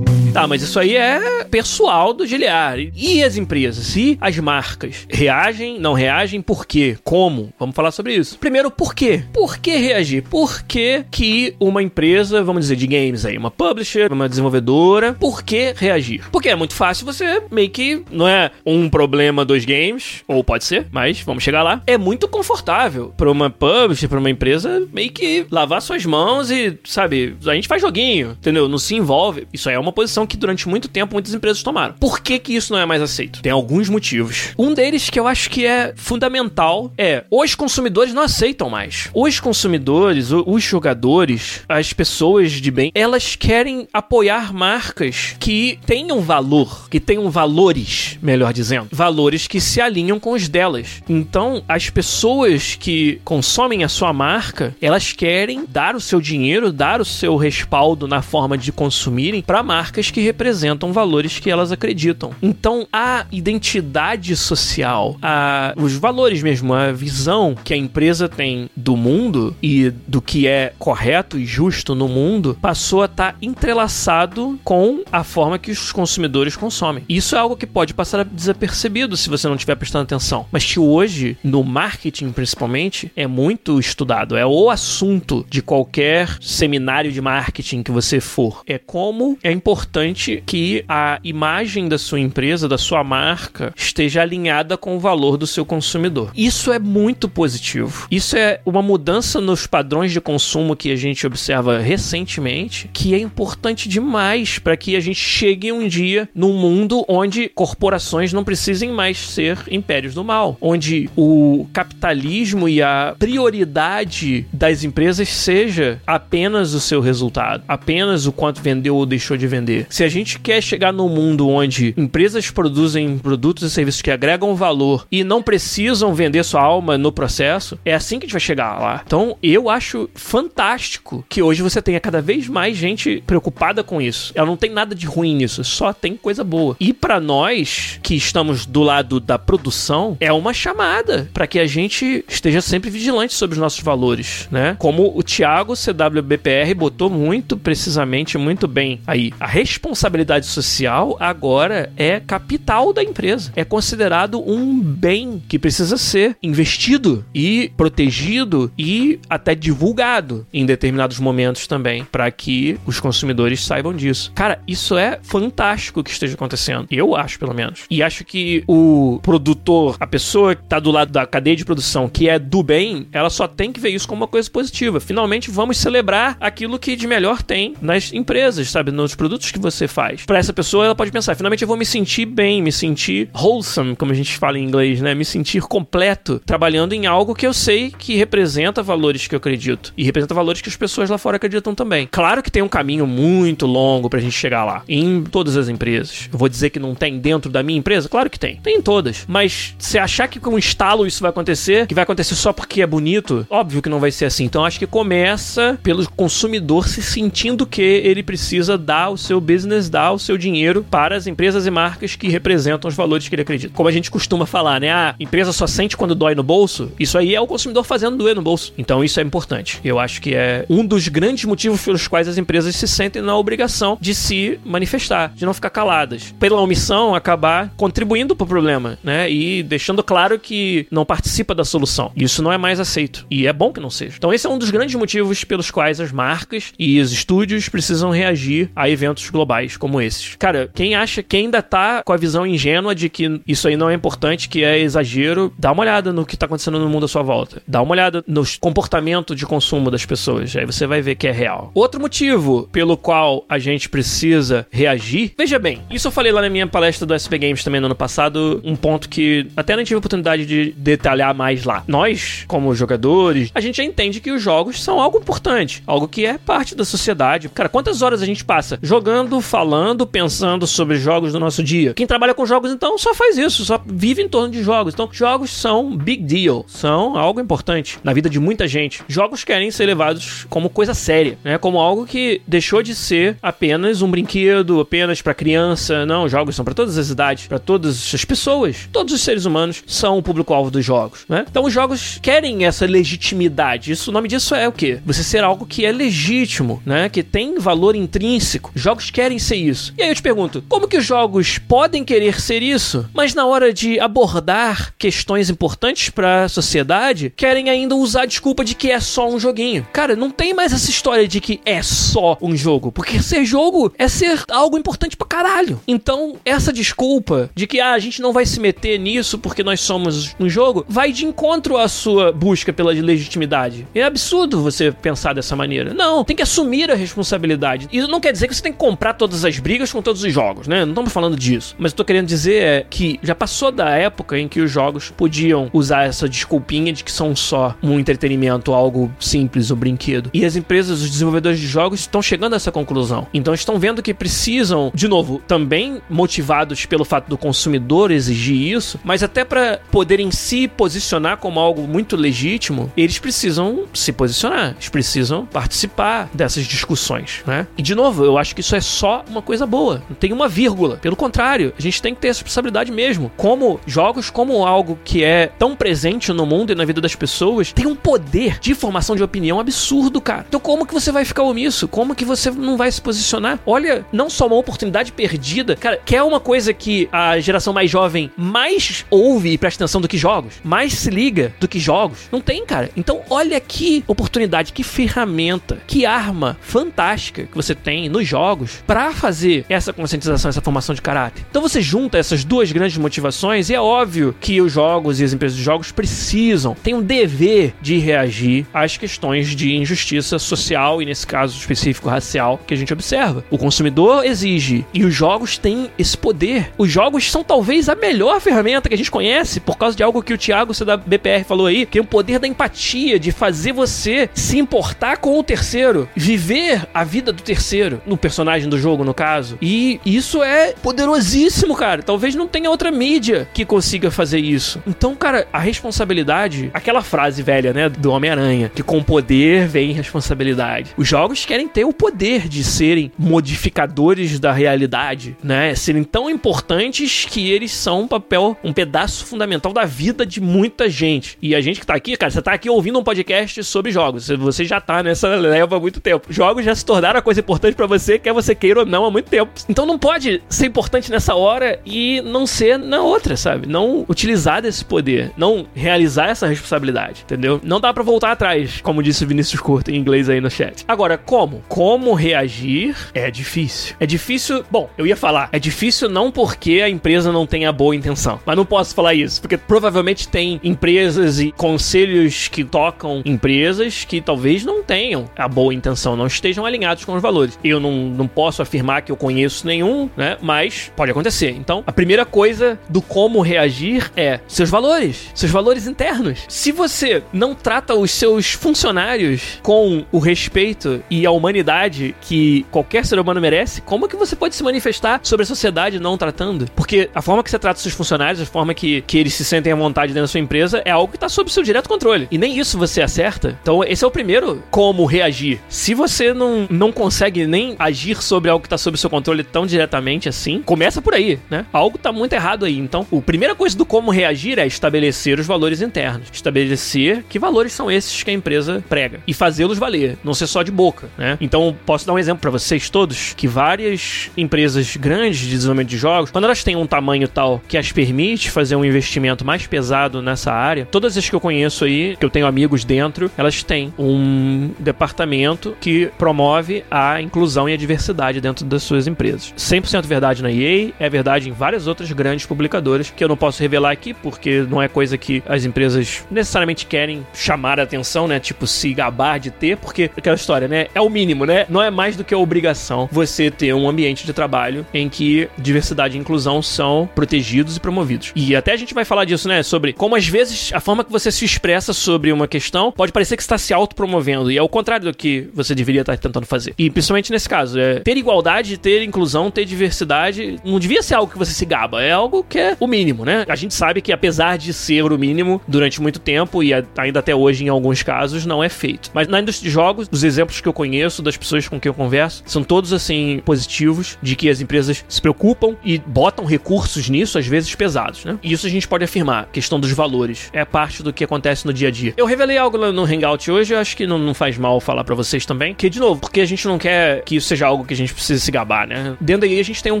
Tá, 0.32 0.46
mas 0.48 0.62
isso 0.62 0.80
aí 0.80 0.96
é 0.96 1.44
pessoal 1.44 2.14
do 2.14 2.26
Giliar. 2.26 2.78
E 2.78 3.22
as 3.22 3.36
empresas? 3.36 3.94
E 3.94 4.16
as 4.18 4.38
marcas? 4.38 5.06
Reagem? 5.10 5.78
Não 5.78 5.92
reagem? 5.92 6.40
Por 6.40 6.64
quê? 6.64 6.96
Como? 7.04 7.52
Vamos 7.58 7.76
falar 7.76 7.90
sobre 7.90 8.14
isso. 8.14 8.38
Primeiro, 8.38 8.70
por 8.70 8.94
quê? 8.94 9.24
Por 9.30 9.58
que 9.58 9.76
reagir? 9.76 10.22
Por 10.22 10.62
que, 10.62 11.04
que 11.10 11.54
uma 11.60 11.82
empresa, 11.82 12.42
vamos 12.42 12.62
dizer, 12.62 12.76
de 12.76 12.86
games 12.86 13.26
aí, 13.26 13.36
uma 13.36 13.50
publisher, 13.50 14.10
uma 14.10 14.26
desenvolvedora, 14.26 15.12
por 15.12 15.42
que 15.42 15.74
reagir? 15.76 16.22
Porque 16.32 16.48
é 16.48 16.56
muito 16.56 16.74
fácil 16.74 17.04
você 17.04 17.42
meio 17.50 17.68
que, 17.68 18.02
não 18.10 18.26
é 18.26 18.50
um 18.64 18.88
problema 18.88 19.44
dos 19.44 19.66
games, 19.66 20.22
ou 20.26 20.42
pode 20.42 20.64
ser, 20.64 20.86
mas 20.90 21.20
vamos 21.20 21.42
chegar 21.42 21.62
lá. 21.62 21.82
É 21.86 21.98
muito 21.98 22.26
confortável 22.26 23.12
para 23.18 23.30
uma 23.30 23.50
publisher, 23.50 24.08
para 24.08 24.18
uma 24.18 24.30
empresa, 24.30 24.88
meio 24.90 25.12
que 25.12 25.46
lavar 25.50 25.82
suas 25.82 26.06
mãos 26.06 26.50
e, 26.50 26.78
sabe, 26.84 27.36
a 27.46 27.54
gente 27.54 27.68
faz 27.68 27.82
joguinho, 27.82 28.30
entendeu? 28.30 28.66
Não 28.66 28.78
se 28.78 28.94
envolve. 28.94 29.46
Isso 29.52 29.68
aí 29.68 29.74
é 29.74 29.78
uma 29.78 29.92
posição 29.92 30.22
que 30.26 30.31
durante 30.36 30.68
muito 30.68 30.88
tempo 30.88 31.14
muitas 31.14 31.34
empresas 31.34 31.62
tomaram. 31.62 31.94
Por 31.94 32.20
que 32.20 32.38
que 32.38 32.54
isso 32.54 32.72
não 32.72 32.80
é 32.80 32.86
mais 32.86 33.02
aceito? 33.02 33.42
Tem 33.42 33.52
alguns 33.52 33.88
motivos. 33.88 34.50
Um 34.58 34.74
deles 34.74 35.10
que 35.10 35.18
eu 35.18 35.26
acho 35.26 35.50
que 35.50 35.66
é 35.66 35.92
fundamental 35.96 36.92
é 36.96 37.24
os 37.30 37.54
consumidores 37.54 38.14
não 38.14 38.22
aceitam 38.22 38.68
mais. 38.68 39.08
Os 39.14 39.40
consumidores, 39.40 40.30
os 40.30 40.62
jogadores, 40.62 41.62
as 41.68 41.92
pessoas 41.92 42.52
de 42.52 42.70
bem, 42.70 42.90
elas 42.94 43.36
querem 43.36 43.88
apoiar 43.92 44.52
marcas 44.52 45.36
que 45.38 45.78
tenham 45.86 46.20
valor, 46.20 46.88
que 46.88 47.00
tenham 47.00 47.30
valores, 47.30 48.18
melhor 48.22 48.52
dizendo, 48.52 48.88
valores 48.90 49.46
que 49.46 49.60
se 49.60 49.80
alinham 49.80 50.18
com 50.18 50.32
os 50.32 50.48
delas. 50.48 51.02
Então, 51.08 51.62
as 51.68 51.90
pessoas 51.90 52.76
que 52.78 53.20
consomem 53.24 53.84
a 53.84 53.88
sua 53.88 54.12
marca, 54.12 54.74
elas 54.80 55.12
querem 55.12 55.64
dar 55.68 55.94
o 55.94 56.00
seu 56.00 56.20
dinheiro, 56.20 56.72
dar 56.72 57.00
o 57.00 57.04
seu 57.04 57.36
respaldo 57.36 58.06
na 58.06 58.22
forma 58.22 58.56
de 58.56 58.72
consumirem 58.72 59.42
para 59.42 59.62
marcas 59.62 60.10
que 60.12 60.20
representam 60.20 60.92
valores 60.92 61.38
que 61.38 61.50
elas 61.50 61.72
acreditam. 61.72 62.32
Então, 62.42 62.86
a 62.92 63.26
identidade 63.32 64.36
social, 64.36 65.16
a, 65.22 65.72
os 65.76 65.94
valores 65.94 66.42
mesmo, 66.42 66.74
a 66.74 66.92
visão 66.92 67.54
que 67.64 67.74
a 67.74 67.76
empresa 67.76 68.28
tem 68.28 68.68
do 68.76 68.96
mundo 68.96 69.56
e 69.62 69.90
do 70.06 70.20
que 70.20 70.46
é 70.46 70.72
correto 70.78 71.38
e 71.38 71.44
justo 71.44 71.94
no 71.94 72.08
mundo 72.08 72.56
passou 72.60 73.02
a 73.02 73.06
estar 73.06 73.32
tá 73.32 73.38
entrelaçado 73.40 74.58
com 74.62 75.02
a 75.10 75.24
forma 75.24 75.58
que 75.58 75.70
os 75.70 75.90
consumidores 75.90 76.56
consomem. 76.56 77.04
Isso 77.08 77.34
é 77.34 77.38
algo 77.38 77.56
que 77.56 77.66
pode 77.66 77.94
passar 77.94 78.24
desapercebido 78.24 79.16
se 79.16 79.28
você 79.28 79.48
não 79.48 79.54
estiver 79.54 79.76
prestando 79.76 80.04
atenção, 80.04 80.46
mas 80.52 80.64
que 80.64 80.78
hoje, 80.78 81.36
no 81.42 81.64
marketing 81.64 82.30
principalmente, 82.32 83.10
é 83.16 83.26
muito 83.26 83.78
estudado. 83.78 84.36
É 84.36 84.44
o 84.44 84.70
assunto 84.70 85.46
de 85.48 85.62
qualquer 85.62 86.36
seminário 86.40 87.10
de 87.12 87.20
marketing 87.20 87.82
que 87.82 87.90
você 87.90 88.20
for. 88.20 88.62
É 88.66 88.78
como 88.78 89.38
é 89.42 89.50
importante 89.50 90.01
importante 90.02 90.42
que 90.44 90.84
a 90.88 91.18
imagem 91.22 91.88
da 91.88 91.98
sua 91.98 92.20
empresa, 92.20 92.68
da 92.68 92.78
sua 92.78 93.04
marca, 93.04 93.72
esteja 93.76 94.22
alinhada 94.22 94.76
com 94.76 94.96
o 94.96 95.00
valor 95.00 95.36
do 95.36 95.46
seu 95.46 95.64
consumidor. 95.64 96.30
Isso 96.34 96.72
é 96.72 96.78
muito 96.78 97.28
positivo. 97.28 98.06
Isso 98.10 98.36
é 98.36 98.60
uma 98.64 98.82
mudança 98.82 99.40
nos 99.40 99.66
padrões 99.66 100.12
de 100.12 100.20
consumo 100.20 100.76
que 100.76 100.90
a 100.90 100.96
gente 100.96 101.26
observa 101.26 101.78
recentemente, 101.78 102.90
que 102.92 103.14
é 103.14 103.18
importante 103.18 103.88
demais 103.88 104.58
para 104.58 104.76
que 104.76 104.96
a 104.96 105.00
gente 105.00 105.20
chegue 105.20 105.72
um 105.72 105.86
dia 105.86 106.28
num 106.34 106.52
mundo 106.52 107.04
onde 107.08 107.48
corporações 107.48 108.32
não 108.32 108.44
precisem 108.44 108.90
mais 108.90 109.18
ser 109.18 109.58
impérios 109.70 110.14
do 110.14 110.24
mal, 110.24 110.56
onde 110.60 111.08
o 111.16 111.66
capitalismo 111.72 112.68
e 112.68 112.82
a 112.82 113.14
prioridade 113.18 114.46
das 114.52 114.84
empresas 114.84 115.28
seja 115.28 116.00
apenas 116.06 116.74
o 116.74 116.80
seu 116.80 117.00
resultado, 117.00 117.62
apenas 117.68 118.26
o 118.26 118.32
quanto 118.32 118.60
vendeu 118.60 118.96
ou 118.96 119.06
deixou 119.06 119.36
de 119.36 119.46
vender 119.46 119.86
Se 119.92 120.02
a 120.02 120.08
gente 120.08 120.38
quer 120.38 120.62
chegar 120.62 120.90
num 120.90 121.06
mundo 121.06 121.46
onde 121.50 121.92
empresas 121.98 122.50
produzem 122.50 123.18
produtos 123.18 123.62
e 123.62 123.70
serviços 123.70 124.00
que 124.00 124.10
agregam 124.10 124.56
valor 124.56 125.06
e 125.12 125.22
não 125.22 125.42
precisam 125.42 126.14
vender 126.14 126.42
sua 126.44 126.62
alma 126.62 126.96
no 126.96 127.12
processo, 127.12 127.78
é 127.84 127.92
assim 127.92 128.18
que 128.18 128.24
a 128.24 128.26
gente 128.26 128.32
vai 128.32 128.40
chegar 128.40 128.80
lá. 128.80 129.02
Então, 129.06 129.36
eu 129.42 129.68
acho 129.68 130.08
fantástico 130.14 131.22
que 131.28 131.42
hoje 131.42 131.60
você 131.60 131.82
tenha 131.82 132.00
cada 132.00 132.22
vez 132.22 132.48
mais 132.48 132.74
gente 132.74 133.22
preocupada 133.26 133.84
com 133.84 134.00
isso. 134.00 134.32
Ela 134.34 134.46
não 134.46 134.56
tem 134.56 134.70
nada 134.70 134.94
de 134.94 135.04
ruim 135.04 135.34
nisso, 135.34 135.62
só 135.62 135.92
tem 135.92 136.16
coisa 136.16 136.42
boa. 136.42 136.74
E 136.80 136.94
para 136.94 137.20
nós 137.20 138.00
que 138.02 138.14
estamos 138.14 138.64
do 138.64 138.82
lado 138.82 139.20
da 139.20 139.38
produção, 139.38 140.16
é 140.20 140.32
uma 140.32 140.54
chamada 140.54 141.28
para 141.34 141.46
que 141.46 141.58
a 141.58 141.66
gente 141.66 142.24
esteja 142.26 142.62
sempre 142.62 142.88
vigilante 142.88 143.34
sobre 143.34 143.56
os 143.56 143.60
nossos 143.60 143.80
valores, 143.80 144.48
né? 144.50 144.74
Como 144.78 145.12
o 145.14 145.22
Thiago 145.22 145.76
CWBPR 145.76 146.72
botou 146.74 147.10
muito 147.10 147.58
precisamente, 147.58 148.38
muito 148.38 148.66
bem 148.66 148.98
aí. 149.06 149.34
A 149.38 149.46
responsabilidade 149.82 150.46
social 150.46 151.16
agora 151.18 151.92
é 151.96 152.20
capital 152.20 152.92
da 152.92 153.02
empresa. 153.02 153.52
É 153.56 153.64
considerado 153.64 154.40
um 154.40 154.80
bem 154.80 155.42
que 155.48 155.58
precisa 155.58 155.96
ser 155.96 156.36
investido 156.40 157.24
e 157.34 157.72
protegido 157.76 158.70
e 158.78 159.18
até 159.28 159.56
divulgado 159.56 160.46
em 160.52 160.64
determinados 160.64 161.18
momentos 161.18 161.66
também, 161.66 162.04
para 162.04 162.30
que 162.30 162.78
os 162.86 163.00
consumidores 163.00 163.64
saibam 163.64 163.92
disso. 163.92 164.30
Cara, 164.34 164.60
isso 164.68 164.96
é 164.96 165.18
fantástico 165.20 166.04
que 166.04 166.10
esteja 166.10 166.34
acontecendo. 166.34 166.86
Eu 166.88 167.16
acho, 167.16 167.38
pelo 167.38 167.52
menos. 167.52 167.80
E 167.90 168.02
acho 168.02 168.24
que 168.24 168.62
o 168.68 169.18
produtor, 169.20 169.96
a 169.98 170.06
pessoa 170.06 170.54
que 170.54 170.62
tá 170.62 170.78
do 170.78 170.92
lado 170.92 171.10
da 171.10 171.26
cadeia 171.26 171.56
de 171.56 171.64
produção, 171.64 172.08
que 172.08 172.28
é 172.28 172.38
do 172.38 172.62
bem, 172.62 173.08
ela 173.10 173.30
só 173.30 173.48
tem 173.48 173.72
que 173.72 173.80
ver 173.80 173.90
isso 173.90 174.06
como 174.06 174.22
uma 174.22 174.28
coisa 174.28 174.48
positiva. 174.48 175.00
Finalmente 175.00 175.50
vamos 175.50 175.76
celebrar 175.78 176.36
aquilo 176.40 176.78
que 176.78 176.94
de 176.94 177.08
melhor 177.08 177.42
tem 177.42 177.74
nas 177.82 178.12
empresas, 178.12 178.70
sabe? 178.70 178.92
Nos 178.92 179.16
produtos 179.16 179.50
que 179.50 179.58
você 179.58 179.71
faz. 179.88 180.24
Para 180.24 180.38
essa 180.38 180.52
pessoa, 180.52 180.84
ela 180.84 180.94
pode 180.94 181.10
pensar, 181.10 181.34
finalmente 181.34 181.62
eu 181.62 181.68
vou 181.68 181.76
me 181.76 181.84
sentir 181.84 182.26
bem, 182.26 182.62
me 182.62 182.72
sentir 182.72 183.28
wholesome, 183.34 183.96
como 183.96 184.12
a 184.12 184.14
gente 184.14 184.36
fala 184.36 184.58
em 184.58 184.64
inglês, 184.64 185.00
né? 185.00 185.14
Me 185.14 185.24
sentir 185.24 185.62
completo, 185.62 186.40
trabalhando 186.44 186.92
em 186.92 187.06
algo 187.06 187.34
que 187.34 187.46
eu 187.46 187.52
sei 187.52 187.92
que 187.96 188.16
representa 188.16 188.82
valores 188.82 189.26
que 189.26 189.34
eu 189.34 189.38
acredito 189.38 189.92
e 189.96 190.04
representa 190.04 190.34
valores 190.34 190.60
que 190.60 190.68
as 190.68 190.76
pessoas 190.76 191.10
lá 191.10 191.18
fora 191.18 191.36
acreditam 191.36 191.74
também. 191.74 192.08
Claro 192.10 192.42
que 192.42 192.50
tem 192.50 192.62
um 192.62 192.68
caminho 192.68 193.06
muito 193.06 193.66
longo 193.66 194.08
pra 194.08 194.20
gente 194.20 194.36
chegar 194.36 194.64
lá, 194.64 194.82
em 194.88 195.22
todas 195.24 195.56
as 195.56 195.68
empresas. 195.68 196.28
Eu 196.32 196.38
vou 196.38 196.48
dizer 196.48 196.70
que 196.70 196.78
não 196.78 196.94
tem 196.94 197.18
dentro 197.18 197.50
da 197.50 197.62
minha 197.62 197.78
empresa? 197.78 198.08
Claro 198.08 198.30
que 198.30 198.38
tem. 198.38 198.56
Tem 198.56 198.76
em 198.76 198.82
todas. 198.82 199.24
Mas 199.28 199.74
se 199.78 199.98
achar 199.98 200.28
que 200.28 200.40
com 200.40 200.50
um 200.50 200.58
estalo 200.58 201.06
isso 201.06 201.20
vai 201.20 201.30
acontecer, 201.30 201.86
que 201.86 201.94
vai 201.94 202.04
acontecer 202.04 202.34
só 202.34 202.52
porque 202.52 202.82
é 202.82 202.86
bonito, 202.86 203.46
óbvio 203.48 203.82
que 203.82 203.88
não 203.88 204.00
vai 204.00 204.10
ser 204.10 204.26
assim. 204.26 204.44
Então 204.44 204.64
acho 204.64 204.78
que 204.78 204.86
começa 204.86 205.78
pelo 205.82 206.08
consumidor 206.10 206.88
se 206.88 207.02
sentindo 207.02 207.66
que 207.66 207.82
ele 207.82 208.22
precisa 208.22 208.76
dar 208.76 209.10
o 209.10 209.16
seu 209.16 209.40
business, 209.40 209.61
dar 209.88 210.12
o 210.12 210.18
seu 210.18 210.36
dinheiro 210.36 210.84
para 210.88 211.16
as 211.16 211.26
empresas 211.26 211.66
e 211.66 211.70
marcas 211.70 212.16
que 212.16 212.28
representam 212.28 212.88
os 212.88 212.94
valores 212.94 213.28
que 213.28 213.34
ele 213.34 213.42
acredita. 213.42 213.74
Como 213.74 213.88
a 213.88 213.92
gente 213.92 214.10
costuma 214.10 214.46
falar, 214.46 214.80
né? 214.80 214.92
A 214.92 215.14
empresa 215.18 215.52
só 215.52 215.66
sente 215.66 215.96
quando 215.96 216.14
dói 216.14 216.34
no 216.34 216.42
bolso. 216.42 216.92
Isso 216.98 217.18
aí 217.18 217.34
é 217.34 217.40
o 217.40 217.46
consumidor 217.46 217.84
fazendo 217.84 218.16
doer 218.16 218.34
no 218.34 218.42
bolso. 218.42 218.72
Então 218.76 219.02
isso 219.02 219.20
é 219.20 219.22
importante. 219.22 219.80
Eu 219.84 219.98
acho 219.98 220.20
que 220.20 220.34
é 220.34 220.66
um 220.68 220.84
dos 220.84 221.08
grandes 221.08 221.44
motivos 221.44 221.82
pelos 221.84 222.08
quais 222.08 222.28
as 222.28 222.38
empresas 222.38 222.74
se 222.76 222.88
sentem 222.88 223.22
na 223.22 223.36
obrigação 223.36 223.98
de 224.00 224.14
se 224.14 224.58
manifestar, 224.64 225.32
de 225.34 225.44
não 225.44 225.54
ficar 225.54 225.70
caladas. 225.70 226.34
Pela 226.38 226.60
omissão, 226.60 227.14
acabar 227.14 227.72
contribuindo 227.76 228.34
para 228.34 228.44
o 228.44 228.48
problema, 228.48 228.98
né? 229.02 229.30
E 229.30 229.62
deixando 229.62 230.02
claro 230.02 230.38
que 230.38 230.86
não 230.90 231.04
participa 231.04 231.54
da 231.54 231.64
solução. 231.64 232.12
Isso 232.16 232.42
não 232.42 232.52
é 232.52 232.58
mais 232.58 232.80
aceito. 232.80 233.26
E 233.30 233.46
é 233.46 233.52
bom 233.52 233.72
que 233.72 233.80
não 233.80 233.90
seja. 233.90 234.14
Então 234.16 234.32
esse 234.32 234.46
é 234.46 234.50
um 234.50 234.58
dos 234.58 234.70
grandes 234.70 234.94
motivos 234.94 235.44
pelos 235.44 235.70
quais 235.70 236.00
as 236.00 236.12
marcas 236.12 236.72
e 236.78 237.00
os 237.00 237.12
estúdios 237.12 237.68
precisam 237.68 238.10
reagir 238.10 238.70
a 238.74 238.88
eventos 238.88 239.28
globais 239.30 239.51
como 239.76 240.00
esses. 240.00 240.36
Cara, 240.36 240.70
quem 240.74 240.94
acha 240.94 241.22
que 241.22 241.36
ainda 241.36 241.62
tá 241.62 242.02
com 242.02 242.12
a 242.12 242.16
visão 242.16 242.46
ingênua 242.46 242.94
de 242.94 243.08
que 243.08 243.40
isso 243.46 243.68
aí 243.68 243.76
não 243.76 243.90
é 243.90 243.94
importante, 243.94 244.48
que 244.48 244.64
é 244.64 244.78
exagero, 244.78 245.52
dá 245.58 245.72
uma 245.72 245.82
olhada 245.82 246.12
no 246.12 246.24
que 246.24 246.36
tá 246.36 246.46
acontecendo 246.46 246.78
no 246.78 246.88
mundo 246.88 247.04
à 247.04 247.08
sua 247.08 247.22
volta. 247.22 247.62
Dá 247.66 247.82
uma 247.82 247.92
olhada 247.92 248.24
no 248.26 248.42
comportamento 248.60 249.34
de 249.34 249.46
consumo 249.46 249.90
das 249.90 250.06
pessoas. 250.06 250.56
Aí 250.56 250.64
você 250.64 250.86
vai 250.86 251.02
ver 251.02 251.16
que 251.16 251.28
é 251.28 251.32
real. 251.32 251.70
Outro 251.74 252.00
motivo 252.00 252.68
pelo 252.72 252.96
qual 252.96 253.44
a 253.48 253.58
gente 253.58 253.88
precisa 253.88 254.66
reagir. 254.70 255.34
Veja 255.36 255.58
bem, 255.58 255.82
isso 255.90 256.08
eu 256.08 256.12
falei 256.12 256.32
lá 256.32 256.40
na 256.40 256.48
minha 256.48 256.66
palestra 256.66 257.06
do 257.06 257.18
SP 257.18 257.36
Games 257.38 257.62
também 257.62 257.80
no 257.80 257.86
ano 257.86 257.94
passado, 257.94 258.60
um 258.64 258.74
ponto 258.74 259.08
que 259.08 259.46
até 259.56 259.76
não 259.76 259.84
tive 259.84 259.96
oportunidade 259.96 260.46
de 260.46 260.72
detalhar 260.72 261.34
mais 261.34 261.64
lá. 261.64 261.84
Nós, 261.86 262.44
como 262.48 262.74
jogadores, 262.74 263.50
a 263.54 263.60
gente 263.60 263.76
já 263.76 263.84
entende 263.84 264.20
que 264.20 264.30
os 264.30 264.40
jogos 264.42 264.82
são 264.82 265.00
algo 265.00 265.18
importante, 265.18 265.82
algo 265.86 266.08
que 266.08 266.24
é 266.24 266.38
parte 266.38 266.74
da 266.74 266.84
sociedade. 266.84 267.48
Cara, 267.48 267.68
quantas 267.68 268.00
horas 268.00 268.22
a 268.22 268.26
gente 268.26 268.44
passa 268.44 268.78
jogando, 268.82 269.41
falando, 269.42 270.06
pensando 270.06 270.66
sobre 270.66 270.96
jogos 270.96 271.32
do 271.32 271.40
nosso 271.40 271.62
dia? 271.62 271.94
Quem 271.94 272.06
trabalha 272.06 272.34
com 272.34 272.46
jogos 272.46 272.70
então 272.70 272.96
só 272.96 273.14
faz 273.14 273.36
isso, 273.36 273.64
só 273.64 273.80
vive 273.84 274.22
em 274.22 274.28
torno 274.28 274.50
de 274.50 274.62
jogos. 274.62 274.94
Então, 274.94 275.08
jogos 275.12 275.50
são 275.50 275.96
big 275.96 276.22
deal, 276.22 276.64
são 276.68 277.16
algo 277.16 277.40
importante 277.40 277.98
na 278.02 278.12
vida 278.12 278.30
de 278.30 278.38
muita 278.38 278.66
gente. 278.66 279.02
Jogos 279.08 279.44
querem 279.44 279.70
ser 279.70 279.86
levados 279.86 280.46
como 280.48 280.70
coisa 280.70 280.94
séria, 280.94 281.38
né? 281.44 281.58
Como 281.58 281.78
algo 281.78 282.06
que 282.06 282.40
deixou 282.46 282.82
de 282.82 282.94
ser 282.94 283.36
apenas 283.42 284.02
um 284.02 284.10
brinquedo, 284.10 284.80
apenas 284.80 285.20
para 285.20 285.34
criança. 285.34 286.06
Não, 286.06 286.28
jogos 286.28 286.56
são 286.56 286.64
para 286.64 286.74
todas 286.74 286.98
as 286.98 287.10
idades, 287.10 287.46
para 287.46 287.58
todas 287.58 288.14
as 288.14 288.24
pessoas. 288.24 288.88
Todos 288.92 289.12
os 289.12 289.20
seres 289.20 289.44
humanos 289.44 289.82
são 289.86 290.18
o 290.18 290.22
público-alvo 290.22 290.70
dos 290.70 290.84
jogos, 290.84 291.24
né? 291.28 291.44
Então, 291.48 291.64
os 291.64 291.72
jogos 291.72 292.18
querem 292.22 292.64
essa 292.64 292.86
legitimidade. 292.86 293.92
Isso, 293.92 294.10
o 294.10 294.14
nome 294.14 294.28
disso 294.28 294.54
é 294.54 294.68
o 294.68 294.72
quê? 294.72 295.00
Você 295.04 295.22
ser 295.22 295.42
algo 295.42 295.66
que 295.66 295.84
é 295.84 295.92
legítimo, 295.92 296.82
né? 296.84 297.08
Que 297.08 297.22
tem 297.22 297.58
valor 297.58 297.94
intrínseco. 297.94 298.70
Jogos 298.74 299.10
querem 299.10 299.21
ser 299.38 299.56
isso. 299.56 299.92
E 299.96 300.02
aí 300.02 300.08
eu 300.08 300.14
te 300.14 300.22
pergunto, 300.22 300.64
como 300.68 300.88
que 300.88 300.96
os 300.96 301.04
jogos 301.04 301.58
podem 301.58 302.04
querer 302.04 302.40
ser 302.40 302.62
isso, 302.62 303.08
mas 303.14 303.34
na 303.34 303.46
hora 303.46 303.72
de 303.72 303.98
abordar 304.00 304.94
questões 304.98 305.50
importantes 305.50 306.10
para 306.10 306.44
a 306.44 306.48
sociedade, 306.48 307.32
querem 307.36 307.68
ainda 307.68 307.94
usar 307.94 308.22
a 308.22 308.26
desculpa 308.26 308.64
de 308.64 308.74
que 308.74 308.90
é 308.90 309.00
só 309.00 309.28
um 309.28 309.38
joguinho? 309.38 309.86
Cara, 309.92 310.16
não 310.16 310.30
tem 310.30 310.54
mais 310.54 310.72
essa 310.72 310.90
história 310.90 311.26
de 311.26 311.40
que 311.40 311.60
é 311.64 311.82
só 311.82 312.36
um 312.40 312.56
jogo, 312.56 312.92
porque 312.92 313.22
ser 313.22 313.44
jogo 313.44 313.92
é 313.98 314.08
ser 314.08 314.42
algo 314.50 314.78
importante 314.78 315.16
pra 315.16 315.26
caralho. 315.26 315.80
Então, 315.86 316.36
essa 316.44 316.72
desculpa 316.72 317.50
de 317.54 317.66
que 317.66 317.80
ah, 317.80 317.92
a 317.92 317.98
gente 317.98 318.20
não 318.22 318.32
vai 318.32 318.46
se 318.46 318.60
meter 318.60 318.98
nisso 318.98 319.38
porque 319.38 319.62
nós 319.62 319.80
somos 319.80 320.34
um 320.38 320.48
jogo, 320.48 320.84
vai 320.88 321.12
de 321.12 321.26
encontro 321.26 321.76
à 321.76 321.88
sua 321.88 322.32
busca 322.32 322.72
pela 322.72 322.92
legitimidade. 322.92 323.86
É 323.94 324.02
absurdo 324.02 324.62
você 324.62 324.92
pensar 324.92 325.34
dessa 325.34 325.56
maneira. 325.56 325.94
Não, 325.94 326.24
tem 326.24 326.36
que 326.36 326.42
assumir 326.42 326.90
a 326.90 326.94
responsabilidade. 326.94 327.88
Isso 327.92 328.08
não 328.08 328.20
quer 328.20 328.32
dizer 328.32 328.48
que 328.48 328.54
você 328.54 328.62
tem 328.62 328.72
que 328.72 328.78
comprar 328.78 329.11
todas 329.12 329.44
as 329.44 329.58
brigas 329.58 329.92
com 329.92 330.02
todos 330.02 330.22
os 330.22 330.32
jogos, 330.32 330.66
né? 330.66 330.84
Não 330.84 330.92
estamos 330.92 331.12
falando 331.12 331.36
disso. 331.36 331.74
Mas 331.78 331.92
eu 331.92 331.96
tô 331.96 332.04
querendo 332.04 332.26
dizer 332.26 332.62
é 332.62 332.86
que 332.88 333.18
já 333.22 333.34
passou 333.34 333.70
da 333.70 333.90
época 333.90 334.38
em 334.38 334.48
que 334.48 334.60
os 334.60 334.70
jogos 334.70 335.10
podiam 335.10 335.70
usar 335.72 336.04
essa 336.04 336.28
desculpinha 336.28 336.92
de 336.92 337.04
que 337.04 337.12
são 337.12 337.34
só 337.34 337.74
um 337.82 337.98
entretenimento, 337.98 338.72
algo 338.72 339.12
simples, 339.18 339.70
um 339.70 339.76
brinquedo. 339.76 340.30
E 340.32 340.44
as 340.44 340.56
empresas, 340.56 341.02
os 341.02 341.10
desenvolvedores 341.10 341.58
de 341.58 341.66
jogos 341.66 342.00
estão 342.00 342.22
chegando 342.22 342.54
a 342.54 342.56
essa 342.56 342.72
conclusão. 342.72 343.26
Então 343.32 343.54
estão 343.54 343.78
vendo 343.78 344.02
que 344.02 344.14
precisam, 344.14 344.90
de 344.94 345.08
novo, 345.08 345.42
também 345.46 346.00
motivados 346.08 346.86
pelo 346.86 347.04
fato 347.04 347.28
do 347.28 347.38
consumidor 347.38 348.10
exigir 348.10 348.74
isso, 348.74 348.98
mas 349.04 349.22
até 349.22 349.44
para 349.44 349.80
poderem 349.90 350.30
se 350.30 350.68
posicionar 350.68 351.38
como 351.38 351.60
algo 351.60 351.82
muito 351.82 352.16
legítimo, 352.16 352.92
eles 352.96 353.18
precisam 353.18 353.84
se 353.92 354.12
posicionar, 354.12 354.72
eles 354.72 354.88
precisam 354.88 355.46
participar 355.46 356.28
dessas 356.32 356.66
discussões, 356.66 357.42
né? 357.46 357.66
E 357.76 357.82
de 357.82 357.94
novo, 357.94 358.24
eu 358.24 358.38
acho 358.38 358.54
que 358.54 358.60
isso 358.60 358.76
é 358.76 358.80
só 358.80 359.01
uma 359.28 359.42
coisa 359.42 359.66
boa, 359.66 360.02
não 360.08 360.16
tem 360.16 360.32
uma 360.32 360.48
vírgula. 360.48 360.96
Pelo 360.96 361.16
contrário, 361.16 361.72
a 361.78 361.82
gente 361.82 362.00
tem 362.00 362.14
que 362.14 362.20
ter 362.20 362.28
essa 362.28 362.40
responsabilidade 362.40 362.92
mesmo. 362.92 363.30
Como 363.36 363.80
jogos, 363.86 364.30
como 364.30 364.66
algo 364.66 364.98
que 365.04 365.24
é 365.24 365.46
tão 365.58 365.74
presente 365.74 366.32
no 366.32 366.46
mundo 366.46 366.72
e 366.72 366.74
na 366.74 366.84
vida 366.84 367.00
das 367.00 367.14
pessoas, 367.14 367.72
tem 367.72 367.86
um 367.86 367.94
poder 367.94 368.58
de 368.60 368.74
formação 368.74 369.16
de 369.16 369.22
opinião 369.22 369.60
absurdo, 369.60 370.20
cara. 370.20 370.44
Então 370.48 370.60
como 370.60 370.86
que 370.86 370.94
você 370.94 371.10
vai 371.10 371.24
ficar 371.24 371.42
omisso? 371.42 371.88
Como 371.88 372.14
que 372.14 372.24
você 372.24 372.50
não 372.50 372.76
vai 372.76 372.90
se 372.90 373.00
posicionar? 373.00 373.58
Olha, 373.66 374.04
não 374.12 374.30
só 374.30 374.46
uma 374.46 374.56
oportunidade 374.56 375.12
perdida, 375.12 375.76
cara, 375.76 376.00
que 376.04 376.16
é 376.16 376.22
uma 376.22 376.40
coisa 376.40 376.72
que 376.72 377.08
a 377.12 377.38
geração 377.40 377.72
mais 377.72 377.90
jovem 377.90 378.30
mais 378.36 379.04
ouve 379.10 379.50
e 379.50 379.58
presta 379.58 379.84
atenção 379.84 380.00
do 380.00 380.08
que 380.08 380.18
jogos, 380.18 380.54
mais 380.64 380.92
se 380.92 381.10
liga 381.10 381.54
do 381.58 381.68
que 381.68 381.78
jogos. 381.78 382.28
Não 382.30 382.40
tem, 382.40 382.64
cara. 382.64 382.90
Então 382.96 383.22
olha 383.28 383.60
que 383.60 384.04
oportunidade, 384.06 384.72
que 384.72 384.82
ferramenta, 384.82 385.80
que 385.86 386.06
arma 386.06 386.56
fantástica 386.60 387.44
que 387.44 387.56
você 387.56 387.74
tem 387.74 388.08
nos 388.08 388.26
jogos 388.26 388.82
para 388.92 389.10
fazer 389.10 389.64
essa 389.70 389.90
conscientização, 389.90 390.50
essa 390.50 390.60
formação 390.60 390.94
de 390.94 391.00
caráter. 391.00 391.42
Então 391.48 391.62
você 391.62 391.80
junta 391.80 392.18
essas 392.18 392.44
duas 392.44 392.70
grandes 392.70 392.98
motivações 392.98 393.70
e 393.70 393.74
é 393.74 393.80
óbvio 393.80 394.36
que 394.38 394.60
os 394.60 394.70
jogos 394.70 395.18
e 395.18 395.24
as 395.24 395.32
empresas 395.32 395.56
de 395.56 395.64
jogos 395.64 395.90
precisam, 395.90 396.74
têm 396.74 396.92
um 396.92 397.00
dever 397.00 397.72
de 397.80 397.96
reagir 397.96 398.66
às 398.70 398.98
questões 398.98 399.56
de 399.56 399.74
injustiça 399.74 400.38
social 400.38 401.00
e 401.00 401.06
nesse 401.06 401.26
caso 401.26 401.56
específico 401.56 402.06
racial 402.06 402.60
que 402.66 402.74
a 402.74 402.76
gente 402.76 402.92
observa. 402.92 403.42
O 403.50 403.56
consumidor 403.56 404.26
exige 404.26 404.84
e 404.92 405.06
os 405.06 405.14
jogos 405.14 405.56
têm 405.56 405.90
esse 405.98 406.18
poder. 406.18 406.70
Os 406.76 406.90
jogos 406.90 407.30
são 407.30 407.42
talvez 407.42 407.88
a 407.88 407.94
melhor 407.94 408.42
ferramenta 408.42 408.90
que 408.90 408.94
a 408.94 408.98
gente 408.98 409.10
conhece 409.10 409.58
por 409.58 409.78
causa 409.78 409.96
de 409.96 410.02
algo 410.02 410.22
que 410.22 410.34
o 410.34 410.38
Thiago 410.38 410.74
da 410.84 410.98
BPR 410.98 411.44
falou 411.46 411.66
aí, 411.66 411.86
que 411.86 411.98
é 411.98 412.02
o 412.02 412.04
poder 412.04 412.38
da 412.38 412.46
empatia, 412.46 413.18
de 413.18 413.32
fazer 413.32 413.72
você 413.72 414.28
se 414.34 414.58
importar 414.58 415.16
com 415.16 415.38
o 415.38 415.42
terceiro, 415.42 416.06
viver 416.14 416.86
a 416.92 417.04
vida 417.04 417.32
do 417.32 417.42
terceiro. 417.42 417.98
No 418.04 418.18
personagem 418.18 418.68
do 418.68 418.81
jogo, 418.82 419.04
no 419.04 419.14
caso. 419.14 419.56
E 419.62 420.00
isso 420.04 420.42
é 420.42 420.72
poderosíssimo, 420.82 421.74
cara. 421.74 422.02
Talvez 422.02 422.34
não 422.34 422.46
tenha 422.46 422.70
outra 422.70 422.90
mídia 422.90 423.48
que 423.54 423.64
consiga 423.64 424.10
fazer 424.10 424.40
isso. 424.40 424.82
Então, 424.86 425.14
cara, 425.14 425.46
a 425.52 425.58
responsabilidade, 425.58 426.70
aquela 426.74 427.02
frase 427.02 427.42
velha, 427.42 427.72
né, 427.72 427.88
do 427.88 428.10
Homem-Aranha, 428.10 428.70
que 428.74 428.82
com 428.82 429.02
poder 429.02 429.66
vem 429.66 429.92
responsabilidade. 429.92 430.90
Os 430.96 431.06
jogos 431.06 431.44
querem 431.44 431.68
ter 431.68 431.84
o 431.84 431.92
poder 431.92 432.48
de 432.48 432.64
serem 432.64 433.12
modificadores 433.18 434.38
da 434.38 434.52
realidade, 434.52 435.36
né? 435.42 435.74
Serem 435.74 436.04
tão 436.04 436.28
importantes 436.28 437.24
que 437.24 437.50
eles 437.50 437.72
são 437.72 438.02
um 438.02 438.08
papel, 438.08 438.56
um 438.62 438.72
pedaço 438.72 439.24
fundamental 439.24 439.72
da 439.72 439.84
vida 439.84 440.26
de 440.26 440.40
muita 440.40 440.88
gente. 440.88 441.38
E 441.40 441.54
a 441.54 441.60
gente 441.60 441.80
que 441.80 441.86
tá 441.86 441.94
aqui, 441.94 442.16
cara, 442.16 442.30
você 442.30 442.42
tá 442.42 442.52
aqui 442.52 442.68
ouvindo 442.68 442.98
um 442.98 443.04
podcast 443.04 443.62
sobre 443.64 443.92
jogos. 443.92 444.28
Você 444.28 444.64
já 444.64 444.80
tá 444.80 445.02
nessa 445.02 445.28
leva 445.28 445.76
há 445.76 445.80
muito 445.80 446.00
tempo. 446.00 446.32
Jogos 446.32 446.64
já 446.64 446.74
se 446.74 446.84
tornaram 446.84 447.18
a 447.18 447.22
coisa 447.22 447.40
importante 447.40 447.74
para 447.74 447.86
você, 447.86 448.18
quer 448.18 448.32
você 448.32 448.54
queira 448.54 448.71
ou 448.78 448.86
não, 448.86 449.04
há 449.04 449.10
muito 449.10 449.28
tempo. 449.28 449.52
Então 449.68 449.86
não 449.86 449.98
pode 449.98 450.42
ser 450.48 450.66
importante 450.66 451.10
nessa 451.10 451.34
hora 451.34 451.78
e 451.84 452.20
não 452.22 452.46
ser 452.46 452.78
na 452.78 453.00
outra, 453.00 453.36
sabe? 453.36 453.68
Não 453.68 454.04
utilizar 454.08 454.62
desse 454.62 454.84
poder, 454.84 455.32
não 455.36 455.66
realizar 455.74 456.28
essa 456.28 456.46
responsabilidade, 456.46 457.22
entendeu? 457.24 457.60
Não 457.62 457.80
dá 457.80 457.92
para 457.92 458.02
voltar 458.02 458.32
atrás, 458.32 458.80
como 458.82 459.02
disse 459.02 459.24
o 459.24 459.26
Vinícius 459.26 459.60
Curto 459.60 459.90
em 459.90 459.96
inglês 459.96 460.28
aí 460.28 460.40
no 460.40 460.50
chat. 460.50 460.84
Agora, 460.86 461.16
como? 461.16 461.62
Como 461.68 462.14
reagir 462.14 462.96
é 463.14 463.30
difícil. 463.30 463.94
É 463.98 464.06
difícil, 464.06 464.64
bom, 464.70 464.88
eu 464.96 465.06
ia 465.06 465.16
falar, 465.16 465.48
é 465.52 465.58
difícil 465.58 466.08
não 466.08 466.30
porque 466.30 466.80
a 466.82 466.88
empresa 466.88 467.32
não 467.32 467.46
tenha 467.46 467.72
boa 467.72 467.94
intenção, 467.94 468.40
mas 468.44 468.56
não 468.56 468.64
posso 468.64 468.94
falar 468.94 469.14
isso, 469.14 469.40
porque 469.40 469.56
provavelmente 469.56 470.28
tem 470.28 470.60
empresas 470.62 471.40
e 471.40 471.52
conselhos 471.52 472.48
que 472.48 472.64
tocam 472.64 473.22
empresas 473.24 474.04
que 474.04 474.20
talvez 474.20 474.64
não 474.64 474.82
tenham 474.82 475.28
a 475.36 475.48
boa 475.48 475.74
intenção, 475.74 476.16
não 476.16 476.26
estejam 476.26 476.64
alinhados 476.64 477.04
com 477.04 477.14
os 477.14 477.22
valores. 477.22 477.58
Eu 477.62 477.78
não, 477.78 477.92
não 477.92 478.26
posso 478.26 478.61
afirmar 478.62 479.02
que 479.02 479.12
eu 479.12 479.16
conheço 479.16 479.66
nenhum, 479.66 480.08
né? 480.16 480.36
Mas 480.40 480.92
pode 480.96 481.10
acontecer. 481.10 481.50
Então, 481.50 481.82
a 481.86 481.92
primeira 481.92 482.24
coisa 482.24 482.78
do 482.88 483.02
como 483.02 483.40
reagir 483.40 484.10
é 484.16 484.40
seus 484.46 484.70
valores, 484.70 485.30
seus 485.34 485.52
valores 485.52 485.86
internos. 485.86 486.40
Se 486.48 486.72
você 486.72 487.22
não 487.32 487.54
trata 487.54 487.94
os 487.94 488.10
seus 488.10 488.52
funcionários 488.52 489.58
com 489.62 490.04
o 490.10 490.18
respeito 490.18 491.02
e 491.10 491.26
a 491.26 491.30
humanidade 491.30 492.14
que 492.20 492.66
qualquer 492.70 493.04
ser 493.04 493.18
humano 493.18 493.40
merece, 493.40 493.80
como 493.82 494.08
que 494.08 494.16
você 494.16 494.34
pode 494.36 494.54
se 494.54 494.62
manifestar 494.62 495.20
sobre 495.22 495.44
a 495.44 495.46
sociedade 495.46 495.98
não 495.98 496.16
tratando? 496.16 496.68
Porque 496.74 497.10
a 497.14 497.22
forma 497.22 497.42
que 497.42 497.50
você 497.50 497.58
trata 497.58 497.76
os 497.76 497.82
seus 497.82 497.94
funcionários, 497.94 498.40
a 498.40 498.46
forma 498.46 498.74
que, 498.74 499.02
que 499.02 499.18
eles 499.18 499.34
se 499.34 499.44
sentem 499.44 499.72
à 499.72 499.76
vontade 499.76 500.12
dentro 500.12 500.22
da 500.22 500.28
sua 500.28 500.40
empresa 500.40 500.82
é 500.84 500.90
algo 500.90 501.10
que 501.10 501.16
está 501.16 501.28
sob 501.28 501.50
seu 501.50 501.62
direto 501.62 501.88
controle. 501.88 502.28
E 502.30 502.38
nem 502.38 502.58
isso 502.58 502.78
você 502.78 503.02
acerta. 503.02 503.58
Então, 503.62 503.82
esse 503.84 504.04
é 504.04 504.06
o 504.06 504.10
primeiro 504.10 504.62
como 504.70 505.04
reagir. 505.04 505.60
Se 505.68 505.94
você 505.94 506.32
não, 506.32 506.66
não 506.70 506.92
consegue 506.92 507.46
nem 507.46 507.76
agir 507.78 508.22
sobre 508.22 508.50
algo 508.52 508.62
que 508.62 508.66
está 508.66 508.78
sob 508.78 508.96
seu 508.96 509.10
controle 509.10 509.42
tão 509.42 509.66
diretamente 509.66 510.28
assim, 510.28 510.62
começa 510.62 511.02
por 511.02 511.14
aí, 511.14 511.38
né? 511.50 511.66
Algo 511.72 511.96
está 511.96 512.12
muito 512.12 512.32
errado 512.32 512.64
aí. 512.64 512.78
Então, 512.78 513.06
a 513.12 513.20
primeira 513.20 513.54
coisa 513.54 513.76
do 513.76 513.84
como 513.84 514.10
reagir 514.10 514.58
é 514.58 514.66
estabelecer 514.66 515.38
os 515.38 515.46
valores 515.46 515.80
internos. 515.80 516.28
Estabelecer 516.32 517.24
que 517.28 517.38
valores 517.38 517.72
são 517.72 517.90
esses 517.90 518.22
que 518.22 518.30
a 518.30 518.34
empresa 518.34 518.84
prega 518.88 519.20
e 519.26 519.34
fazê-los 519.34 519.78
valer, 519.78 520.16
não 520.22 520.34
ser 520.34 520.46
só 520.46 520.62
de 520.62 520.70
boca, 520.70 521.08
né? 521.16 521.36
Então, 521.40 521.76
posso 521.84 522.06
dar 522.06 522.12
um 522.12 522.18
exemplo 522.18 522.40
para 522.40 522.50
vocês 522.50 522.88
todos 522.88 523.32
que 523.34 523.48
várias 523.48 524.30
empresas 524.36 524.96
grandes 524.96 525.40
de 525.40 525.50
desenvolvimento 525.50 525.88
de 525.88 525.98
jogos, 525.98 526.30
quando 526.30 526.44
elas 526.44 526.62
têm 526.62 526.76
um 526.76 526.86
tamanho 526.86 527.28
tal 527.28 527.60
que 527.68 527.78
as 527.78 527.92
permite 527.92 528.50
fazer 528.50 528.76
um 528.76 528.84
investimento 528.84 529.44
mais 529.44 529.66
pesado 529.66 530.22
nessa 530.22 530.52
área, 530.52 530.86
todas 530.90 531.16
as 531.16 531.28
que 531.28 531.34
eu 531.34 531.40
conheço 531.40 531.84
aí, 531.84 532.16
que 532.16 532.24
eu 532.24 532.30
tenho 532.30 532.46
amigos 532.46 532.84
dentro, 532.84 533.30
elas 533.36 533.62
têm 533.62 533.92
um 533.98 534.70
departamento 534.78 535.76
que 535.80 536.10
promove 536.18 536.84
a 536.90 537.20
inclusão 537.20 537.68
e 537.68 537.72
a 537.72 537.76
diversidade 537.76 538.31
dentro 538.40 538.64
das 538.64 538.82
suas 538.82 539.06
empresas. 539.06 539.52
100% 539.56 540.06
verdade 540.06 540.42
na 540.42 540.50
EA, 540.50 540.90
é 540.98 541.08
verdade 541.08 541.48
em 541.48 541.52
várias 541.52 541.86
outras 541.86 542.10
grandes 542.12 542.46
publicadoras 542.46 543.10
que 543.10 543.22
eu 543.22 543.28
não 543.28 543.36
posso 543.36 543.60
revelar 543.60 543.90
aqui 543.90 544.14
porque 544.14 544.66
não 544.68 544.80
é 544.80 544.88
coisa 544.88 545.16
que 545.16 545.42
as 545.46 545.64
empresas 545.64 546.24
necessariamente 546.30 546.86
querem 546.86 547.26
chamar 547.34 547.80
a 547.80 547.82
atenção, 547.82 548.26
né? 548.26 548.38
Tipo, 548.38 548.66
se 548.66 548.92
gabar 548.92 549.38
de 549.38 549.50
ter, 549.50 549.76
porque 549.76 550.10
aquela 550.16 550.36
história, 550.36 550.68
né? 550.68 550.86
É 550.94 551.00
o 551.00 551.08
mínimo, 551.08 551.44
né? 551.46 551.66
Não 551.68 551.82
é 551.82 551.90
mais 551.90 552.16
do 552.16 552.24
que 552.24 552.34
a 552.34 552.38
obrigação 552.38 553.08
você 553.10 553.50
ter 553.50 553.74
um 553.74 553.88
ambiente 553.88 554.24
de 554.24 554.32
trabalho 554.32 554.86
em 554.92 555.08
que 555.08 555.48
diversidade 555.58 556.16
e 556.16 556.20
inclusão 556.20 556.62
são 556.62 557.08
protegidos 557.14 557.76
e 557.76 557.80
promovidos. 557.80 558.32
E 558.34 558.54
até 558.54 558.72
a 558.72 558.76
gente 558.76 558.94
vai 558.94 559.04
falar 559.04 559.24
disso, 559.24 559.48
né? 559.48 559.62
Sobre 559.62 559.92
como 559.92 560.16
às 560.16 560.26
vezes 560.26 560.72
a 560.72 560.80
forma 560.80 561.04
que 561.04 561.12
você 561.12 561.30
se 561.30 561.44
expressa 561.44 561.92
sobre 561.92 562.32
uma 562.32 562.48
questão 562.48 562.92
pode 562.92 563.12
parecer 563.12 563.36
que 563.36 563.42
está 563.42 563.58
se 563.58 563.72
autopromovendo. 563.72 564.50
E 564.50 564.58
é 564.58 564.62
o 564.62 564.68
contrário 564.68 565.06
do 565.06 565.16
que 565.16 565.48
você 565.54 565.74
deveria 565.74 566.02
estar 566.02 566.16
tentando 566.16 566.46
fazer. 566.46 566.74
E 566.78 566.90
principalmente 566.90 567.30
nesse 567.30 567.48
caso, 567.48 567.78
é 567.78 568.00
ter 568.00 568.16
igualdade, 568.22 568.76
ter 568.78 569.02
inclusão, 569.02 569.50
ter 569.50 569.64
diversidade, 569.64 570.56
não 570.64 570.78
devia 570.78 571.02
ser 571.02 571.14
algo 571.14 571.30
que 571.30 571.38
você 571.38 571.52
se 571.52 571.64
gaba. 571.64 572.02
É 572.02 572.12
algo 572.12 572.44
que 572.44 572.58
é 572.58 572.76
o 572.80 572.86
mínimo, 572.86 573.24
né? 573.24 573.44
A 573.48 573.56
gente 573.56 573.74
sabe 573.74 574.00
que 574.00 574.12
apesar 574.12 574.56
de 574.56 574.72
ser 574.72 575.02
o 575.04 575.18
mínimo 575.18 575.60
durante 575.68 576.00
muito 576.00 576.18
tempo 576.18 576.62
e 576.62 576.72
ainda 576.96 577.20
até 577.20 577.34
hoje 577.34 577.64
em 577.64 577.68
alguns 577.68 578.02
casos, 578.02 578.46
não 578.46 578.62
é 578.62 578.68
feito. 578.68 579.10
Mas 579.12 579.28
na 579.28 579.40
indústria 579.40 579.68
de 579.68 579.72
jogos, 579.72 580.08
os 580.10 580.24
exemplos 580.24 580.60
que 580.60 580.68
eu 580.68 580.72
conheço 580.72 581.22
das 581.22 581.36
pessoas 581.36 581.68
com 581.68 581.78
quem 581.78 581.90
eu 581.90 581.94
converso 581.94 582.42
são 582.46 582.62
todos 582.62 582.92
assim 582.92 583.40
positivos 583.44 584.18
de 584.22 584.36
que 584.36 584.48
as 584.48 584.60
empresas 584.60 585.04
se 585.08 585.20
preocupam 585.20 585.76
e 585.84 585.98
botam 585.98 586.44
recursos 586.44 587.08
nisso, 587.08 587.38
às 587.38 587.46
vezes 587.46 587.74
pesados, 587.74 588.24
né? 588.24 588.38
E 588.42 588.52
isso 588.52 588.66
a 588.66 588.70
gente 588.70 588.88
pode 588.88 589.04
afirmar. 589.04 589.48
Questão 589.52 589.78
dos 589.78 589.92
valores 589.92 590.50
é 590.52 590.64
parte 590.64 591.02
do 591.02 591.12
que 591.12 591.24
acontece 591.24 591.66
no 591.66 591.72
dia 591.72 591.88
a 591.88 591.90
dia. 591.90 592.14
Eu 592.16 592.26
revelei 592.26 592.56
algo 592.56 592.78
no 592.92 593.04
Hangout 593.04 593.50
hoje, 593.50 593.74
eu 593.74 593.78
acho 593.78 593.96
que 593.96 594.06
não, 594.06 594.18
não 594.18 594.34
faz 594.34 594.56
mal 594.56 594.80
falar 594.80 595.04
para 595.04 595.14
vocês 595.14 595.44
também. 595.44 595.74
Que, 595.74 595.90
de 595.90 596.00
novo, 596.00 596.20
porque 596.20 596.40
a 596.40 596.46
gente 596.46 596.66
não 596.66 596.78
quer 596.78 597.22
que 597.24 597.36
isso 597.36 597.48
seja 597.48 597.66
algo 597.66 597.84
que 597.84 597.94
a 597.94 597.96
gente 597.96 598.11
precise 598.14 598.40
se 598.40 598.50
gabar, 598.50 598.86
né? 598.86 599.16
Dentro 599.20 599.42
daí 599.42 599.58
a 599.58 599.64
gente 599.64 599.82
tem 599.82 599.92
um 599.92 600.00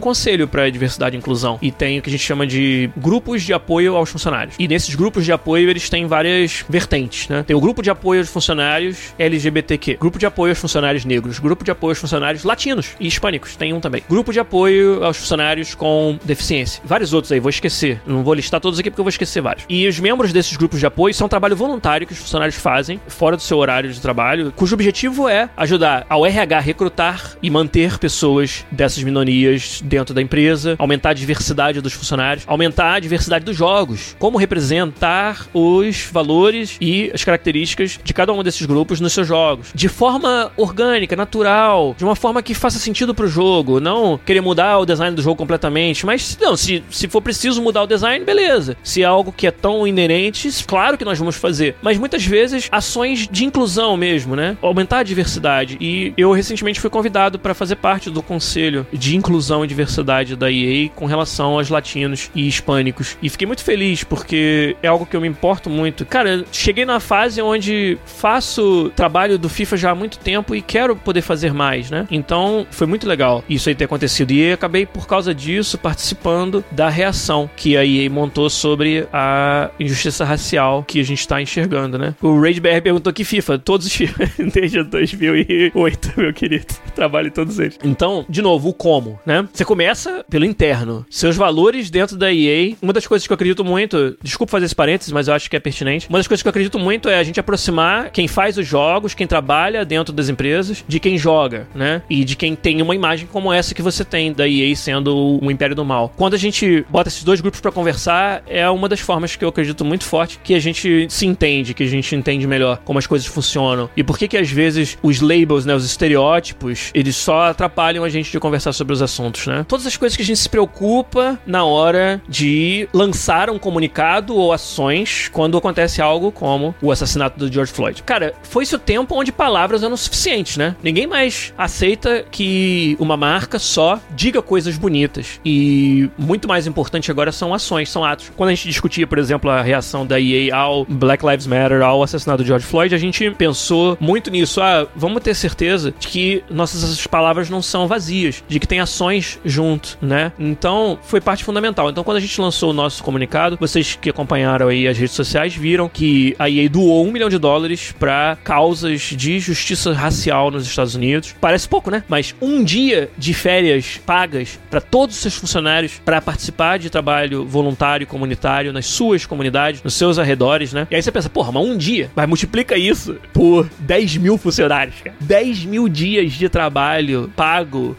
conselho 0.00 0.46
para 0.46 0.68
diversidade 0.70 1.16
e 1.16 1.18
inclusão 1.18 1.58
e 1.60 1.70
tem 1.70 1.98
o 1.98 2.02
que 2.02 2.08
a 2.08 2.12
gente 2.12 2.24
chama 2.24 2.46
de 2.46 2.90
grupos 2.96 3.42
de 3.42 3.52
apoio 3.52 3.96
aos 3.96 4.10
funcionários. 4.10 4.54
E 4.58 4.68
nesses 4.68 4.94
grupos 4.94 5.24
de 5.24 5.32
apoio 5.32 5.68
eles 5.68 5.88
têm 5.88 6.06
várias 6.06 6.64
vertentes, 6.68 7.28
né? 7.28 7.42
Tem 7.42 7.56
o 7.56 7.60
grupo 7.60 7.82
de 7.82 7.90
apoio 7.90 8.20
aos 8.20 8.28
funcionários 8.28 9.14
LGBTQ, 9.18 9.96
grupo 10.00 10.18
de 10.18 10.26
apoio 10.26 10.52
aos 10.52 10.58
funcionários 10.58 11.04
negros, 11.04 11.38
grupo 11.38 11.64
de 11.64 11.70
apoio 11.70 11.92
aos 11.92 11.98
funcionários 11.98 12.44
latinos 12.44 12.90
e 12.98 13.06
hispânicos, 13.06 13.56
tem 13.56 13.72
um 13.72 13.80
também. 13.80 14.02
Grupo 14.08 14.32
de 14.32 14.40
apoio 14.40 15.04
aos 15.04 15.16
funcionários 15.16 15.74
com 15.74 16.18
deficiência. 16.24 16.82
Vários 16.84 17.12
outros 17.12 17.32
aí, 17.32 17.40
vou 17.40 17.50
esquecer. 17.50 18.00
Não 18.06 18.22
vou 18.22 18.34
listar 18.34 18.60
todos 18.60 18.78
aqui 18.78 18.90
porque 18.90 19.00
eu 19.00 19.04
vou 19.04 19.10
esquecer 19.10 19.40
vários. 19.40 19.64
E 19.68 19.86
os 19.86 19.98
membros 19.98 20.32
desses 20.32 20.56
grupos 20.56 20.80
de 20.80 20.86
apoio 20.86 21.14
são 21.14 21.26
um 21.26 21.28
trabalho 21.28 21.56
voluntário 21.56 22.06
que 22.06 22.12
os 22.12 22.18
funcionários 22.18 22.56
fazem 22.56 23.00
fora 23.08 23.36
do 23.36 23.42
seu 23.42 23.58
horário 23.58 23.92
de 23.92 24.00
trabalho, 24.00 24.52
cujo 24.54 24.74
objetivo 24.74 25.28
é 25.28 25.48
ajudar 25.56 26.06
ao 26.08 26.26
RH 26.26 26.60
recrutar 26.60 27.36
e 27.42 27.50
manter 27.50 27.98
pessoas 28.02 28.66
dessas 28.68 29.00
minorias 29.04 29.80
dentro 29.84 30.12
da 30.12 30.20
empresa, 30.20 30.74
aumentar 30.76 31.10
a 31.10 31.14
diversidade 31.14 31.80
dos 31.80 31.92
funcionários, 31.92 32.42
aumentar 32.48 32.94
a 32.94 32.98
diversidade 32.98 33.44
dos 33.44 33.56
jogos, 33.56 34.16
como 34.18 34.38
representar 34.38 35.46
os 35.54 36.08
valores 36.12 36.76
e 36.80 37.12
as 37.14 37.22
características 37.22 38.00
de 38.02 38.12
cada 38.12 38.32
um 38.32 38.42
desses 38.42 38.66
grupos 38.66 38.98
nos 38.98 39.12
seus 39.12 39.28
jogos, 39.28 39.68
de 39.72 39.88
forma 39.88 40.50
orgânica, 40.56 41.14
natural, 41.14 41.94
de 41.96 42.02
uma 42.02 42.16
forma 42.16 42.42
que 42.42 42.54
faça 42.54 42.80
sentido 42.80 43.14
pro 43.14 43.28
jogo, 43.28 43.78
não 43.78 44.18
querer 44.18 44.40
mudar 44.40 44.78
o 44.78 44.86
design 44.86 45.14
do 45.14 45.22
jogo 45.22 45.36
completamente, 45.36 46.04
mas 46.04 46.36
não, 46.40 46.56
se, 46.56 46.82
se 46.90 47.06
for 47.06 47.22
preciso 47.22 47.62
mudar 47.62 47.84
o 47.84 47.86
design, 47.86 48.24
beleza. 48.24 48.76
Se 48.82 49.02
é 49.02 49.04
algo 49.04 49.30
que 49.30 49.46
é 49.46 49.52
tão 49.52 49.86
inerente, 49.86 50.50
claro 50.66 50.98
que 50.98 51.04
nós 51.04 51.20
vamos 51.20 51.36
fazer, 51.36 51.76
mas 51.80 51.96
muitas 51.98 52.26
vezes 52.26 52.68
ações 52.72 53.28
de 53.30 53.44
inclusão 53.44 53.96
mesmo, 53.96 54.34
né? 54.34 54.56
Aumentar 54.60 54.98
a 54.98 55.02
diversidade. 55.04 55.78
E 55.80 56.12
eu 56.16 56.32
recentemente 56.32 56.80
fui 56.80 56.90
convidado 56.90 57.38
para 57.38 57.54
fazer 57.54 57.76
parte 57.76 57.91
do 58.00 58.22
conselho 58.22 58.86
de 58.92 59.16
inclusão 59.16 59.64
e 59.64 59.68
diversidade 59.68 60.36
da 60.36 60.50
EA 60.50 60.88
com 60.94 61.06
relação 61.06 61.58
aos 61.58 61.68
latinos 61.68 62.30
e 62.34 62.46
hispânicos. 62.46 63.16
E 63.22 63.28
fiquei 63.28 63.46
muito 63.46 63.62
feliz 63.62 64.04
porque 64.04 64.76
é 64.82 64.88
algo 64.88 65.06
que 65.06 65.16
eu 65.16 65.20
me 65.20 65.28
importo 65.28 65.68
muito. 65.68 66.04
Cara, 66.06 66.44
cheguei 66.52 66.84
na 66.84 67.00
fase 67.00 67.40
onde 67.40 67.98
faço 68.04 68.90
trabalho 68.94 69.38
do 69.38 69.48
FIFA 69.48 69.76
já 69.76 69.90
há 69.90 69.94
muito 69.94 70.18
tempo 70.18 70.54
e 70.54 70.62
quero 70.62 70.96
poder 70.96 71.22
fazer 71.22 71.52
mais, 71.52 71.90
né? 71.90 72.06
Então 72.10 72.66
foi 72.70 72.86
muito 72.86 73.06
legal 73.06 73.44
isso 73.48 73.68
aí 73.68 73.74
ter 73.74 73.84
acontecido. 73.84 74.32
E 74.32 74.52
acabei, 74.52 74.86
por 74.86 75.06
causa 75.06 75.34
disso, 75.34 75.78
participando 75.78 76.64
da 76.70 76.88
reação 76.88 77.48
que 77.56 77.76
a 77.76 77.84
EA 77.84 78.08
montou 78.10 78.48
sobre 78.48 79.06
a 79.12 79.70
injustiça 79.78 80.24
racial 80.24 80.84
que 80.86 81.00
a 81.00 81.04
gente 81.04 81.20
está 81.20 81.40
enxergando, 81.40 81.98
né? 81.98 82.14
O 82.20 82.40
Raid 82.40 82.60
BR 82.60 82.80
perguntou 82.82 83.12
que 83.12 83.24
FIFA, 83.24 83.58
todos 83.58 83.86
os 83.86 83.92
FIFA, 83.92 84.30
desde 84.52 84.82
2008, 84.82 86.12
meu 86.16 86.32
querido. 86.32 86.66
Trabalho 86.94 87.28
em 87.28 87.30
todos 87.30 87.58
eles. 87.58 87.78
Então, 87.84 88.24
de 88.28 88.40
novo, 88.42 88.70
o 88.70 88.72
como, 88.72 89.18
né? 89.26 89.46
Você 89.52 89.64
começa 89.64 90.24
pelo 90.28 90.44
interno. 90.44 91.04
Seus 91.10 91.36
valores 91.36 91.90
dentro 91.90 92.16
da 92.16 92.32
EA. 92.32 92.74
Uma 92.80 92.92
das 92.92 93.06
coisas 93.06 93.26
que 93.26 93.32
eu 93.32 93.34
acredito 93.34 93.64
muito, 93.64 94.16
desculpa 94.22 94.52
fazer 94.52 94.66
esse 94.66 94.74
parênteses, 94.74 95.12
mas 95.12 95.28
eu 95.28 95.34
acho 95.34 95.50
que 95.50 95.56
é 95.56 95.60
pertinente. 95.60 96.08
Uma 96.08 96.18
das 96.18 96.26
coisas 96.26 96.42
que 96.42 96.48
eu 96.48 96.50
acredito 96.50 96.78
muito 96.78 97.08
é 97.08 97.18
a 97.18 97.22
gente 97.22 97.40
aproximar 97.40 98.10
quem 98.10 98.28
faz 98.28 98.56
os 98.56 98.66
jogos, 98.66 99.14
quem 99.14 99.26
trabalha 99.26 99.84
dentro 99.84 100.12
das 100.12 100.28
empresas, 100.28 100.84
de 100.86 101.00
quem 101.00 101.18
joga, 101.18 101.66
né? 101.74 102.02
E 102.08 102.24
de 102.24 102.36
quem 102.36 102.54
tem 102.54 102.80
uma 102.80 102.94
imagem 102.94 103.26
como 103.26 103.52
essa 103.52 103.74
que 103.74 103.82
você 103.82 104.04
tem 104.04 104.32
da 104.32 104.48
EA 104.48 104.74
sendo 104.76 105.38
o 105.42 105.50
Império 105.50 105.74
do 105.74 105.84
Mal. 105.84 106.12
Quando 106.16 106.34
a 106.34 106.38
gente 106.38 106.84
bota 106.88 107.08
esses 107.08 107.24
dois 107.24 107.40
grupos 107.40 107.60
para 107.60 107.72
conversar, 107.72 108.42
é 108.46 108.68
uma 108.70 108.88
das 108.88 109.00
formas 109.00 109.36
que 109.36 109.44
eu 109.44 109.48
acredito 109.48 109.84
muito 109.84 110.04
forte 110.04 110.38
que 110.42 110.54
a 110.54 110.60
gente 110.60 111.06
se 111.10 111.26
entende, 111.26 111.74
que 111.74 111.82
a 111.82 111.86
gente 111.86 112.14
entende 112.14 112.46
melhor 112.46 112.80
como 112.84 112.98
as 112.98 113.06
coisas 113.06 113.26
funcionam 113.26 113.90
e 113.96 114.02
por 114.02 114.18
que 114.18 114.28
que 114.28 114.36
às 114.36 114.50
vezes 114.50 114.98
os 115.02 115.20
labels, 115.20 115.64
né, 115.64 115.74
os 115.74 115.84
estereótipos, 115.84 116.90
eles 116.94 117.16
só 117.16 117.46
atrapalham 117.46 117.71
a 117.76 118.08
gente 118.08 118.30
de 118.30 118.38
conversar 118.38 118.72
sobre 118.72 118.92
os 118.92 119.02
assuntos, 119.02 119.46
né? 119.46 119.64
Todas 119.68 119.86
as 119.86 119.96
coisas 119.96 120.16
que 120.16 120.22
a 120.22 120.26
gente 120.26 120.38
se 120.38 120.48
preocupa 120.48 121.38
na 121.46 121.64
hora 121.64 122.20
de 122.28 122.88
lançar 122.92 123.50
um 123.50 123.58
comunicado 123.58 124.36
ou 124.36 124.52
ações 124.52 125.28
quando 125.32 125.56
acontece 125.56 126.00
algo 126.00 126.30
como 126.30 126.74
o 126.80 126.90
assassinato 126.90 127.38
do 127.38 127.52
George 127.52 127.72
Floyd. 127.72 128.02
Cara, 128.02 128.34
foi-se 128.42 128.74
o 128.74 128.78
tempo 128.78 129.14
onde 129.14 129.32
palavras 129.32 129.82
eram 129.82 129.96
suficientes, 129.96 130.56
né? 130.56 130.76
Ninguém 130.82 131.06
mais 131.06 131.52
aceita 131.56 132.24
que 132.30 132.96
uma 132.98 133.16
marca 133.16 133.58
só 133.58 134.00
diga 134.10 134.42
coisas 134.42 134.76
bonitas. 134.76 135.40
E 135.44 136.10
muito 136.18 136.48
mais 136.48 136.66
importante 136.66 137.10
agora 137.10 137.32
são 137.32 137.54
ações, 137.54 137.90
são 137.90 138.04
atos. 138.04 138.30
Quando 138.36 138.50
a 138.50 138.54
gente 138.54 138.68
discutia, 138.68 139.06
por 139.06 139.18
exemplo, 139.18 139.50
a 139.50 139.62
reação 139.62 140.06
da 140.06 140.20
EA 140.20 140.54
ao 140.54 140.84
Black 140.84 141.24
Lives 141.24 141.46
Matter, 141.46 141.82
ao 141.82 142.02
assassinato 142.02 142.42
do 142.42 142.46
George 142.46 142.66
Floyd, 142.66 142.94
a 142.94 142.98
gente 142.98 143.30
pensou 143.32 143.96
muito 144.00 144.30
nisso. 144.30 144.60
Ah, 144.60 144.86
vamos 144.94 145.22
ter 145.22 145.34
certeza 145.34 145.94
de 145.98 146.08
que 146.08 146.44
nossas 146.50 147.06
palavras 147.06 147.48
não 147.48 147.61
são 147.62 147.86
vazias, 147.86 148.42
de 148.48 148.58
que 148.58 148.66
tem 148.66 148.80
ações 148.80 149.38
junto, 149.44 149.96
né? 150.00 150.32
Então, 150.38 150.98
foi 151.02 151.20
parte 151.20 151.44
fundamental. 151.44 151.90
Então, 151.90 152.04
quando 152.04 152.16
a 152.16 152.20
gente 152.20 152.40
lançou 152.40 152.70
o 152.70 152.72
nosso 152.72 153.02
comunicado, 153.02 153.56
vocês 153.58 153.96
que 154.00 154.10
acompanharam 154.10 154.68
aí 154.68 154.86
as 154.88 154.96
redes 154.96 155.14
sociais 155.14 155.54
viram 155.54 155.88
que 155.88 156.34
a 156.38 156.48
EA 156.48 156.68
doou 156.68 157.06
um 157.06 157.12
milhão 157.12 157.28
de 157.28 157.38
dólares 157.38 157.94
para 157.98 158.36
causas 158.42 159.00
de 159.00 159.38
justiça 159.38 159.92
racial 159.92 160.50
nos 160.50 160.66
Estados 160.66 160.94
Unidos. 160.94 161.34
Parece 161.40 161.68
pouco, 161.68 161.90
né? 161.90 162.02
Mas 162.08 162.34
um 162.40 162.62
dia 162.62 163.10
de 163.16 163.34
férias 163.34 164.00
pagas 164.04 164.58
para 164.70 164.80
todos 164.80 165.16
os 165.16 165.22
seus 165.22 165.34
funcionários 165.34 166.00
para 166.04 166.20
participar 166.20 166.78
de 166.78 166.90
trabalho 166.90 167.44
voluntário 167.44 168.06
comunitário 168.06 168.72
nas 168.72 168.86
suas 168.86 169.26
comunidades, 169.26 169.82
nos 169.82 169.94
seus 169.94 170.18
arredores, 170.18 170.72
né? 170.72 170.86
E 170.90 170.94
aí 170.94 171.02
você 171.02 171.12
pensa, 171.12 171.28
porra, 171.28 171.52
mas 171.52 171.64
um 171.64 171.76
dia, 171.76 172.10
mas 172.14 172.28
multiplica 172.28 172.76
isso 172.76 173.16
por 173.32 173.68
10 173.78 174.16
mil 174.16 174.38
funcionários, 174.38 174.96
cara. 175.02 175.16
10 175.20 175.64
mil 175.64 175.88
dias 175.88 176.32
de 176.32 176.48
trabalho 176.48 177.30
pago, 177.36 177.51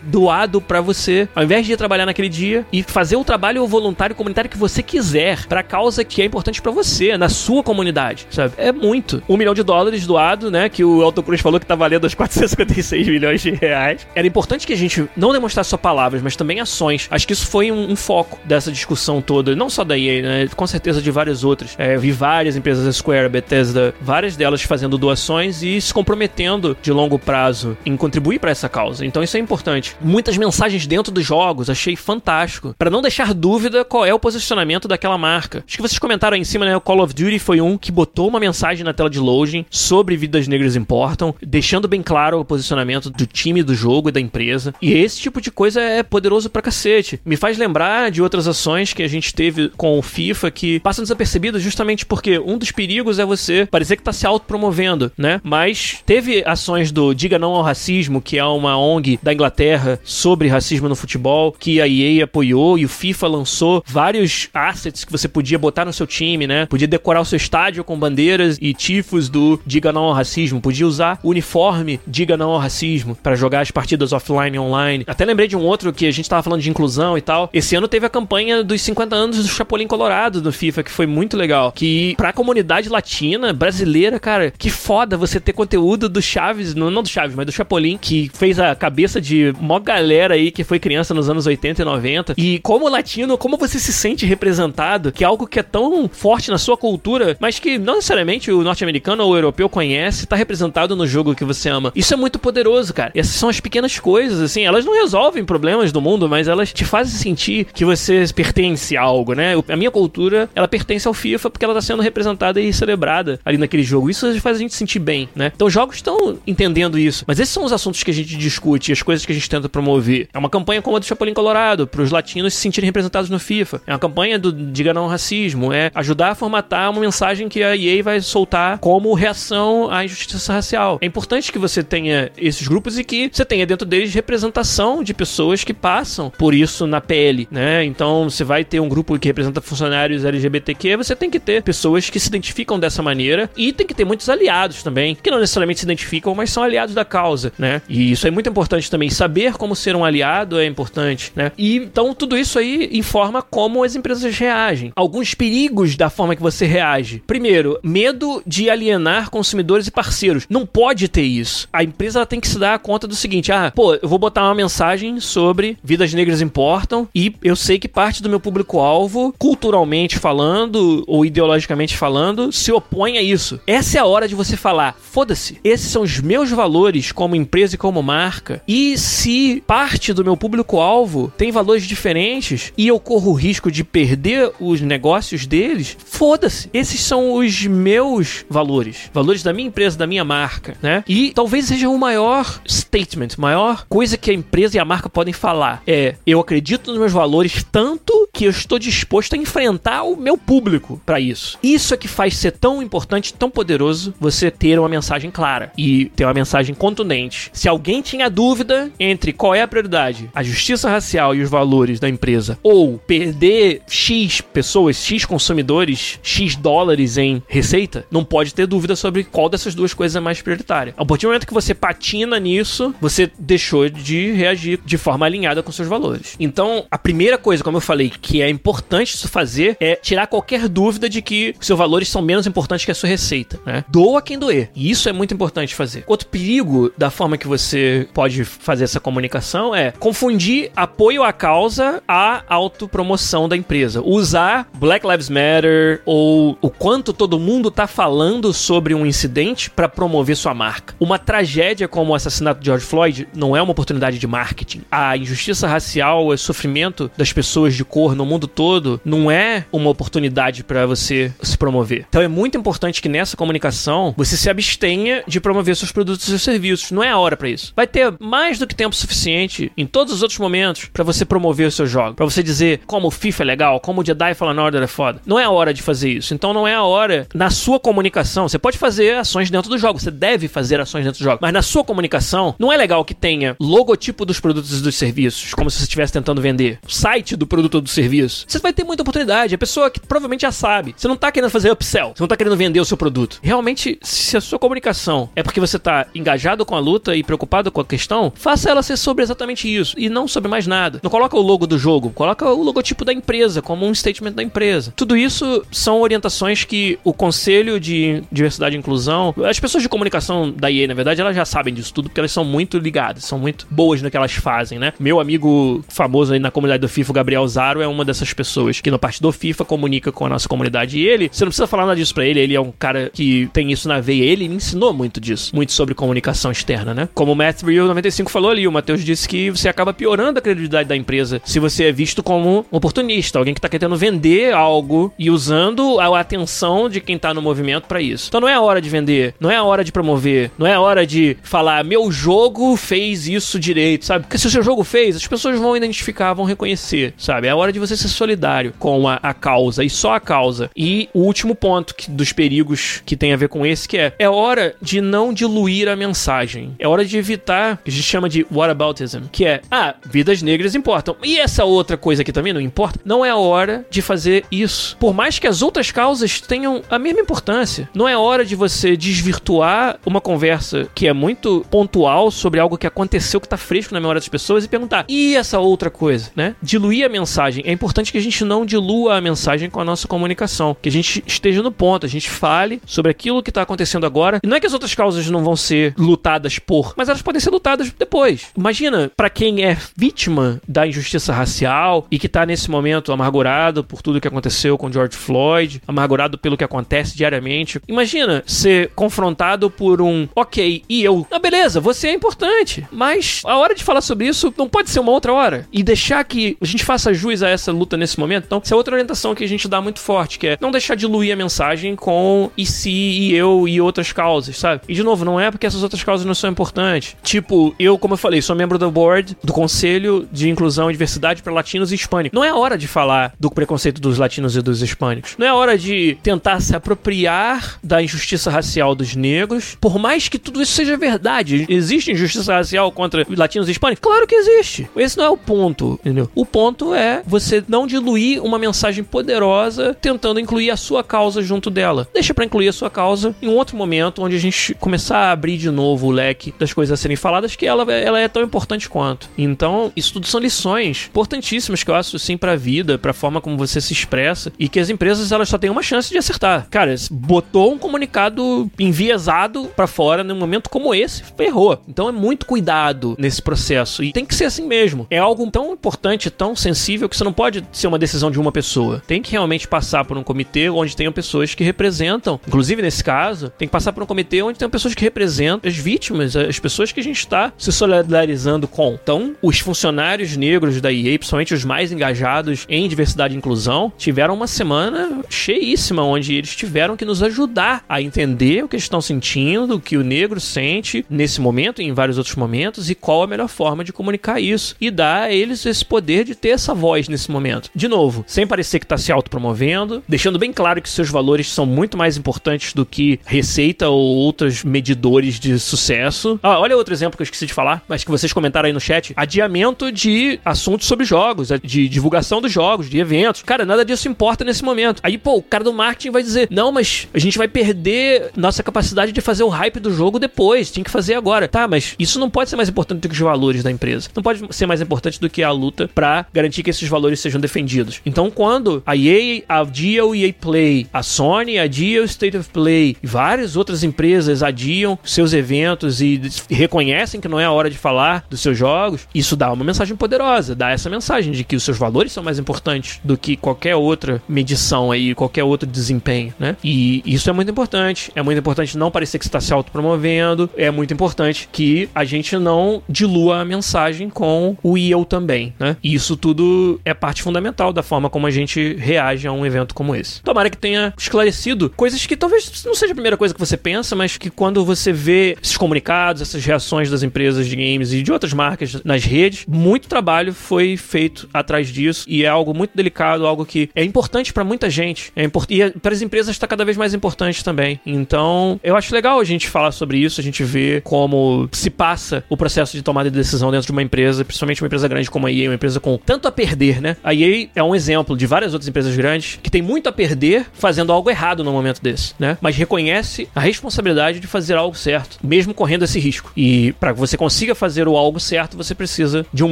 doado 0.04 0.60
para 0.60 0.82
você, 0.82 1.28
ao 1.36 1.44
invés 1.44 1.66
de 1.66 1.78
trabalhar 1.78 2.06
naquele 2.06 2.30
dia 2.30 2.66
e 2.72 2.84
fazer 2.84 3.16
o 3.16 3.24
trabalho 3.24 3.66
voluntário 3.68 4.16
comunitário 4.16 4.50
que 4.50 4.58
você 4.58 4.82
quiser, 4.82 5.46
pra 5.48 5.62
causa 5.64 6.04
que 6.04 6.22
é 6.22 6.26
importante 6.26 6.62
para 6.62 6.72
você, 6.72 7.18
na 7.18 7.30
sua 7.30 7.64
comunidade, 7.64 8.28
sabe? 8.30 8.54
É 8.58 8.72
muito. 8.72 9.22
Um 9.28 9.38
milhão 9.38 9.54
de 9.54 9.64
dólares 9.64 10.06
doado, 10.06 10.50
né? 10.50 10.70
Que 10.70 10.84
o 10.84 11.02
Alto 11.02 11.22
Cruz 11.22 11.42
falou 11.42 11.60
que 11.60 11.66
tá 11.66 11.76
valendo 11.76 12.06
os 12.06 12.14
456 12.14 13.08
milhões 13.08 13.42
de 13.42 13.52
reais. 13.52 14.08
Era 14.16 14.26
importante 14.26 14.66
que 14.66 14.74
a 14.74 14.78
gente 14.78 15.08
não 15.16 15.32
demonstrasse 15.32 15.70
só 15.70 15.78
palavras, 15.78 16.22
mas 16.22 16.36
também 16.36 16.60
ações. 16.60 17.08
Acho 17.10 17.28
que 17.28 17.34
isso 17.34 17.48
foi 17.48 17.72
um, 17.72 17.92
um 17.92 17.96
foco 17.96 18.40
dessa 18.46 18.72
discussão 18.72 19.22
toda, 19.22 19.56
não 19.56 19.70
só 19.70 19.84
da 19.84 19.98
EA, 19.98 20.22
né? 20.22 20.50
Com 20.56 20.68
certeza 20.68 21.02
de 21.02 21.12
várias 21.12 21.44
outras. 21.44 21.76
É, 21.78 21.98
vi 21.98 22.12
várias 22.12 22.56
empresas, 22.56 22.96
Square, 22.96 23.30
Bethesda, 23.30 23.94
várias 24.02 24.36
delas 24.36 24.62
fazendo 24.62 24.98
doações 24.98 25.64
e 25.64 25.80
se 25.80 25.94
comprometendo 25.94 26.78
de 26.82 26.92
longo 26.92 27.20
prazo 27.20 27.78
em 27.86 27.96
contribuir 27.98 28.40
para 28.40 28.52
essa 28.52 28.70
causa. 28.70 29.06
Então 29.06 29.24
isso 29.24 29.33
é 29.38 29.42
importante. 29.42 29.96
Muitas 30.02 30.38
mensagens 30.38 30.86
dentro 30.88 31.12
dos 31.12 31.26
jogos, 31.26 31.70
achei 31.70 31.96
fantástico. 31.96 32.76
Para 32.78 32.90
não 32.90 33.02
deixar 33.02 33.34
dúvida 33.34 33.84
qual 33.84 34.06
é 34.06 34.14
o 34.14 34.20
posicionamento 34.20 34.88
daquela 34.88 35.18
marca. 35.18 35.64
Acho 35.66 35.78
que 35.78 35.82
vocês 35.82 36.00
comentaram 36.00 36.36
aí 36.36 36.42
em 36.42 36.46
cima, 36.46 36.66
né? 36.66 36.76
O 36.76 36.82
Call 36.82 37.02
of 37.02 37.14
Duty 37.14 37.40
foi 37.40 37.62
um 37.62 37.78
que 37.78 37.92
botou 37.92 38.28
uma 38.28 38.40
mensagem 38.40 38.84
na 38.84 38.94
tela 38.94 39.10
de 39.10 39.20
loading 39.20 39.66
sobre 39.70 40.16
vidas 40.16 40.48
negras 40.48 40.76
importam, 40.76 41.34
deixando 41.42 41.88
bem 41.88 42.02
claro 42.02 42.40
o 42.40 42.46
posicionamento 42.46 43.10
do 43.10 43.26
time 43.26 43.64
do 43.64 43.76
jogo 43.76 44.10
e 44.10 44.12
da 44.12 44.20
empresa. 44.20 44.74
E 44.82 44.94
esse 44.94 45.20
tipo 45.20 45.42
de 45.42 45.52
coisa 45.52 45.82
é 45.82 46.04
poderoso 46.04 46.50
pra 46.50 46.62
cacete. 46.62 47.20
Me 47.26 47.36
faz 47.36 47.58
lembrar 47.58 48.12
de 48.12 48.22
outras 48.22 48.48
ações 48.48 48.94
que 48.94 49.04
a 49.04 49.08
gente 49.08 49.34
teve 49.34 49.70
com 49.76 49.98
o 49.98 50.02
FIFA 50.02 50.52
que 50.52 50.80
passam 50.80 51.04
desapercebidas 51.04 51.62
justamente 51.62 52.06
porque 52.06 52.40
um 52.40 52.58
dos 52.58 52.72
perigos 52.72 53.20
é 53.20 53.26
você 53.26 53.68
parecer 53.70 53.98
que 53.98 54.04
tá 54.04 54.14
se 54.14 54.26
autopromovendo, 54.26 55.12
né? 55.18 55.40
Mas 55.44 56.02
teve 56.06 56.44
ações 56.46 56.92
do 56.92 57.14
Diga 57.14 57.40
Não 57.40 57.52
ao 57.52 57.62
Racismo, 57.62 58.22
que 58.22 58.38
é 58.38 58.46
uma 58.46 58.78
ONG 58.78 59.20
da 59.24 59.34
Inglaterra 59.34 60.00
sobre 60.04 60.48
racismo 60.48 60.90
no 60.90 60.96
futebol, 60.96 61.56
que 61.58 61.82
a 61.82 61.88
EA 61.88 62.26
apoiou 62.26 62.78
e 62.78 62.86
o 62.86 62.90
FIFA 62.90 63.28
lançou 63.28 63.84
vários 63.88 64.50
assets 64.54 65.04
que 65.04 65.12
você 65.12 65.28
podia 65.28 65.58
botar 65.58 65.86
no 65.86 65.94
seu 65.94 66.06
time, 66.06 66.46
né? 66.46 66.66
Podia 66.66 66.88
decorar 66.88 67.22
o 67.22 67.26
seu 67.26 67.38
estádio 67.38 67.84
com 67.84 67.98
bandeiras 67.98 68.58
e 68.62 68.74
tifos 68.74 69.30
do 69.30 69.60
Diga 69.66 69.92
Não 69.92 70.04
ao 70.04 70.14
Racismo, 70.14 70.62
podia 70.62 70.86
usar 70.86 71.20
o 71.24 71.30
uniforme 71.30 72.00
Diga 72.06 72.38
Não 72.38 72.52
ao 72.52 72.60
Racismo 72.60 73.16
para 73.16 73.36
jogar 73.36 73.62
as 73.62 73.72
partidas 73.72 74.12
offline 74.12 74.58
e 74.58 74.60
online. 74.60 75.04
Até 75.08 75.26
lembrei 75.26 75.48
de 75.48 75.56
um 75.56 75.62
outro 75.62 75.94
que 75.94 76.06
a 76.06 76.12
gente 76.12 76.30
tava 76.30 76.44
falando 76.44 76.62
de 76.62 76.70
inclusão 76.70 77.18
e 77.18 77.22
tal. 77.22 77.50
Esse 77.54 77.76
ano 77.76 77.88
teve 77.88 78.06
a 78.06 78.10
campanha 78.10 78.64
dos 78.64 78.82
50 78.82 79.16
anos 79.16 79.38
do 79.38 79.48
Chapolin 79.48 79.88
Colorado 79.88 80.42
no 80.42 80.52
FIFA, 80.52 80.84
que 80.84 80.92
foi 80.92 81.06
muito 81.06 81.38
legal. 81.38 81.72
Que 81.72 82.16
pra 82.18 82.34
comunidade 82.34 82.90
latina, 82.90 83.54
brasileira, 83.54 84.20
cara, 84.20 84.52
que 84.52 84.70
foda 84.70 85.18
você 85.18 85.40
ter 85.40 85.54
conteúdo 85.54 86.10
do 86.10 86.22
Chaves, 86.22 86.76
não, 86.76 86.92
não 86.92 87.04
do 87.04 87.10
Chaves, 87.10 87.36
mas 87.36 87.46
do 87.46 87.52
Chapolin, 87.52 87.98
que 87.98 88.30
fez 88.34 88.60
a 88.60 88.76
cabeça 88.76 89.13
de 89.20 89.54
mó 89.60 89.80
galera 89.80 90.36
aí 90.36 90.52
que 90.52 90.64
foi 90.64 90.80
criança 90.80 91.14
nos 91.14 91.30
anos 91.30 91.46
80 91.46 91.82
e 91.82 91.86
90. 91.86 92.34
E 92.38 92.60
como 92.60 92.90
latino, 92.90 93.38
como 93.38 93.58
você 93.58 93.80
se 93.80 93.94
sente 93.94 94.26
representado, 94.26 95.12
que 95.12 95.24
é 95.24 95.28
algo 95.28 95.48
que 95.48 95.60
é 95.60 95.64
tão 95.64 96.10
forte 96.10 96.52
na 96.52 96.58
sua 96.58 96.78
cultura, 96.78 97.36
mas 97.40 97.60
que 97.60 97.78
não 97.78 97.96
necessariamente 97.96 98.52
o 98.52 98.64
norte-americano 98.64 99.24
ou 99.24 99.32
o 99.32 99.36
europeu 99.36 99.70
conhece, 99.70 100.26
tá 100.26 100.36
representado 100.36 100.96
no 100.96 101.08
jogo 101.08 101.36
que 101.36 101.46
você 101.46 101.70
ama. 101.70 101.92
Isso 101.96 102.14
é 102.14 102.18
muito 102.18 102.40
poderoso, 102.40 102.94
cara. 102.94 103.12
E 103.14 103.20
essas 103.20 103.36
são 103.36 103.50
as 103.50 103.60
pequenas 103.60 104.00
coisas, 104.00 104.42
assim, 104.42 104.66
elas 104.66 104.86
não 104.86 104.94
resolvem 104.94 105.46
problemas 105.46 105.92
do 105.92 106.02
mundo, 106.02 106.28
mas 106.28 106.48
elas 106.48 106.74
te 106.74 106.86
fazem 106.86 107.14
sentir 107.14 107.68
que 107.74 107.86
você 107.86 108.26
pertence 108.34 108.98
a 108.98 109.02
algo, 109.02 109.34
né? 109.34 109.54
A 109.68 109.76
minha 109.76 109.92
cultura, 109.92 110.50
ela 110.56 110.68
pertence 110.68 111.08
ao 111.08 111.14
FIFA 111.14 111.50
porque 111.50 111.66
ela 111.66 111.74
tá 111.74 111.82
sendo 111.82 112.02
representada 112.02 112.60
e 112.60 112.74
celebrada 112.74 113.40
ali 113.46 113.58
naquele 113.58 113.84
jogo. 113.84 114.10
Isso 114.10 114.40
faz 114.42 114.58
a 114.58 114.60
gente 114.60 114.74
sentir 114.74 115.00
bem, 115.00 115.30
né? 115.36 115.52
Então 115.56 115.68
os 115.68 115.74
jogos 115.74 115.98
estão 115.98 116.38
entendendo 116.48 116.98
isso. 116.98 117.24
Mas 117.28 117.40
esses 117.40 117.54
são 117.54 117.64
os 117.64 117.72
assuntos 117.72 118.04
que 118.04 118.12
a 118.12 118.14
gente 118.14 118.36
discute, 118.36 118.92
as 118.92 119.03
coisas 119.04 119.26
que 119.26 119.32
a 119.32 119.36
gente 119.36 119.50
tenta 119.50 119.70
promover. 119.70 120.28
É 120.34 120.38
uma 120.38 120.50
campanha 120.50 120.82
como 120.82 120.96
a 120.96 121.00
do 121.00 121.06
Chapolin 121.06 121.34
Colorado, 121.34 121.86
para 121.86 122.02
os 122.02 122.12
latinos 122.12 122.54
se 122.54 122.62
sentirem 122.62 122.88
representados 122.88 123.30
no 123.30 123.40
FIFA. 123.40 123.82
É 123.86 123.94
uma 123.94 124.00
campanha 124.00 124.40
do 124.40 124.52
Diga 124.52 124.94
Não 124.94 125.08
Racismo. 125.08 125.72
É 125.74 125.92
ajudar 125.94 126.32
a 126.32 126.36
formatar 126.36 126.90
uma 126.90 127.02
mensagem 127.02 127.48
que 127.50 127.62
a 127.64 127.76
EA 127.76 128.02
vai 128.04 128.22
soltar 128.22 128.78
como 128.80 129.14
reação 129.14 129.90
à 129.92 130.04
injustiça 130.06 130.54
racial. 130.54 130.98
É 131.02 131.06
importante 131.06 131.52
que 131.52 131.60
você 131.60 131.84
tenha 131.84 132.32
esses 132.38 132.68
grupos 132.68 132.98
e 132.98 133.04
que 133.04 133.30
você 133.32 133.46
tenha 133.46 133.66
dentro 133.66 133.88
deles 133.88 134.14
representação 134.14 135.04
de 135.04 135.14
pessoas 135.14 135.64
que 135.64 135.74
passam 135.74 136.32
por 136.38 136.54
isso 136.54 136.88
na 136.88 137.02
pele, 137.02 137.48
né? 137.52 137.84
Então, 137.84 138.30
você 138.30 138.44
vai 138.44 138.64
ter 138.64 138.80
um 138.80 138.90
grupo 138.90 139.18
que 139.20 139.28
representa 139.28 139.62
funcionários 139.62 140.26
LGBTQ, 140.26 140.98
você 140.98 141.16
tem 141.16 141.30
que 141.30 141.40
ter 141.40 141.62
pessoas 141.62 142.10
que 142.10 142.20
se 142.20 142.28
identificam 142.28 142.80
dessa 142.80 143.02
maneira 143.02 143.50
e 143.56 143.72
tem 143.74 143.86
que 143.86 143.94
ter 143.94 144.06
muitos 144.06 144.30
aliados 144.30 144.84
também, 144.84 145.16
que 145.16 145.32
não 145.32 145.40
necessariamente 145.40 145.80
se 145.80 145.86
identificam, 145.86 146.34
mas 146.36 146.52
são 146.52 146.64
aliados 146.64 146.96
da 146.96 147.06
causa, 147.06 147.52
né? 147.58 147.82
E 147.88 148.12
isso 148.12 148.28
é 148.28 148.32
muito 148.32 148.50
importante 148.50 148.90
também. 148.94 149.10
Saber 149.10 149.54
como 149.54 149.76
ser 149.76 149.96
um 149.96 150.06
aliado 150.06 150.60
é 150.60 150.66
importante, 150.66 151.32
né? 151.36 151.52
E 151.58 151.78
então 151.78 152.14
tudo 152.14 152.38
isso 152.38 152.60
aí 152.60 152.90
informa 152.94 153.42
como 153.42 153.84
as 153.84 153.96
empresas 153.96 154.38
reagem. 154.38 154.92
Alguns 154.96 155.34
perigos 155.34 155.96
da 155.96 156.10
forma 156.10 156.36
que 156.36 156.42
você 156.42 156.66
reage. 156.66 157.24
Primeiro, 157.26 157.80
medo 157.84 158.42
de 158.46 158.70
alienar 158.70 159.30
consumidores 159.30 159.88
e 159.88 159.92
parceiros. 159.92 160.46
Não 160.50 160.66
pode 160.66 161.08
ter 161.08 161.24
isso. 161.24 161.68
A 161.74 161.84
empresa 161.84 162.26
tem 162.26 162.40
que 162.40 162.48
se 162.48 162.60
dar 162.60 162.78
conta 162.80 163.08
do 163.08 163.16
seguinte: 163.16 163.52
ah, 163.52 163.72
pô, 163.74 163.96
eu 163.96 164.08
vou 164.08 164.20
botar 164.20 164.44
uma 164.44 164.56
mensagem 164.56 165.20
sobre 165.20 165.78
vidas 165.84 166.14
negras 166.14 166.42
importam 166.42 167.08
e 167.16 167.34
eu 167.44 167.56
sei 167.56 167.80
que 167.80 167.88
parte 167.88 168.22
do 168.22 168.30
meu 168.30 168.40
público-alvo, 168.40 169.34
culturalmente 169.38 170.20
falando 170.20 171.04
ou 171.08 171.26
ideologicamente 171.26 171.98
falando, 171.98 172.52
se 172.52 172.72
opõe 172.72 173.18
a 173.18 173.22
isso. 173.22 173.60
Essa 173.66 173.98
é 173.98 174.02
a 174.02 174.06
hora 174.06 174.28
de 174.28 174.36
você 174.36 174.56
falar: 174.56 174.96
foda-se, 175.00 175.58
esses 175.64 175.90
são 175.90 176.04
os 176.04 176.20
meus 176.20 176.52
valores 176.52 177.12
como 177.12 177.36
empresa 177.36 177.76
e 177.76 177.78
como 177.78 178.04
marca. 178.04 178.62
E 178.68 178.83
se 178.98 179.64
parte 179.66 180.14
do 180.14 180.24
meu 180.24 180.36
público-alvo 180.36 181.32
tem 181.38 181.52
valores 181.52 181.84
diferentes 181.84 182.72
e 182.78 182.88
eu 182.88 183.00
corro 183.00 183.32
o 183.32 183.36
risco 183.36 183.72
de 183.72 183.84
perder 183.84 184.52
os 184.60 184.82
negócios 184.82 185.46
deles, 185.46 185.98
foda-se. 186.06 186.70
Esses 186.74 187.00
são 187.00 187.34
os 187.34 187.66
meus 187.66 188.46
valores, 188.50 189.10
valores 189.14 189.44
da 189.44 189.54
minha 189.54 189.68
empresa, 189.68 189.98
da 189.98 190.08
minha 190.08 190.24
marca, 190.24 190.76
né? 190.82 191.04
E 191.08 191.32
talvez 191.34 191.66
seja 191.66 191.90
o 191.90 191.98
maior 191.98 192.62
statement, 192.68 193.30
maior 193.38 193.86
coisa 193.88 194.18
que 194.18 194.32
a 194.32 194.34
empresa 194.34 194.78
e 194.78 194.80
a 194.80 194.86
marca 194.86 195.10
podem 195.10 195.34
falar 195.34 195.82
é: 195.88 196.16
eu 196.26 196.40
acredito 196.40 196.92
nos 196.92 197.00
meus 197.00 197.12
valores 197.12 197.66
tanto 197.72 198.28
que 198.34 198.46
eu 198.46 198.50
estou 198.50 198.80
disposto 198.80 199.34
a 199.34 199.38
enfrentar 199.38 200.04
o 200.04 200.16
meu 200.16 200.38
público 200.38 201.02
para 201.06 201.20
isso. 201.20 201.58
Isso 201.62 201.94
é 201.94 201.98
que 201.98 202.08
faz 202.08 202.36
ser 202.38 202.52
tão 202.52 202.82
importante, 202.82 203.34
tão 203.34 203.50
poderoso 203.50 204.14
você 204.20 204.50
ter 204.50 204.80
uma 204.80 204.90
mensagem 204.90 205.32
clara 205.32 205.72
e 205.78 206.06
ter 206.16 206.26
uma 206.26 206.34
mensagem 206.34 206.74
contundente. 206.74 207.50
Se 207.54 207.68
alguém 207.68 208.02
tinha 208.02 208.30
dúvida 208.30 208.73
entre 209.00 209.34
qual 209.34 209.56
é 209.56 209.62
a 209.62 209.68
prioridade, 209.68 210.30
a 210.34 210.44
justiça 210.44 210.90
racial 210.90 211.36
e 211.36 211.42
os 211.42 211.50
valores 211.50 212.00
da 212.00 212.10
empresa, 212.10 212.58
ou 212.64 212.98
perder 212.98 213.82
X 213.88 214.42
pessoas, 214.42 214.98
X 214.98 215.26
consumidores, 215.26 216.20
X 216.22 216.56
dólares 216.56 217.18
em 217.18 217.42
receita, 217.48 218.06
não 218.12 218.24
pode 218.24 218.54
ter 218.54 218.68
dúvida 218.68 218.96
sobre 218.96 219.24
qual 219.24 219.50
dessas 219.50 219.76
duas 219.76 219.94
coisas 219.94 220.16
é 220.16 220.20
mais 220.20 220.42
prioritária. 220.42 220.94
A 220.98 221.06
partir 221.06 221.26
do 221.26 221.30
momento 221.30 221.48
que 221.48 221.54
você 221.54 221.74
patina 221.74 222.40
nisso, 222.40 222.94
você 223.00 223.30
deixou 223.38 223.90
de 223.90 224.32
reagir 224.32 224.80
de 224.86 224.98
forma 224.98 225.26
alinhada 225.26 225.64
com 225.64 225.72
seus 225.72 225.88
valores. 225.88 226.36
Então, 226.40 226.86
a 226.90 226.98
primeira 226.98 227.38
coisa, 227.38 227.64
como 227.64 227.78
eu 227.78 227.82
falei, 227.82 228.10
que 228.10 228.42
é 228.42 228.50
importante 228.50 229.16
isso 229.16 229.28
fazer 229.28 229.78
é 229.80 229.96
tirar 229.96 230.28
qualquer 230.28 230.68
dúvida 230.68 231.10
de 231.10 231.22
que 231.22 231.56
seus 231.60 231.78
valores 231.78 232.10
são 232.10 232.22
menos 232.22 232.48
importantes 232.48 232.86
que 232.86 232.92
a 232.92 232.96
sua 232.96 233.10
receita, 233.10 233.60
né? 233.66 233.84
Doa 233.90 234.22
quem 234.22 234.38
doer. 234.38 234.70
E 234.76 234.90
isso 234.90 235.10
é 235.10 235.14
muito 235.14 235.34
importante 235.34 235.76
fazer. 235.76 236.04
Outro 236.08 236.28
perigo 236.28 236.92
da 236.98 237.10
forma 237.10 237.38
que 237.38 237.48
você 237.48 238.08
pode 238.14 238.44
fazer 238.64 238.86
essa 238.86 239.00
comunicação 239.00 239.76
é 239.76 239.92
confundir 239.92 240.72
apoio 240.76 241.24
à 241.24 241.32
causa 241.34 242.02
à 242.08 242.44
autopromoção 242.48 243.48
da 243.48 243.56
empresa. 243.56 244.02
Usar 244.02 244.68
Black 244.76 245.06
Lives 245.08 245.30
Matter 245.30 246.02
ou 246.06 246.58
o 246.62 246.70
quanto 246.70 247.14
todo 247.14 247.40
mundo 247.40 247.70
tá 247.70 247.88
falando 247.88 248.54
sobre 248.54 248.94
um 248.94 249.06
incidente 249.06 249.70
para 249.70 249.90
promover 249.90 250.36
sua 250.36 250.54
marca. 250.54 250.96
Uma 251.00 251.20
tragédia 251.20 251.88
como 251.88 252.12
o 252.12 252.16
assassinato 252.16 252.60
de 252.60 252.66
George 252.68 252.86
Floyd 252.86 253.28
não 253.36 253.56
é 253.56 253.62
uma 253.62 253.72
oportunidade 253.72 254.18
de 254.18 254.28
marketing. 254.28 254.82
A 254.92 255.16
injustiça 255.18 255.68
racial, 255.68 256.28
o 256.28 256.38
sofrimento 256.38 257.12
das 257.18 257.34
pessoas 257.34 257.76
de 257.76 257.84
cor 257.84 258.16
no 258.16 258.26
mundo 258.26 258.48
todo 258.48 259.00
não 259.04 259.30
é 259.30 259.66
uma 259.72 259.90
oportunidade 259.90 260.64
para 260.64 260.86
você 260.86 261.32
se 261.42 261.58
promover. 261.58 262.06
Então 262.10 262.22
é 262.22 262.28
muito 262.28 262.58
importante 262.58 263.02
que 263.02 263.10
nessa 263.10 263.36
comunicação 263.36 264.14
você 264.18 264.38
se 264.38 264.50
abstenha 264.50 265.24
de 265.28 265.40
promover 265.40 265.76
seus 265.76 265.92
produtos 265.92 266.28
e 266.28 266.40
serviços. 266.40 266.92
Não 266.92 267.04
é 267.04 267.10
a 267.10 267.18
hora 267.18 267.36
para 267.36 267.50
isso. 267.50 267.74
Vai 267.76 267.88
ter 267.88 268.14
mais 268.20 268.43
do 268.60 268.68
que 268.68 268.76
tempo 268.76 268.96
suficiente 268.96 269.72
em 269.78 269.86
todos 269.86 270.14
os 270.14 270.22
outros 270.22 270.40
momentos 270.40 270.86
para 270.86 271.04
você 271.04 271.26
promover 271.26 271.68
o 271.68 271.72
seu 271.72 271.88
jogo, 271.88 272.14
para 272.14 272.26
você 272.26 272.44
dizer 272.44 272.82
como 272.86 273.08
o 273.08 273.12
FIFA 273.12 273.44
é 273.44 273.46
legal, 273.46 273.80
como 273.80 274.02
o 274.02 274.06
Jedi 274.06 274.34
Fallen 274.34 274.60
Order 274.60 274.84
é 274.84 274.88
foda. 274.88 275.22
Não 275.26 275.40
é 275.40 275.46
a 275.46 275.50
hora 275.50 275.74
de 275.74 275.82
fazer 275.82 276.12
isso. 276.12 276.34
Então 276.34 276.54
não 276.54 276.68
é 276.68 276.76
a 276.76 276.84
hora 276.84 277.28
na 277.34 277.50
sua 277.50 277.80
comunicação. 277.80 278.48
Você 278.48 278.60
pode 278.60 278.78
fazer 278.78 279.16
ações 279.16 279.50
dentro 279.50 279.70
do 279.70 279.78
jogo, 279.78 280.00
você 280.00 280.12
deve 280.12 280.48
fazer 280.48 280.80
ações 280.80 281.06
dentro 281.06 281.20
do 281.20 281.24
jogo, 281.24 281.40
mas 281.42 281.54
na 281.54 281.62
sua 281.62 281.84
comunicação 281.84 282.56
não 282.60 282.72
é 282.72 282.78
legal 282.78 283.04
que 283.06 283.14
tenha 283.14 283.56
logotipo 283.60 284.26
dos 284.26 284.40
produtos 284.40 284.80
e 284.80 284.84
dos 284.84 284.96
serviços, 284.96 285.54
como 285.54 285.70
se 285.72 285.78
você 285.78 285.84
estivesse 285.84 286.14
tentando 286.14 286.42
vender, 286.42 286.80
site 286.88 287.36
do 287.36 287.48
produto 287.48 287.76
ou 287.76 287.82
do 287.82 287.90
serviço. 287.90 288.46
Você 288.48 288.60
vai 288.60 288.74
ter 288.74 288.84
muita 288.84 289.04
oportunidade. 289.04 289.56
A 289.56 289.58
pessoa 289.58 289.90
que 289.90 290.00
provavelmente 290.00 290.42
já 290.42 290.52
sabe. 290.52 290.94
Você 290.98 291.08
não 291.08 291.16
tá 291.16 291.32
querendo 291.32 291.50
fazer 291.50 291.72
upsell, 291.72 292.14
você 292.16 292.22
não 292.22 292.28
tá 292.28 292.36
querendo 292.36 292.58
vender 292.58 292.80
o 292.80 292.86
seu 292.86 292.98
produto. 292.98 293.40
Realmente, 293.42 293.98
se 294.02 294.36
a 294.36 294.42
sua 294.42 294.60
comunicação 294.60 295.30
é 295.36 295.44
porque 295.44 295.60
você 295.60 295.80
tá 295.80 296.08
engajado 296.14 296.66
com 296.66 296.76
a 296.76 296.80
luta 296.80 297.16
e 297.16 297.24
preocupado 297.24 297.72
com 297.72 297.82
a 297.82 297.86
questão, 297.86 298.33
faça 298.36 298.70
ela 298.70 298.84
ser 298.84 298.98
sobre 298.98 299.24
exatamente 299.24 299.74
isso 299.74 299.96
e 299.98 300.10
não 300.10 300.28
sobre 300.28 300.50
mais 300.50 300.68
nada. 300.68 301.00
Não 301.04 301.10
coloca 301.10 301.38
o 301.38 301.42
logo 301.42 301.68
do 301.68 301.78
jogo, 301.78 302.10
coloca 302.12 302.50
o 302.50 302.64
logotipo 302.64 303.06
da 303.06 303.14
empresa 303.14 303.62
como 303.62 303.86
um 303.86 303.94
statement 303.94 304.34
da 304.34 304.44
empresa. 304.44 304.94
Tudo 304.96 305.16
isso 305.16 305.66
são 305.72 306.02
orientações 306.02 306.64
que 306.64 307.00
o 307.04 307.14
Conselho 307.14 307.80
de 307.80 308.24
Diversidade 308.32 308.76
e 308.76 308.80
Inclusão, 308.80 309.34
as 309.46 309.60
pessoas 309.60 309.84
de 309.84 309.90
comunicação 309.90 310.52
da 310.52 310.72
EA, 310.72 310.88
na 310.88 310.94
verdade, 310.94 311.22
elas 311.22 311.36
já 311.36 311.46
sabem 311.46 311.74
disso 311.74 311.94
tudo 311.94 312.10
porque 312.10 312.20
elas 312.20 312.32
são 312.32 312.44
muito 312.44 312.78
ligadas, 312.78 313.26
são 313.26 313.38
muito 313.40 313.68
boas 313.70 314.02
no 314.02 314.10
que 314.10 314.18
elas 314.18 314.34
fazem, 314.34 314.80
né? 314.80 314.94
Meu 315.00 315.20
amigo 315.20 315.84
famoso 315.88 316.34
aí 316.34 316.40
na 316.40 316.52
comunidade 316.52 316.82
do 316.82 316.90
FIFA, 316.90 317.14
Gabriel 317.14 317.48
Zaro, 317.48 317.82
é 317.82 317.88
uma 317.88 318.06
dessas 318.06 318.34
pessoas 318.34 318.82
que 318.82 318.92
no 318.92 319.00
parte 319.00 319.22
do 319.22 319.32
FIFA 319.32 319.66
comunica 319.66 320.12
com 320.12 320.26
a 320.26 320.30
nossa 320.30 320.48
comunidade. 320.48 320.98
E 320.98 321.06
ele, 321.06 321.30
você 321.32 321.44
não 321.44 321.50
precisa 321.50 321.68
falar 321.68 321.86
nada 321.86 321.96
disso 321.96 322.14
pra 322.14 322.26
ele, 322.26 322.40
ele 322.40 322.56
é 322.56 322.62
um 322.62 322.72
cara 322.72 323.10
que 323.14 323.50
tem 323.54 323.72
isso 323.72 323.88
na 323.88 324.00
veia. 324.00 324.24
Ele 324.24 324.48
me 324.48 324.56
ensinou 324.56 324.94
muito 324.94 325.20
disso, 325.20 325.56
muito 325.56 325.72
sobre 325.72 325.94
comunicação 325.94 326.52
externa, 326.52 326.94
né? 326.94 327.10
Como 327.14 327.32
o 327.32 327.36
Matthew 327.36 327.88
95 327.88 328.23
falou 328.32 328.52
ali, 328.52 328.68
o 328.68 328.72
Matheus 328.72 329.04
disse 329.04 329.28
que 329.28 329.50
você 329.50 329.70
acaba 329.70 329.94
piorando 329.94 330.40
a 330.40 330.42
credibilidade 330.42 330.90
da 330.90 330.96
empresa 330.96 331.42
se 331.44 331.60
você 331.60 331.86
é 331.86 331.92
visto 331.92 332.24
como 332.24 332.60
um 332.72 332.78
oportunista, 332.78 333.40
alguém 333.40 333.54
que 333.54 333.62
tá 333.62 333.70
querendo 333.70 333.96
vender 333.96 334.54
algo 334.54 335.14
e 335.18 335.30
usando 335.30 336.00
a 336.00 336.20
atenção 336.20 336.90
de 336.90 337.02
quem 337.02 337.18
tá 337.18 337.34
no 337.34 337.42
movimento 337.42 337.88
para 337.88 338.02
isso. 338.02 338.28
Então 338.30 338.42
não 338.42 338.48
é 338.48 338.54
a 338.54 338.62
hora 338.62 338.82
de 338.82 338.90
vender, 338.90 339.36
não 339.40 339.50
é 339.50 339.56
a 339.56 339.64
hora 339.64 339.84
de 339.84 339.92
promover, 339.92 340.52
não 340.58 340.68
é 340.68 340.74
a 340.74 340.82
hora 340.82 341.06
de 341.06 341.38
falar 341.44 341.84
meu 341.84 342.12
jogo 342.12 342.76
fez 342.76 343.28
isso 343.28 343.60
direito, 343.60 344.06
sabe? 344.06 344.24
Porque 344.24 344.38
se 344.38 344.48
o 344.48 344.50
seu 344.50 344.64
jogo 344.64 344.84
fez, 344.84 345.16
as 345.16 345.28
pessoas 345.28 345.60
vão 345.60 345.76
identificar, 345.76 346.34
vão 346.34 346.46
reconhecer, 346.46 347.14
sabe? 347.18 347.48
É 347.48 347.52
a 347.52 347.56
hora 347.56 347.72
de 347.72 347.80
você 347.80 347.96
ser 347.96 348.08
solidário 348.08 348.74
com 348.80 349.08
a, 349.08 349.16
a 349.22 349.34
causa 349.34 349.84
e 349.84 349.90
só 349.90 350.14
a 350.14 350.20
causa. 350.20 350.70
E 350.76 351.10
o 351.14 351.22
último 351.22 351.56
ponto 351.56 351.96
que, 351.96 352.10
dos 352.10 352.32
perigos 352.32 353.02
que 353.06 353.16
tem 353.16 353.34
a 353.34 353.38
ver 353.38 353.50
com 353.50 353.66
esse 353.66 353.88
que 353.88 353.98
é 353.98 354.14
é 354.20 354.30
hora 354.30 354.76
de 354.82 355.02
não 355.02 355.34
diluir 355.34 355.88
a 355.88 355.96
mensagem. 355.96 356.76
É 356.80 356.88
hora 356.88 357.06
de 357.06 357.18
evitar 357.18 357.78
que 357.84 357.90
a 357.90 357.94
gente 357.94 358.06
chama 358.14 358.30
de 358.30 358.46
whataboutism, 358.52 359.24
que 359.32 359.46
é 359.46 359.62
ah, 359.72 359.96
vidas 360.06 360.42
negras 360.44 360.76
importam. 360.76 361.16
E 361.24 361.40
essa 361.40 361.66
outra 361.66 361.98
coisa 361.98 362.22
aqui 362.22 362.32
também 362.32 362.54
não 362.54 362.62
importa. 362.62 363.00
Não 363.04 363.26
é 363.26 363.32
a 363.32 363.36
hora 363.36 363.86
de 363.90 364.02
fazer 364.02 364.46
isso. 364.52 364.96
Por 365.00 365.14
mais 365.14 365.40
que 365.40 365.48
as 365.48 365.64
outras 365.64 365.90
causas 365.90 366.40
tenham 366.40 366.84
a 366.90 367.00
mesma 367.00 367.22
importância, 367.22 367.90
não 367.94 368.08
é 368.08 368.16
hora 368.16 368.46
de 368.46 368.56
você 368.56 368.96
desvirtuar 368.96 370.00
uma 370.06 370.22
conversa 370.22 370.88
que 370.94 371.08
é 371.08 371.14
muito 371.14 371.66
pontual 371.72 372.30
sobre 372.30 372.60
algo 372.60 372.78
que 372.78 372.86
aconteceu 372.86 373.42
que 373.42 373.48
tá 373.48 373.58
fresco 373.58 373.94
na 373.94 374.00
memória 374.00 374.22
das 374.22 374.30
pessoas 374.30 374.64
e 374.64 374.68
perguntar: 374.68 375.06
"E 375.10 375.36
essa 375.36 375.60
outra 375.60 375.90
coisa?", 375.90 376.32
né? 376.36 376.56
Diluir 376.62 377.06
a 377.06 377.10
mensagem. 377.10 377.64
É 377.66 377.72
importante 377.72 378.12
que 378.12 378.18
a 378.18 378.22
gente 378.22 378.46
não 378.46 378.64
dilua 378.64 379.18
a 379.18 379.22
mensagem 379.22 379.72
com 379.72 379.80
a 379.80 379.86
nossa 379.86 380.08
comunicação, 380.08 380.78
que 380.80 380.90
a 380.90 380.92
gente 380.92 381.24
esteja 381.26 381.64
no 381.64 381.72
ponto, 381.72 382.06
a 382.06 382.10
gente 382.10 382.30
fale 382.30 382.80
sobre 382.86 383.10
aquilo 383.10 383.42
que 383.42 383.52
tá 383.52 383.64
acontecendo 383.64 384.06
agora. 384.06 384.40
E 384.44 384.48
não 384.48 384.58
é 384.58 384.60
que 384.60 384.68
as 384.68 384.74
outras 384.74 384.94
causas 384.94 385.28
não 385.30 385.44
vão 385.44 385.56
ser 385.56 385.96
lutadas 385.98 386.60
por, 386.60 386.94
mas 386.96 387.10
elas 387.10 387.22
podem 387.24 387.42
ser 387.42 387.50
lutadas 387.50 387.90
depois. 388.04 388.48
Imagina 388.58 389.12
para 389.16 389.30
quem 389.30 389.64
é 389.64 389.78
vítima 389.96 390.62
da 390.68 390.86
injustiça 390.86 391.34
racial 391.34 392.06
e 392.12 392.20
que 392.20 392.30
tá 392.30 392.46
nesse 392.46 392.70
momento 392.70 393.12
amargurado 393.12 393.84
por 393.84 394.02
tudo 394.02 394.22
que 394.22 394.28
aconteceu 394.28 394.78
com 394.78 394.92
George 394.92 395.16
Floyd, 395.16 395.82
amargurado 395.88 396.38
pelo 396.38 396.58
que 396.58 396.64
acontece 396.64 397.16
diariamente. 397.16 397.80
Imagina 397.88 398.44
ser 398.46 398.92
confrontado 398.96 399.70
por 399.70 400.02
um, 400.02 400.28
ok, 400.36 400.84
e 400.88 401.04
eu, 401.04 401.26
ah, 401.32 401.40
beleza, 401.40 401.80
você 401.80 402.10
é 402.10 402.14
importante, 402.14 402.86
mas 402.92 403.42
a 403.46 403.58
hora 403.58 403.74
de 403.74 403.84
falar 403.84 404.02
sobre 404.02 404.28
isso 404.28 404.54
não 404.58 404.68
pode 404.68 404.90
ser 404.90 405.00
uma 405.00 405.12
outra 405.12 405.34
hora. 405.34 405.68
E 405.72 405.84
deixar 405.84 406.24
que 406.24 406.58
a 406.62 406.66
gente 406.66 406.84
faça 406.84 407.14
jus 407.14 407.42
a 407.42 407.50
essa 407.50 407.72
luta 407.72 407.98
nesse 407.98 408.20
momento. 408.20 408.46
Então, 408.46 408.62
essa 408.64 408.74
é 408.74 408.78
outra 408.78 408.96
orientação 408.96 409.34
que 409.34 409.44
a 409.44 409.48
gente 409.48 409.68
dá 409.68 409.82
muito 409.82 410.00
forte, 410.00 410.38
que 410.38 410.48
é 410.48 410.58
não 410.60 410.72
deixar 410.72 410.96
diluir 410.96 411.34
a 411.34 411.36
mensagem 411.36 411.96
com 411.96 412.52
e 412.58 412.66
se, 412.66 412.92
e 412.92 413.34
eu 413.34 413.68
e 413.68 413.80
outras 413.80 414.12
causas, 414.12 414.58
sabe? 414.58 414.82
E 414.88 414.94
de 414.94 415.04
novo, 415.04 415.24
não 415.24 415.40
é 415.40 415.50
porque 415.52 415.66
essas 415.66 415.84
outras 415.84 416.04
causas 416.04 416.26
não 416.26 416.36
são 416.36 416.50
importantes. 416.50 417.16
Tipo, 417.24 417.74
eu, 417.80 417.93
como 417.98 418.14
eu 418.14 418.18
falei, 418.18 418.42
sou 418.42 418.56
membro 418.56 418.78
do 418.78 418.90
board 418.92 419.38
do 419.44 419.54
Conselho 419.54 420.28
de 420.32 420.50
Inclusão 420.50 420.90
e 420.90 420.94
Diversidade 420.94 421.42
para 421.42 421.54
Latinos 421.54 421.92
e 421.92 421.96
Hispânicos. 421.96 422.36
Não 422.36 422.44
é 422.44 422.54
hora 422.54 422.78
de 422.78 422.88
falar 422.88 423.34
do 423.40 423.50
preconceito 423.50 424.02
dos 424.02 424.18
latinos 424.18 424.56
e 424.56 424.62
dos 424.62 424.82
hispânicos. 424.82 425.36
Não 425.38 425.48
é 425.48 425.54
hora 425.54 425.78
de 425.78 426.18
tentar 426.22 426.60
se 426.60 426.76
apropriar 426.76 427.80
da 427.84 428.02
injustiça 428.02 428.50
racial 428.50 428.96
dos 428.96 429.16
negros, 429.16 429.78
por 429.80 429.98
mais 429.98 430.28
que 430.28 430.40
tudo 430.40 430.62
isso 430.62 430.74
seja 430.74 430.98
verdade. 430.98 431.66
Existe 431.70 432.12
injustiça 432.12 432.54
racial 432.54 432.92
contra 432.92 433.26
latinos 433.30 433.68
e 433.68 433.72
hispânicos? 433.72 434.02
Claro 434.02 434.28
que 434.28 434.36
existe. 434.36 434.90
Esse 434.96 435.18
não 435.18 435.26
é 435.26 435.30
o 435.30 435.38
ponto, 435.38 436.00
entendeu? 436.02 436.30
O 436.36 436.46
ponto 436.46 436.94
é 436.94 437.22
você 437.26 437.64
não 437.68 437.88
diluir 437.88 438.44
uma 438.44 438.60
mensagem 438.60 439.04
poderosa 439.04 439.96
tentando 440.00 440.40
incluir 440.40 440.72
a 440.72 440.78
sua 440.78 441.04
causa 441.04 441.42
junto 441.42 441.70
dela. 441.70 442.08
Deixa 442.14 442.34
para 442.34 442.46
incluir 442.46 442.70
a 442.70 442.74
sua 442.74 442.90
causa 442.90 443.36
em 443.42 443.48
um 443.48 443.56
outro 443.56 443.78
momento 443.78 444.22
onde 444.22 444.36
a 444.36 444.40
gente 444.40 444.74
começar 444.76 445.18
a 445.18 445.32
abrir 445.32 445.58
de 445.58 445.70
novo 445.70 446.08
o 446.08 446.12
leque 446.12 446.54
das 446.58 446.74
coisas 446.74 447.00
a 447.00 447.02
serem 447.02 447.18
faladas 447.18 447.56
que 447.56 447.66
ela, 447.66 447.83
ela 447.92 448.20
é 448.20 448.28
tão 448.28 448.44
importante 448.44 448.90
quanto. 448.90 449.30
Então, 449.38 449.92
isso 449.96 450.14
tudo 450.14 450.28
são 450.28 450.40
lições 450.40 451.08
importantíssimas 451.10 451.84
que 451.84 451.92
eu 451.92 451.96
acho 451.96 452.18
sim 452.20 452.38
para 452.38 452.54
a 452.54 452.56
vida, 452.56 452.98
para 452.98 453.12
a 453.12 453.14
forma 453.14 453.42
como 453.42 453.58
você 453.58 453.82
se 453.82 453.94
expressa 453.94 454.52
e 454.58 454.68
que 454.68 454.80
as 454.80 454.90
empresas 454.90 455.32
elas 455.32 455.50
só 455.50 455.58
têm 455.58 455.70
uma 455.70 455.84
chance 455.84 456.10
de 456.10 456.18
acertar. 456.18 456.68
Cara, 456.70 456.94
botou 457.12 457.74
um 457.74 457.78
comunicado 457.78 458.70
enviesado 458.80 459.66
para 459.76 459.88
fora 459.88 460.24
num 460.24 460.36
momento 460.36 460.70
como 460.70 460.94
esse, 460.94 461.24
errou. 461.40 461.82
Então 461.88 462.08
é 462.08 462.12
muito 462.12 462.46
cuidado 462.46 463.16
nesse 463.20 463.42
processo 463.42 464.04
e 464.04 464.12
tem 464.12 464.26
que 464.26 464.36
ser 464.36 464.46
assim 464.46 464.66
mesmo. 464.66 465.06
É 465.10 465.18
algo 465.18 465.50
tão 465.52 465.74
importante, 465.74 466.30
tão 466.30 466.56
sensível 466.56 467.10
que 467.10 467.18
você 467.18 467.24
não 467.24 467.34
pode 467.34 467.66
ser 467.72 467.88
uma 467.88 468.00
decisão 468.00 468.32
de 468.32 468.40
uma 468.40 468.52
pessoa. 468.52 469.02
Tem 469.06 469.22
que 469.22 469.32
realmente 469.32 469.68
passar 469.68 470.06
por 470.06 470.18
um 470.18 470.24
comitê 470.24 470.70
onde 470.70 470.96
tenham 470.96 471.12
pessoas 471.12 471.54
que 471.54 471.64
representam, 471.64 472.40
inclusive 472.48 472.82
nesse 472.82 473.04
caso, 473.04 473.50
tem 473.58 473.68
que 473.68 473.72
passar 473.72 473.92
por 473.92 474.04
um 474.04 474.06
comitê 474.06 474.42
onde 474.42 474.58
tenham 474.58 474.70
pessoas 474.70 474.96
que 474.96 475.04
representam 475.04 475.70
as 475.70 475.78
vítimas, 475.78 476.36
as 476.36 476.60
pessoas 476.60 476.92
que 476.92 477.00
a 477.00 477.04
gente 477.04 477.20
está 477.20 477.52
se 477.58 477.72
solidarizando 477.74 478.68
com. 478.68 478.98
Então, 479.02 479.36
os 479.42 479.60
funcionários 479.60 480.38
negros 480.38 480.80
da 480.80 480.92
EA, 480.92 481.18
principalmente 481.18 481.54
os 481.54 481.66
mais 481.66 481.92
engajados 481.92 482.66
em 482.70 482.88
diversidade 482.88 483.34
e 483.34 483.38
inclusão, 483.38 483.92
tiveram 483.98 484.34
uma 484.34 484.48
semana 484.48 485.24
cheíssima 485.30 486.04
onde 486.04 486.36
eles 486.36 486.56
tiveram 486.56 486.96
que 486.96 487.06
nos 487.06 487.24
ajudar 487.24 487.84
a 487.90 488.02
entender 488.02 488.64
o 488.64 488.68
que 488.68 488.76
eles 488.76 488.84
estão 488.84 489.02
sentindo, 489.02 489.76
o 489.76 489.80
que 489.82 489.98
o 489.98 490.04
negro 490.04 490.40
sente 490.40 491.06
nesse 491.10 491.42
momento 491.42 491.82
e 491.82 491.86
em 491.86 491.94
vários 491.94 492.18
outros 492.18 492.36
momentos 492.36 492.90
e 492.90 492.96
qual 492.96 493.24
a 493.24 493.28
melhor 493.28 493.48
forma 493.48 493.84
de 493.84 493.94
comunicar 493.94 494.40
isso 494.40 494.76
e 494.80 494.92
dar 494.92 495.24
a 495.24 495.32
eles 495.32 495.66
esse 495.66 495.84
poder 495.84 496.24
de 496.24 496.36
ter 496.36 496.50
essa 496.50 496.74
voz 496.74 497.08
nesse 497.08 497.32
momento. 497.32 497.70
De 497.74 497.88
novo, 497.88 498.24
sem 498.28 498.46
parecer 498.46 498.80
que 498.80 498.86
está 498.86 498.98
se 498.98 499.12
autopromovendo, 499.12 500.04
deixando 500.08 500.40
bem 500.40 500.54
claro 500.54 500.82
que 500.82 500.90
seus 500.90 501.10
valores 501.10 501.52
são 501.52 501.66
muito 501.66 501.98
mais 501.98 502.18
importantes 502.18 502.74
do 502.74 502.86
que 502.86 503.20
receita 503.26 503.90
ou 503.90 504.00
outros 504.00 504.64
medidores 504.64 505.40
de 505.40 505.58
sucesso. 505.60 506.40
Ah, 506.44 506.60
olha 506.60 506.78
outro 506.78 506.94
exemplo 506.94 507.18
que 507.18 507.22
eu 507.22 507.26
esqueci 507.26 507.46
de 507.46 507.53
falar, 507.54 507.84
mas 507.88 508.04
que 508.04 508.12
vocês 508.12 508.34
comentaram 508.34 508.68
aí 508.68 508.74
no 508.74 508.80
chat: 508.80 509.14
adiamento 509.16 509.92
de 509.92 510.40
assuntos 510.44 510.88
sobre 510.88 511.06
jogos, 511.06 511.50
de 511.64 511.88
divulgação 511.88 512.42
dos 512.42 512.52
jogos, 512.52 512.90
de 512.90 513.00
eventos. 513.00 513.44
Cara, 513.44 513.66
nada 513.66 513.86
disso 513.86 514.08
importa 514.08 514.44
nesse 514.44 514.64
momento. 514.64 515.00
Aí, 515.04 515.18
pô, 515.18 515.38
o 515.38 515.44
cara 515.44 515.64
do 515.64 515.74
marketing 515.74 516.12
vai 516.12 516.24
dizer: 516.24 516.48
não, 516.52 516.72
mas 516.72 517.08
a 517.14 517.20
gente 517.20 517.38
vai 517.38 517.48
perder 517.48 518.32
nossa 518.36 518.64
capacidade 518.64 519.12
de 519.12 519.22
fazer 519.22 519.44
o 519.44 519.50
hype 519.50 519.80
do 519.80 519.94
jogo 519.94 520.20
depois, 520.20 520.72
tem 520.72 520.84
que 520.84 520.92
fazer 520.92 521.16
agora. 521.16 521.48
Tá, 521.48 521.68
mas 521.68 521.96
isso 521.98 522.20
não 522.20 522.30
pode 522.30 522.50
ser 522.50 522.56
mais 522.56 522.70
importante 522.70 523.02
do 523.02 523.08
que 523.08 523.14
os 523.14 523.20
valores 523.20 523.64
da 523.64 523.72
empresa. 523.72 524.10
Não 524.16 524.24
pode 524.24 524.42
ser 524.52 524.66
mais 524.66 524.82
importante 524.82 525.20
do 525.20 525.30
que 525.30 525.44
a 525.44 525.52
luta 525.52 525.90
para 525.94 526.26
garantir 526.34 526.64
que 526.64 526.70
esses 526.70 526.88
valores 526.88 527.20
sejam 527.20 527.40
defendidos. 527.40 528.02
Então, 528.06 528.30
quando 528.30 528.82
a 528.86 528.96
EA 528.96 529.44
adia 529.48 530.06
o 530.06 530.16
EA 530.16 530.34
Play, 530.34 530.88
a 530.92 531.04
Sony 531.04 531.60
adia 531.60 532.02
o 532.02 532.06
State 532.06 532.38
of 532.38 532.50
Play 532.50 532.98
várias 533.04 533.56
outras 533.56 533.84
empresas 533.84 534.42
adiam 534.42 534.98
seus 535.04 535.34
eventos 535.34 536.02
e 536.02 536.20
reconhecem 536.50 537.22
que 537.22 537.28
não 537.28 537.40
é 537.40 537.43
é 537.44 537.46
a 537.46 537.52
hora 537.52 537.70
de 537.70 537.78
falar 537.78 538.26
dos 538.30 538.42
seus 538.42 538.58
jogos, 538.58 539.08
isso 539.14 539.36
dá 539.36 539.52
uma 539.52 539.64
mensagem 539.64 539.96
poderosa, 539.96 540.56
dá 540.56 540.72
essa 540.72 540.90
mensagem 540.90 541.32
de 541.32 541.44
que 541.44 541.56
os 541.56 541.64
seus 541.64 541.78
valores 541.78 542.12
são 542.12 542.24
mais 542.24 542.40
importantes 542.40 543.00
do 543.04 543.18
que 543.18 543.36
qualquer 543.36 543.76
outra 543.76 544.22
medição 544.28 544.92
aí, 544.92 545.14
qualquer 545.14 545.44
outro 545.44 545.70
desempenho, 545.70 546.34
né? 546.40 546.56
E 546.64 547.02
isso 547.06 547.30
é 547.30 547.34
muito 547.34 547.52
importante. 547.52 548.12
É 548.16 548.22
muito 548.22 548.38
importante 548.38 548.78
não 548.78 548.92
parecer 548.92 549.20
que 549.20 549.26
está 549.26 549.40
se 549.40 549.54
autopromovendo. 549.54 550.50
É 550.56 550.72
muito 550.72 550.94
importante 550.94 551.50
que 551.52 551.90
a 551.94 552.04
gente 552.04 552.38
não 552.38 552.82
dilua 552.88 553.42
a 553.42 553.46
mensagem 553.46 554.10
com 554.10 554.58
o 554.64 554.78
e 554.78 554.90
eu 554.90 555.06
também, 555.06 555.54
né? 555.60 555.78
E 555.84 555.94
isso 555.94 556.16
tudo 556.16 556.80
é 556.86 556.94
parte 556.94 557.22
fundamental 557.22 557.74
da 557.74 557.84
forma 557.84 558.10
como 558.10 558.28
a 558.28 558.32
gente 558.32 558.76
reage 558.76 559.28
a 559.28 559.32
um 559.32 559.46
evento 559.46 559.74
como 559.74 559.96
esse. 559.96 560.22
Tomara 560.22 560.50
que 560.50 560.58
tenha 560.58 560.94
esclarecido 560.98 561.70
coisas 561.70 562.06
que 562.06 562.16
talvez 562.16 562.64
não 562.66 562.76
seja 562.76 562.94
a 562.94 562.96
primeira 562.96 563.18
coisa 563.18 563.34
que 563.34 563.40
você 563.40 563.58
pensa, 563.58 563.96
mas 563.96 564.18
que 564.18 564.30
quando 564.30 564.64
você 564.64 564.92
vê 564.92 565.38
esses 565.42 565.58
comunicados, 565.58 566.22
essas 566.22 566.44
reações 566.44 566.90
das 566.90 567.04
empresas 567.04 567.33
de 567.38 567.56
games 567.56 567.94
e 567.94 568.02
de 568.02 568.12
outras 568.12 568.34
marcas 568.34 568.82
nas 568.84 569.04
redes, 569.04 569.46
muito 569.48 569.88
trabalho 569.88 570.34
foi 570.34 570.78
feito 570.78 571.30
atrás 571.34 571.68
disso 571.68 572.06
e 572.08 572.24
é 572.24 572.28
algo 572.28 572.54
muito 572.54 572.76
delicado, 572.76 573.26
algo 573.26 573.46
que 573.46 573.70
é 573.76 573.84
importante 573.84 574.34
para 574.34 574.44
muita 574.44 574.70
gente. 574.70 575.12
É 575.16 575.24
import... 575.24 575.50
E 575.50 575.72
para 575.72 575.94
as 575.94 576.02
empresas 576.02 576.36
está 576.36 576.48
cada 576.48 576.66
vez 576.66 576.78
mais 576.78 576.94
importante 576.94 577.44
também. 577.44 577.80
Então, 577.86 578.60
eu 578.64 578.76
acho 578.76 578.94
legal 578.94 579.20
a 579.20 579.24
gente 579.24 579.48
falar 579.48 579.72
sobre 579.72 579.98
isso, 579.98 580.20
a 580.20 580.24
gente 580.24 580.44
ver 580.44 580.82
como 580.82 581.48
se 581.52 581.70
passa 581.70 582.24
o 582.30 582.38
processo 582.38 582.76
de 582.76 582.82
tomada 582.82 583.10
de 583.10 583.18
decisão 583.18 583.52
dentro 583.52 583.68
de 583.68 583.72
uma 583.72 583.82
empresa, 583.82 584.24
principalmente 584.26 584.62
uma 584.62 584.68
empresa 584.68 584.88
grande 584.88 585.10
como 585.10 585.28
a 585.28 585.32
EA, 585.32 585.50
uma 585.50 585.56
empresa 585.56 585.80
com 585.80 585.98
tanto 585.98 586.28
a 586.28 586.32
perder, 586.32 586.82
né? 586.82 586.98
A 587.04 587.14
EA 587.14 587.50
é 587.56 587.64
um 587.64 587.76
exemplo 587.76 588.18
de 588.18 588.26
várias 588.26 588.54
outras 588.54 588.68
empresas 588.68 588.96
grandes 588.96 589.40
que 589.42 589.50
tem 589.50 589.62
muito 589.62 589.88
a 589.88 589.92
perder 589.92 590.46
fazendo 590.54 590.92
algo 590.92 591.10
errado 591.10 591.44
no 591.44 591.52
momento 591.52 591.82
desse, 591.82 592.14
né? 592.20 592.38
Mas 592.42 592.56
reconhece 592.56 593.28
a 593.36 593.40
responsabilidade 593.40 594.20
de 594.20 594.28
fazer 594.28 594.56
algo 594.56 594.76
certo, 594.76 595.18
mesmo 595.24 595.54
correndo 595.54 595.84
esse 595.84 596.00
risco. 596.00 596.32
E 596.36 596.74
para 596.80 596.94
você 596.94 597.18
consiga 597.24 597.56
fazer 597.56 597.88
o 597.88 597.96
algo 597.96 598.20
certo, 598.20 598.58
você 598.58 598.76
precisa 598.76 599.26
de 599.32 599.46
um 599.46 599.52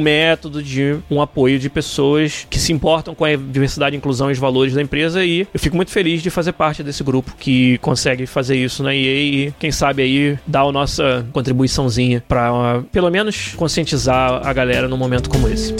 método, 0.00 0.62
de 0.62 0.98
um 1.10 1.22
apoio 1.22 1.58
de 1.58 1.70
pessoas 1.70 2.46
que 2.50 2.58
se 2.58 2.70
importam 2.70 3.14
com 3.14 3.24
a 3.24 3.34
diversidade, 3.34 3.96
inclusão 3.96 4.28
e 4.28 4.32
os 4.34 4.38
valores 4.38 4.74
da 4.74 4.82
empresa. 4.82 5.24
E 5.24 5.46
eu 5.54 5.58
fico 5.58 5.74
muito 5.74 5.90
feliz 5.90 6.22
de 6.22 6.28
fazer 6.28 6.52
parte 6.52 6.82
desse 6.82 7.02
grupo 7.02 7.34
que 7.38 7.78
consegue 7.78 8.26
fazer 8.26 8.56
isso 8.56 8.82
na 8.82 8.94
EA 8.94 9.20
e, 9.22 9.54
quem 9.58 9.72
sabe, 9.72 10.02
aí 10.02 10.38
dar 10.46 10.64
a 10.64 10.72
nossa 10.72 11.26
contribuiçãozinha 11.32 12.22
para 12.28 12.82
pelo 12.92 13.10
menos 13.10 13.54
conscientizar 13.56 14.46
a 14.46 14.52
galera 14.52 14.86
num 14.86 14.98
momento 14.98 15.30
como 15.30 15.48
esse. 15.48 15.74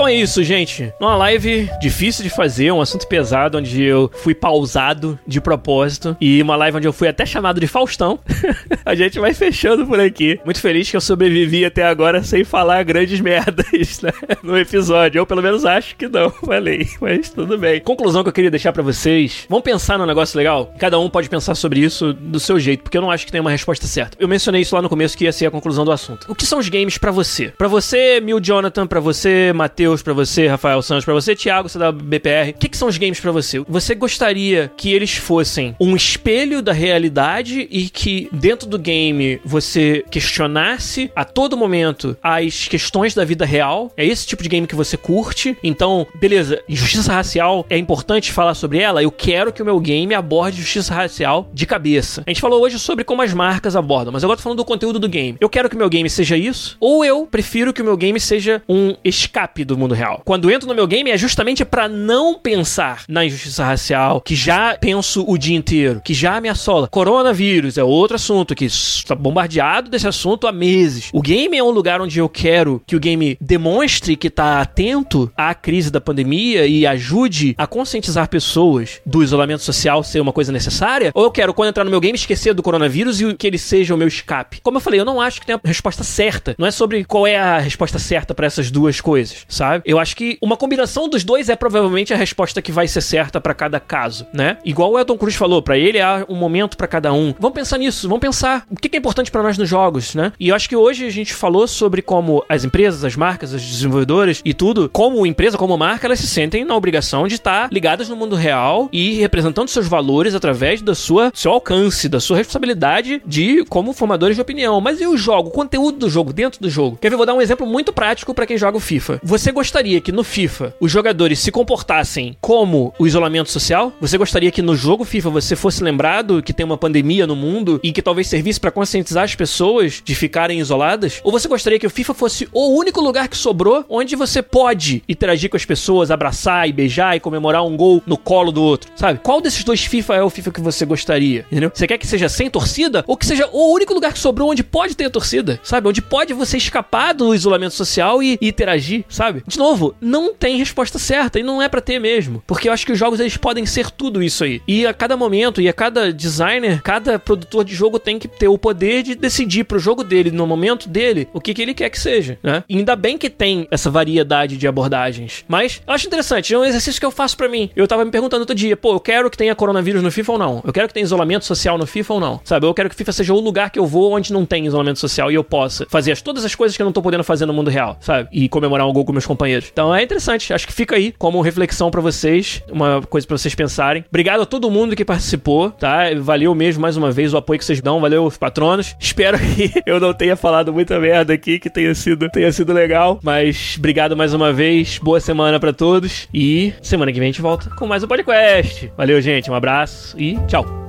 Então 0.00 0.08
é 0.08 0.14
isso, 0.14 0.42
gente. 0.42 0.90
Uma 0.98 1.14
live 1.14 1.68
difícil 1.78 2.24
de 2.24 2.30
fazer, 2.30 2.72
um 2.72 2.80
assunto 2.80 3.06
pesado, 3.06 3.58
onde 3.58 3.82
eu 3.82 4.10
fui 4.14 4.34
pausado 4.34 5.18
de 5.26 5.42
propósito. 5.42 6.16
E 6.18 6.40
uma 6.40 6.56
live 6.56 6.78
onde 6.78 6.88
eu 6.88 6.92
fui 6.92 7.06
até 7.06 7.26
chamado 7.26 7.60
de 7.60 7.66
Faustão. 7.66 8.18
a 8.82 8.94
gente 8.94 9.18
vai 9.18 9.34
fechando 9.34 9.86
por 9.86 10.00
aqui. 10.00 10.40
Muito 10.42 10.58
feliz 10.58 10.90
que 10.90 10.96
eu 10.96 11.02
sobrevivi 11.02 11.66
até 11.66 11.84
agora 11.84 12.22
sem 12.22 12.44
falar 12.44 12.82
grandes 12.82 13.20
merdas, 13.20 14.00
né? 14.00 14.10
No 14.42 14.58
episódio. 14.58 15.18
Eu 15.18 15.26
pelo 15.26 15.42
menos 15.42 15.66
acho 15.66 15.94
que 15.96 16.08
não. 16.08 16.30
Falei, 16.46 16.88
mas 16.98 17.28
tudo 17.28 17.58
bem. 17.58 17.78
Conclusão 17.80 18.22
que 18.22 18.30
eu 18.30 18.32
queria 18.32 18.50
deixar 18.50 18.72
para 18.72 18.82
vocês. 18.82 19.44
Vamos 19.50 19.64
pensar 19.64 19.98
num 19.98 20.06
negócio 20.06 20.38
legal? 20.38 20.72
Cada 20.78 20.98
um 20.98 21.10
pode 21.10 21.28
pensar 21.28 21.54
sobre 21.54 21.80
isso 21.80 22.14
do 22.14 22.40
seu 22.40 22.58
jeito, 22.58 22.84
porque 22.84 22.96
eu 22.96 23.02
não 23.02 23.10
acho 23.10 23.26
que 23.26 23.32
tem 23.32 23.40
uma 23.42 23.50
resposta 23.50 23.86
certa. 23.86 24.16
Eu 24.18 24.28
mencionei 24.28 24.62
isso 24.62 24.74
lá 24.74 24.80
no 24.80 24.88
começo 24.88 25.14
que 25.14 25.24
ia 25.24 25.32
ser 25.32 25.44
a 25.44 25.50
conclusão 25.50 25.84
do 25.84 25.92
assunto. 25.92 26.24
O 26.26 26.34
que 26.34 26.46
são 26.46 26.58
os 26.58 26.70
games 26.70 26.96
para 26.96 27.10
você? 27.10 27.52
Para 27.58 27.68
você, 27.68 28.18
Mil 28.18 28.40
Jonathan, 28.40 28.86
para 28.86 28.98
você, 28.98 29.52
Matheus, 29.52 29.90
Matheus, 30.00 30.02
para 30.02 30.12
você, 30.12 30.46
Rafael 30.46 30.82
Santos, 30.82 31.04
para 31.04 31.14
você, 31.14 31.36
Thiago, 31.36 31.68
BPR. 32.02 32.50
O 32.50 32.54
que, 32.54 32.68
que 32.68 32.76
são 32.76 32.88
os 32.88 32.98
games 32.98 33.20
para 33.20 33.30
você? 33.30 33.60
Você 33.68 33.94
gostaria 33.94 34.70
que 34.76 34.92
eles 34.92 35.14
fossem 35.14 35.74
um 35.80 35.94
espelho 35.94 36.62
da 36.62 36.72
realidade 36.72 37.68
e 37.70 37.88
que 37.88 38.28
dentro 38.32 38.68
do 38.68 38.78
game 38.78 39.40
você 39.44 40.04
questionasse 40.10 41.10
a 41.14 41.24
todo 41.24 41.56
momento 41.56 42.16
as 42.22 42.68
questões 42.68 43.14
da 43.14 43.24
vida 43.24 43.44
real? 43.44 43.92
É 43.96 44.04
esse 44.04 44.26
tipo 44.26 44.42
de 44.42 44.48
game 44.48 44.66
que 44.66 44.74
você 44.74 44.96
curte? 44.96 45.56
Então, 45.62 46.06
beleza, 46.14 46.62
injustiça 46.68 47.12
racial 47.12 47.66
é 47.68 47.78
importante 47.78 48.32
falar 48.32 48.54
sobre 48.54 48.78
ela. 48.78 49.02
Eu 49.02 49.10
quero 49.10 49.52
que 49.52 49.62
o 49.62 49.64
meu 49.64 49.78
game 49.80 50.14
aborde 50.14 50.58
justiça 50.58 50.94
racial 50.94 51.48
de 51.52 51.66
cabeça. 51.66 52.22
A 52.26 52.30
gente 52.30 52.40
falou 52.40 52.62
hoje 52.62 52.78
sobre 52.78 53.04
como 53.04 53.22
as 53.22 53.32
marcas 53.32 53.76
abordam, 53.76 54.12
mas 54.12 54.24
agora 54.24 54.36
tô 54.36 54.42
falando 54.42 54.58
do 54.58 54.64
conteúdo 54.64 54.98
do 54.98 55.08
game. 55.08 55.36
Eu 55.40 55.48
quero 55.48 55.68
que 55.68 55.76
o 55.76 55.78
meu 55.78 55.88
game 55.88 56.08
seja 56.08 56.36
isso, 56.36 56.76
ou 56.80 57.04
eu 57.04 57.26
prefiro 57.26 57.72
que 57.72 57.82
o 57.82 57.84
meu 57.84 57.96
game 57.96 58.18
seja 58.18 58.62
um 58.68 58.94
escape 59.04 59.64
do 59.64 59.76
mundo 59.80 59.94
real. 59.94 60.22
Quando 60.24 60.50
entro 60.50 60.68
no 60.68 60.74
meu 60.74 60.86
game 60.86 61.10
é 61.10 61.18
justamente 61.18 61.64
para 61.64 61.88
não 61.88 62.38
pensar 62.38 63.04
na 63.08 63.24
injustiça 63.24 63.64
racial, 63.64 64.20
que 64.20 64.34
já 64.34 64.76
penso 64.78 65.24
o 65.26 65.36
dia 65.36 65.56
inteiro, 65.56 66.00
que 66.04 66.14
já 66.14 66.40
me 66.40 66.48
assola. 66.48 66.88
Coronavírus 66.88 67.78
é 67.78 67.84
outro 67.84 68.16
assunto 68.16 68.54
que 68.54 68.66
está 68.66 69.14
bombardeado 69.14 69.90
desse 69.90 70.06
assunto 70.06 70.46
há 70.46 70.52
meses. 70.52 71.10
O 71.12 71.22
game 71.22 71.56
é 71.56 71.62
um 71.62 71.70
lugar 71.70 72.00
onde 72.00 72.18
eu 72.18 72.28
quero 72.28 72.82
que 72.86 72.96
o 72.96 73.00
game 73.00 73.36
demonstre 73.40 74.16
que 74.16 74.28
está 74.28 74.60
atento 74.60 75.30
à 75.36 75.54
crise 75.54 75.90
da 75.90 76.00
pandemia 76.00 76.66
e 76.66 76.86
ajude 76.86 77.54
a 77.56 77.66
conscientizar 77.66 78.28
pessoas 78.28 79.00
do 79.06 79.22
isolamento 79.22 79.62
social 79.62 80.02
ser 80.02 80.20
uma 80.20 80.32
coisa 80.32 80.52
necessária, 80.52 81.10
ou 81.14 81.24
eu 81.24 81.30
quero 81.30 81.54
quando 81.54 81.70
entrar 81.70 81.84
no 81.84 81.90
meu 81.90 82.00
game 82.00 82.16
esquecer 82.16 82.54
do 82.54 82.62
coronavírus 82.62 83.20
e 83.20 83.34
que 83.34 83.46
ele 83.46 83.58
seja 83.58 83.94
o 83.94 83.98
meu 83.98 84.08
escape. 84.08 84.60
Como 84.62 84.76
eu 84.76 84.80
falei, 84.80 85.00
eu 85.00 85.04
não 85.04 85.20
acho 85.20 85.40
que 85.40 85.46
tem 85.46 85.54
a 85.54 85.60
resposta 85.64 86.02
certa. 86.02 86.54
Não 86.58 86.66
é 86.66 86.70
sobre 86.70 87.04
qual 87.04 87.26
é 87.26 87.36
a 87.36 87.58
resposta 87.58 87.98
certa 87.98 88.34
para 88.34 88.46
essas 88.46 88.70
duas 88.70 89.00
coisas, 89.00 89.44
sabe? 89.48 89.69
Sabe? 89.70 89.84
Eu 89.86 89.98
acho 89.98 90.16
que 90.16 90.38
uma 90.40 90.56
combinação 90.56 91.08
dos 91.08 91.22
dois 91.24 91.48
é 91.48 91.56
provavelmente 91.56 92.12
a 92.12 92.16
resposta 92.16 92.60
que 92.60 92.72
vai 92.72 92.88
ser 92.88 93.00
certa 93.00 93.40
para 93.40 93.54
cada 93.54 93.78
caso, 93.78 94.26
né? 94.32 94.58
Igual 94.64 94.92
o 94.92 94.98
Elton 94.98 95.16
Cruz 95.16 95.34
falou, 95.34 95.62
para 95.62 95.78
ele 95.78 96.00
há 96.00 96.24
um 96.28 96.34
momento 96.34 96.76
para 96.76 96.86
cada 96.86 97.12
um. 97.12 97.34
Vamos 97.38 97.54
pensar 97.54 97.78
nisso, 97.78 98.08
vamos 98.08 98.20
pensar 98.20 98.64
o 98.70 98.76
que 98.76 98.94
é 98.94 98.98
importante 98.98 99.30
para 99.30 99.42
nós 99.42 99.56
nos 99.56 99.68
jogos, 99.68 100.14
né? 100.14 100.32
E 100.38 100.48
eu 100.48 100.54
acho 100.54 100.68
que 100.68 100.76
hoje 100.76 101.06
a 101.06 101.10
gente 101.10 101.32
falou 101.32 101.66
sobre 101.68 102.02
como 102.02 102.44
as 102.48 102.64
empresas, 102.64 103.04
as 103.04 103.16
marcas, 103.16 103.54
as 103.54 103.62
desenvolvedoras 103.62 104.40
e 104.44 104.52
tudo, 104.52 104.88
como 104.88 105.24
empresa, 105.26 105.56
como 105.56 105.76
marca, 105.76 106.06
elas 106.06 106.18
se 106.18 106.26
sentem 106.26 106.64
na 106.64 106.74
obrigação 106.74 107.28
de 107.28 107.34
estar 107.34 107.68
ligadas 107.72 108.08
no 108.08 108.16
mundo 108.16 108.34
real 108.34 108.88
e 108.92 109.14
representando 109.14 109.68
seus 109.68 109.86
valores 109.86 110.34
através 110.34 110.82
da 110.82 110.94
sua 110.94 111.30
seu 111.34 111.52
alcance, 111.52 112.08
da 112.08 112.20
sua 112.20 112.36
responsabilidade 112.36 113.22
de 113.26 113.64
como 113.66 113.92
formadores 113.92 114.36
de 114.36 114.42
opinião. 114.42 114.80
Mas 114.80 115.00
e 115.00 115.06
o 115.06 115.16
jogo, 115.16 115.48
o 115.48 115.52
conteúdo 115.52 115.98
do 115.98 116.10
jogo, 116.10 116.32
dentro 116.32 116.60
do 116.60 116.68
jogo? 116.68 116.98
Quer 117.00 117.10
ver? 117.10 117.16
Vou 117.16 117.26
dar 117.26 117.34
um 117.34 117.42
exemplo 117.42 117.66
muito 117.66 117.92
prático 117.92 118.34
para 118.34 118.46
quem 118.46 118.58
joga 118.58 118.76
o 118.76 118.80
FIFA. 118.80 119.20
Você 119.22 119.52
gostaria 119.60 120.00
que 120.00 120.10
no 120.10 120.24
FIFA 120.24 120.74
os 120.80 120.90
jogadores 120.90 121.38
se 121.38 121.52
comportassem 121.52 122.34
como 122.40 122.94
o 122.98 123.06
isolamento 123.06 123.50
social? 123.50 123.92
Você 124.00 124.16
gostaria 124.16 124.50
que 124.50 124.62
no 124.62 124.74
jogo 124.74 125.04
FIFA 125.04 125.28
você 125.28 125.54
fosse 125.54 125.84
lembrado 125.84 126.42
que 126.42 126.54
tem 126.54 126.64
uma 126.64 126.78
pandemia 126.78 127.26
no 127.26 127.36
mundo 127.36 127.78
e 127.82 127.92
que 127.92 128.00
talvez 128.00 128.26
servisse 128.26 128.58
para 128.58 128.70
conscientizar 128.70 129.24
as 129.24 129.34
pessoas 129.34 130.00
de 130.02 130.14
ficarem 130.14 130.60
isoladas? 130.60 131.20
Ou 131.22 131.30
você 131.30 131.46
gostaria 131.46 131.78
que 131.78 131.86
o 131.86 131.90
FIFA 131.90 132.14
fosse 132.14 132.48
o 132.54 132.74
único 132.74 133.02
lugar 133.02 133.28
que 133.28 133.36
sobrou 133.36 133.84
onde 133.86 134.16
você 134.16 134.40
pode 134.40 135.02
interagir 135.06 135.50
com 135.50 135.58
as 135.58 135.64
pessoas, 135.66 136.10
abraçar 136.10 136.66
e 136.66 136.72
beijar 136.72 137.14
e 137.14 137.20
comemorar 137.20 137.62
um 137.62 137.76
gol 137.76 138.02
no 138.06 138.16
colo 138.16 138.50
do 138.50 138.62
outro? 138.62 138.90
Sabe? 138.96 139.20
Qual 139.22 139.42
desses 139.42 139.62
dois 139.62 139.84
FIFA 139.84 140.14
é 140.14 140.22
o 140.22 140.30
FIFA 140.30 140.52
que 140.52 140.60
você 140.62 140.86
gostaria? 140.86 141.44
Entendeu? 141.50 141.70
Você 141.74 141.86
quer 141.86 141.98
que 141.98 142.06
seja 142.06 142.30
sem 142.30 142.48
torcida 142.48 143.04
ou 143.06 143.14
que 143.14 143.26
seja 143.26 143.46
o 143.52 143.74
único 143.74 143.92
lugar 143.92 144.14
que 144.14 144.18
sobrou 144.18 144.50
onde 144.50 144.64
pode 144.64 144.96
ter 144.96 145.10
torcida? 145.10 145.60
Sabe? 145.62 145.86
Onde 145.86 146.00
pode 146.00 146.32
você 146.32 146.56
escapar 146.56 147.12
do 147.12 147.34
isolamento 147.34 147.74
social 147.74 148.22
e, 148.22 148.38
e 148.40 148.48
interagir, 148.48 149.04
sabe? 149.06 149.42
De 149.50 149.58
novo, 149.58 149.94
não 150.00 150.32
tem 150.32 150.56
resposta 150.56 150.98
certa 150.98 151.38
e 151.38 151.42
não 151.42 151.60
é 151.60 151.68
para 151.68 151.80
ter 151.80 151.98
mesmo, 151.98 152.42
porque 152.46 152.68
eu 152.68 152.72
acho 152.72 152.86
que 152.86 152.92
os 152.92 152.98
jogos 152.98 153.20
eles 153.20 153.36
podem 153.36 153.66
ser 153.66 153.90
tudo 153.90 154.22
isso 154.22 154.44
aí. 154.44 154.62
E 154.66 154.86
a 154.86 154.94
cada 154.94 155.16
momento 155.16 155.60
e 155.60 155.68
a 155.68 155.72
cada 155.72 156.12
designer, 156.12 156.80
cada 156.82 157.18
produtor 157.18 157.64
de 157.64 157.74
jogo 157.74 157.98
tem 157.98 158.18
que 158.18 158.28
ter 158.28 158.48
o 158.48 158.56
poder 158.56 159.02
de 159.02 159.14
decidir 159.14 159.64
pro 159.64 159.78
jogo 159.78 160.04
dele, 160.04 160.30
no 160.30 160.46
momento 160.46 160.88
dele, 160.88 161.28
o 161.32 161.40
que, 161.40 161.52
que 161.52 161.62
ele 161.62 161.74
quer 161.74 161.90
que 161.90 161.98
seja, 161.98 162.38
né? 162.42 162.62
E 162.68 162.78
ainda 162.78 162.94
bem 162.94 163.18
que 163.18 163.28
tem 163.28 163.66
essa 163.70 163.90
variedade 163.90 164.56
de 164.56 164.66
abordagens. 164.66 165.44
Mas 165.48 165.82
eu 165.86 165.92
acho 165.92 166.06
interessante, 166.06 166.54
é 166.54 166.58
um 166.58 166.64
exercício 166.64 167.00
que 167.00 167.06
eu 167.06 167.10
faço 167.10 167.36
para 167.36 167.48
mim. 167.48 167.70
Eu 167.74 167.88
tava 167.88 168.04
me 168.04 168.10
perguntando 168.10 168.42
outro 168.42 168.54
dia, 168.54 168.76
pô, 168.76 168.94
eu 168.94 169.00
quero 169.00 169.28
que 169.28 169.36
tenha 169.36 169.54
coronavírus 169.54 170.02
no 170.02 170.10
FIFA 170.10 170.32
ou 170.32 170.38
não? 170.38 170.62
Eu 170.64 170.72
quero 170.72 170.86
que 170.86 170.94
tenha 170.94 171.04
isolamento 171.04 171.44
social 171.44 171.76
no 171.76 171.86
FIFA 171.86 172.14
ou 172.14 172.20
não? 172.20 172.40
Sabe? 172.44 172.66
Eu 172.66 172.74
quero 172.74 172.88
que 172.88 172.94
o 172.94 172.98
FIFA 172.98 173.12
seja 173.12 173.34
o 173.34 173.40
lugar 173.40 173.70
que 173.70 173.78
eu 173.78 173.86
vou 173.86 174.12
onde 174.12 174.32
não 174.32 174.46
tem 174.46 174.66
isolamento 174.66 174.98
social 174.98 175.30
e 175.30 175.34
eu 175.34 175.42
possa 175.42 175.86
fazer 175.88 176.12
as, 176.12 176.22
todas 176.22 176.44
as 176.44 176.54
coisas 176.54 176.76
que 176.76 176.82
eu 176.82 176.86
não 176.86 176.92
tô 176.92 177.02
podendo 177.02 177.24
fazer 177.24 177.46
no 177.46 177.52
mundo 177.52 177.70
real, 177.70 177.96
sabe? 178.00 178.28
E 178.32 178.48
comemorar 178.48 178.86
um 178.86 178.92
gol 178.92 179.04
com 179.04 179.12
meus 179.12 179.26
companheiros 179.26 179.39
companheiros. 179.40 179.68
Então 179.72 179.94
é 179.94 180.02
interessante, 180.02 180.52
acho 180.52 180.66
que 180.66 180.72
fica 180.72 180.96
aí 180.96 181.12
como 181.18 181.40
reflexão 181.40 181.90
para 181.90 182.00
vocês, 182.00 182.62
uma 182.70 183.00
coisa 183.02 183.26
para 183.26 183.38
vocês 183.38 183.54
pensarem. 183.54 184.04
Obrigado 184.08 184.42
a 184.42 184.46
todo 184.46 184.70
mundo 184.70 184.94
que 184.94 185.04
participou, 185.04 185.70
tá? 185.70 186.04
Valeu 186.18 186.54
mesmo 186.54 186.82
mais 186.82 186.96
uma 186.96 187.10
vez 187.10 187.32
o 187.32 187.36
apoio 187.38 187.58
que 187.58 187.64
vocês 187.64 187.80
dão, 187.80 188.00
valeu 188.00 188.24
os 188.24 188.36
patronos. 188.36 188.94
Espero 189.00 189.38
que 189.38 189.72
eu 189.86 189.98
não 189.98 190.12
tenha 190.12 190.36
falado 190.36 190.72
muita 190.72 191.00
merda 191.00 191.32
aqui, 191.32 191.58
que 191.58 191.70
tenha 191.70 191.94
sido, 191.94 192.28
tenha 192.28 192.52
sido 192.52 192.72
legal, 192.72 193.18
mas 193.22 193.76
obrigado 193.78 194.16
mais 194.16 194.34
uma 194.34 194.52
vez, 194.52 194.98
boa 194.98 195.20
semana 195.20 195.58
para 195.58 195.72
todos 195.72 196.28
e 196.32 196.74
semana 196.82 197.12
que 197.12 197.18
vem 197.18 197.28
a 197.28 197.32
gente 197.32 197.42
volta 197.42 197.70
com 197.70 197.86
mais 197.86 198.02
um 198.02 198.08
podcast. 198.08 198.92
Valeu, 198.96 199.20
gente, 199.20 199.50
um 199.50 199.54
abraço 199.54 200.18
e 200.18 200.36
tchau. 200.46 200.79